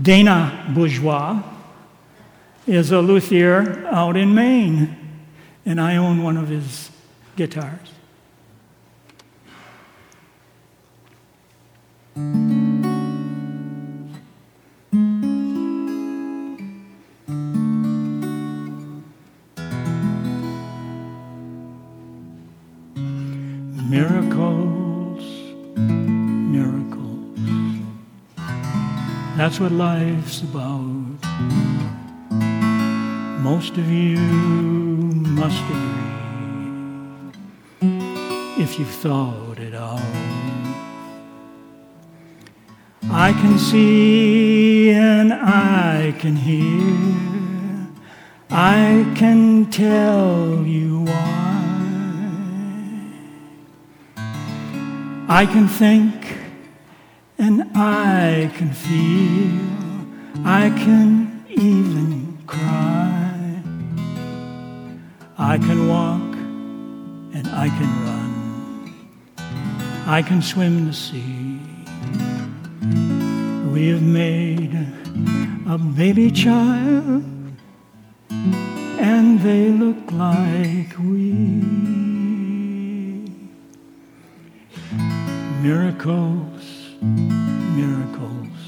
Dana 0.02 0.72
Bourgeois 0.74 1.42
is 2.66 2.92
a 2.92 3.00
luthier 3.00 3.86
out 3.86 4.18
in 4.18 4.34
Maine 4.34 5.05
and 5.66 5.80
I 5.80 5.96
own 5.96 6.22
one 6.22 6.36
of 6.36 6.48
his 6.48 6.90
guitars. 7.34 7.90
Miracles, 23.90 25.24
miracles. 25.76 27.38
That's 29.36 29.58
what 29.58 29.72
life's 29.72 30.42
about. 30.42 30.86
Most 33.40 33.76
of 33.76 33.90
you 33.90 34.18
must 34.18 35.62
agree 35.64 36.06
if 38.58 38.78
you've 38.78 38.88
thought 38.88 39.58
it 39.58 39.74
out. 39.74 40.00
I 43.10 43.32
can 43.32 43.58
see 43.58 44.90
and 44.90 45.32
I 45.32 46.14
can 46.18 46.34
hear, 46.36 47.86
I 48.50 49.12
can 49.14 49.70
tell 49.70 50.64
you 50.64 51.02
why. 51.02 51.46
I 55.28 55.46
can 55.46 55.68
think 55.68 56.36
and 57.38 57.64
I 57.76 58.50
can 58.56 58.70
feel, 58.70 60.46
I 60.46 60.70
can 60.70 61.44
even 61.48 62.38
cry. 62.46 63.05
I 65.48 65.58
can 65.58 65.86
walk 65.86 66.34
and 67.36 67.46
I 67.46 67.68
can 67.68 67.90
run. 68.04 68.32
I 70.04 70.20
can 70.20 70.42
swim 70.42 70.88
the 70.88 70.92
sea. 70.92 71.60
We 73.72 73.86
have 73.90 74.02
made 74.02 74.74
a 75.68 75.78
baby 75.78 76.32
child 76.32 77.22
and 78.98 79.40
they 79.40 79.68
look 79.70 80.10
like 80.10 80.98
we. 80.98 81.30
Miracles, 85.62 86.64
miracles. 87.80 88.58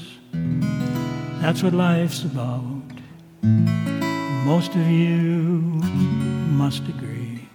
That's 1.41 1.61
what 1.61 1.73
life's 1.73 2.23
about. 2.23 2.85
Most 4.45 4.75
of 4.75 4.87
you 4.87 6.18
must 6.59 6.83
agree 6.89 7.47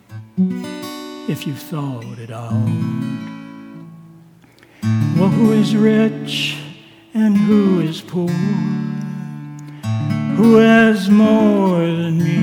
if 1.28 1.46
you've 1.46 1.58
thought 1.58 2.18
it 2.18 2.30
out. 2.30 2.70
Well, 5.18 5.28
who 5.28 5.52
is 5.52 5.76
rich 5.76 6.56
and 7.12 7.36
who 7.36 7.80
is 7.80 8.00
poor? 8.00 8.30
Who 10.38 10.56
has 10.56 11.10
more 11.10 11.80
than 11.80 12.16
me? 12.18 12.40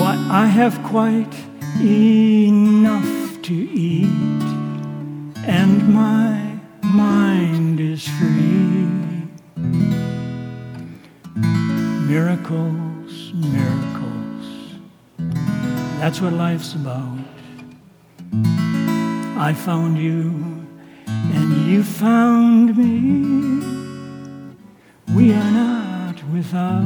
Why, 0.00 0.14
I 0.30 0.46
have 0.46 0.80
quite 0.84 1.34
enough 1.80 3.42
to 3.42 3.54
eat, 3.54 4.44
and 5.44 5.92
my 5.92 6.60
mind 6.80 7.80
is 7.80 8.06
free. 8.06 8.86
Miracle 12.06 12.83
miracles. 13.34 14.46
That's 15.98 16.20
what 16.20 16.32
life's 16.32 16.74
about. 16.74 17.18
I 19.36 19.52
found 19.52 19.98
you, 19.98 20.66
and 21.06 21.66
you 21.66 21.82
found 21.82 22.76
me. 22.76 23.64
We 25.14 25.32
are 25.32 25.50
not 25.50 26.22
without. 26.32 26.84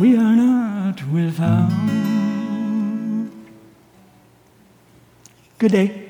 We 0.00 0.16
are 0.16 0.36
not 0.36 1.02
without. 1.08 1.72
Good 5.58 5.72
day. 5.72 6.05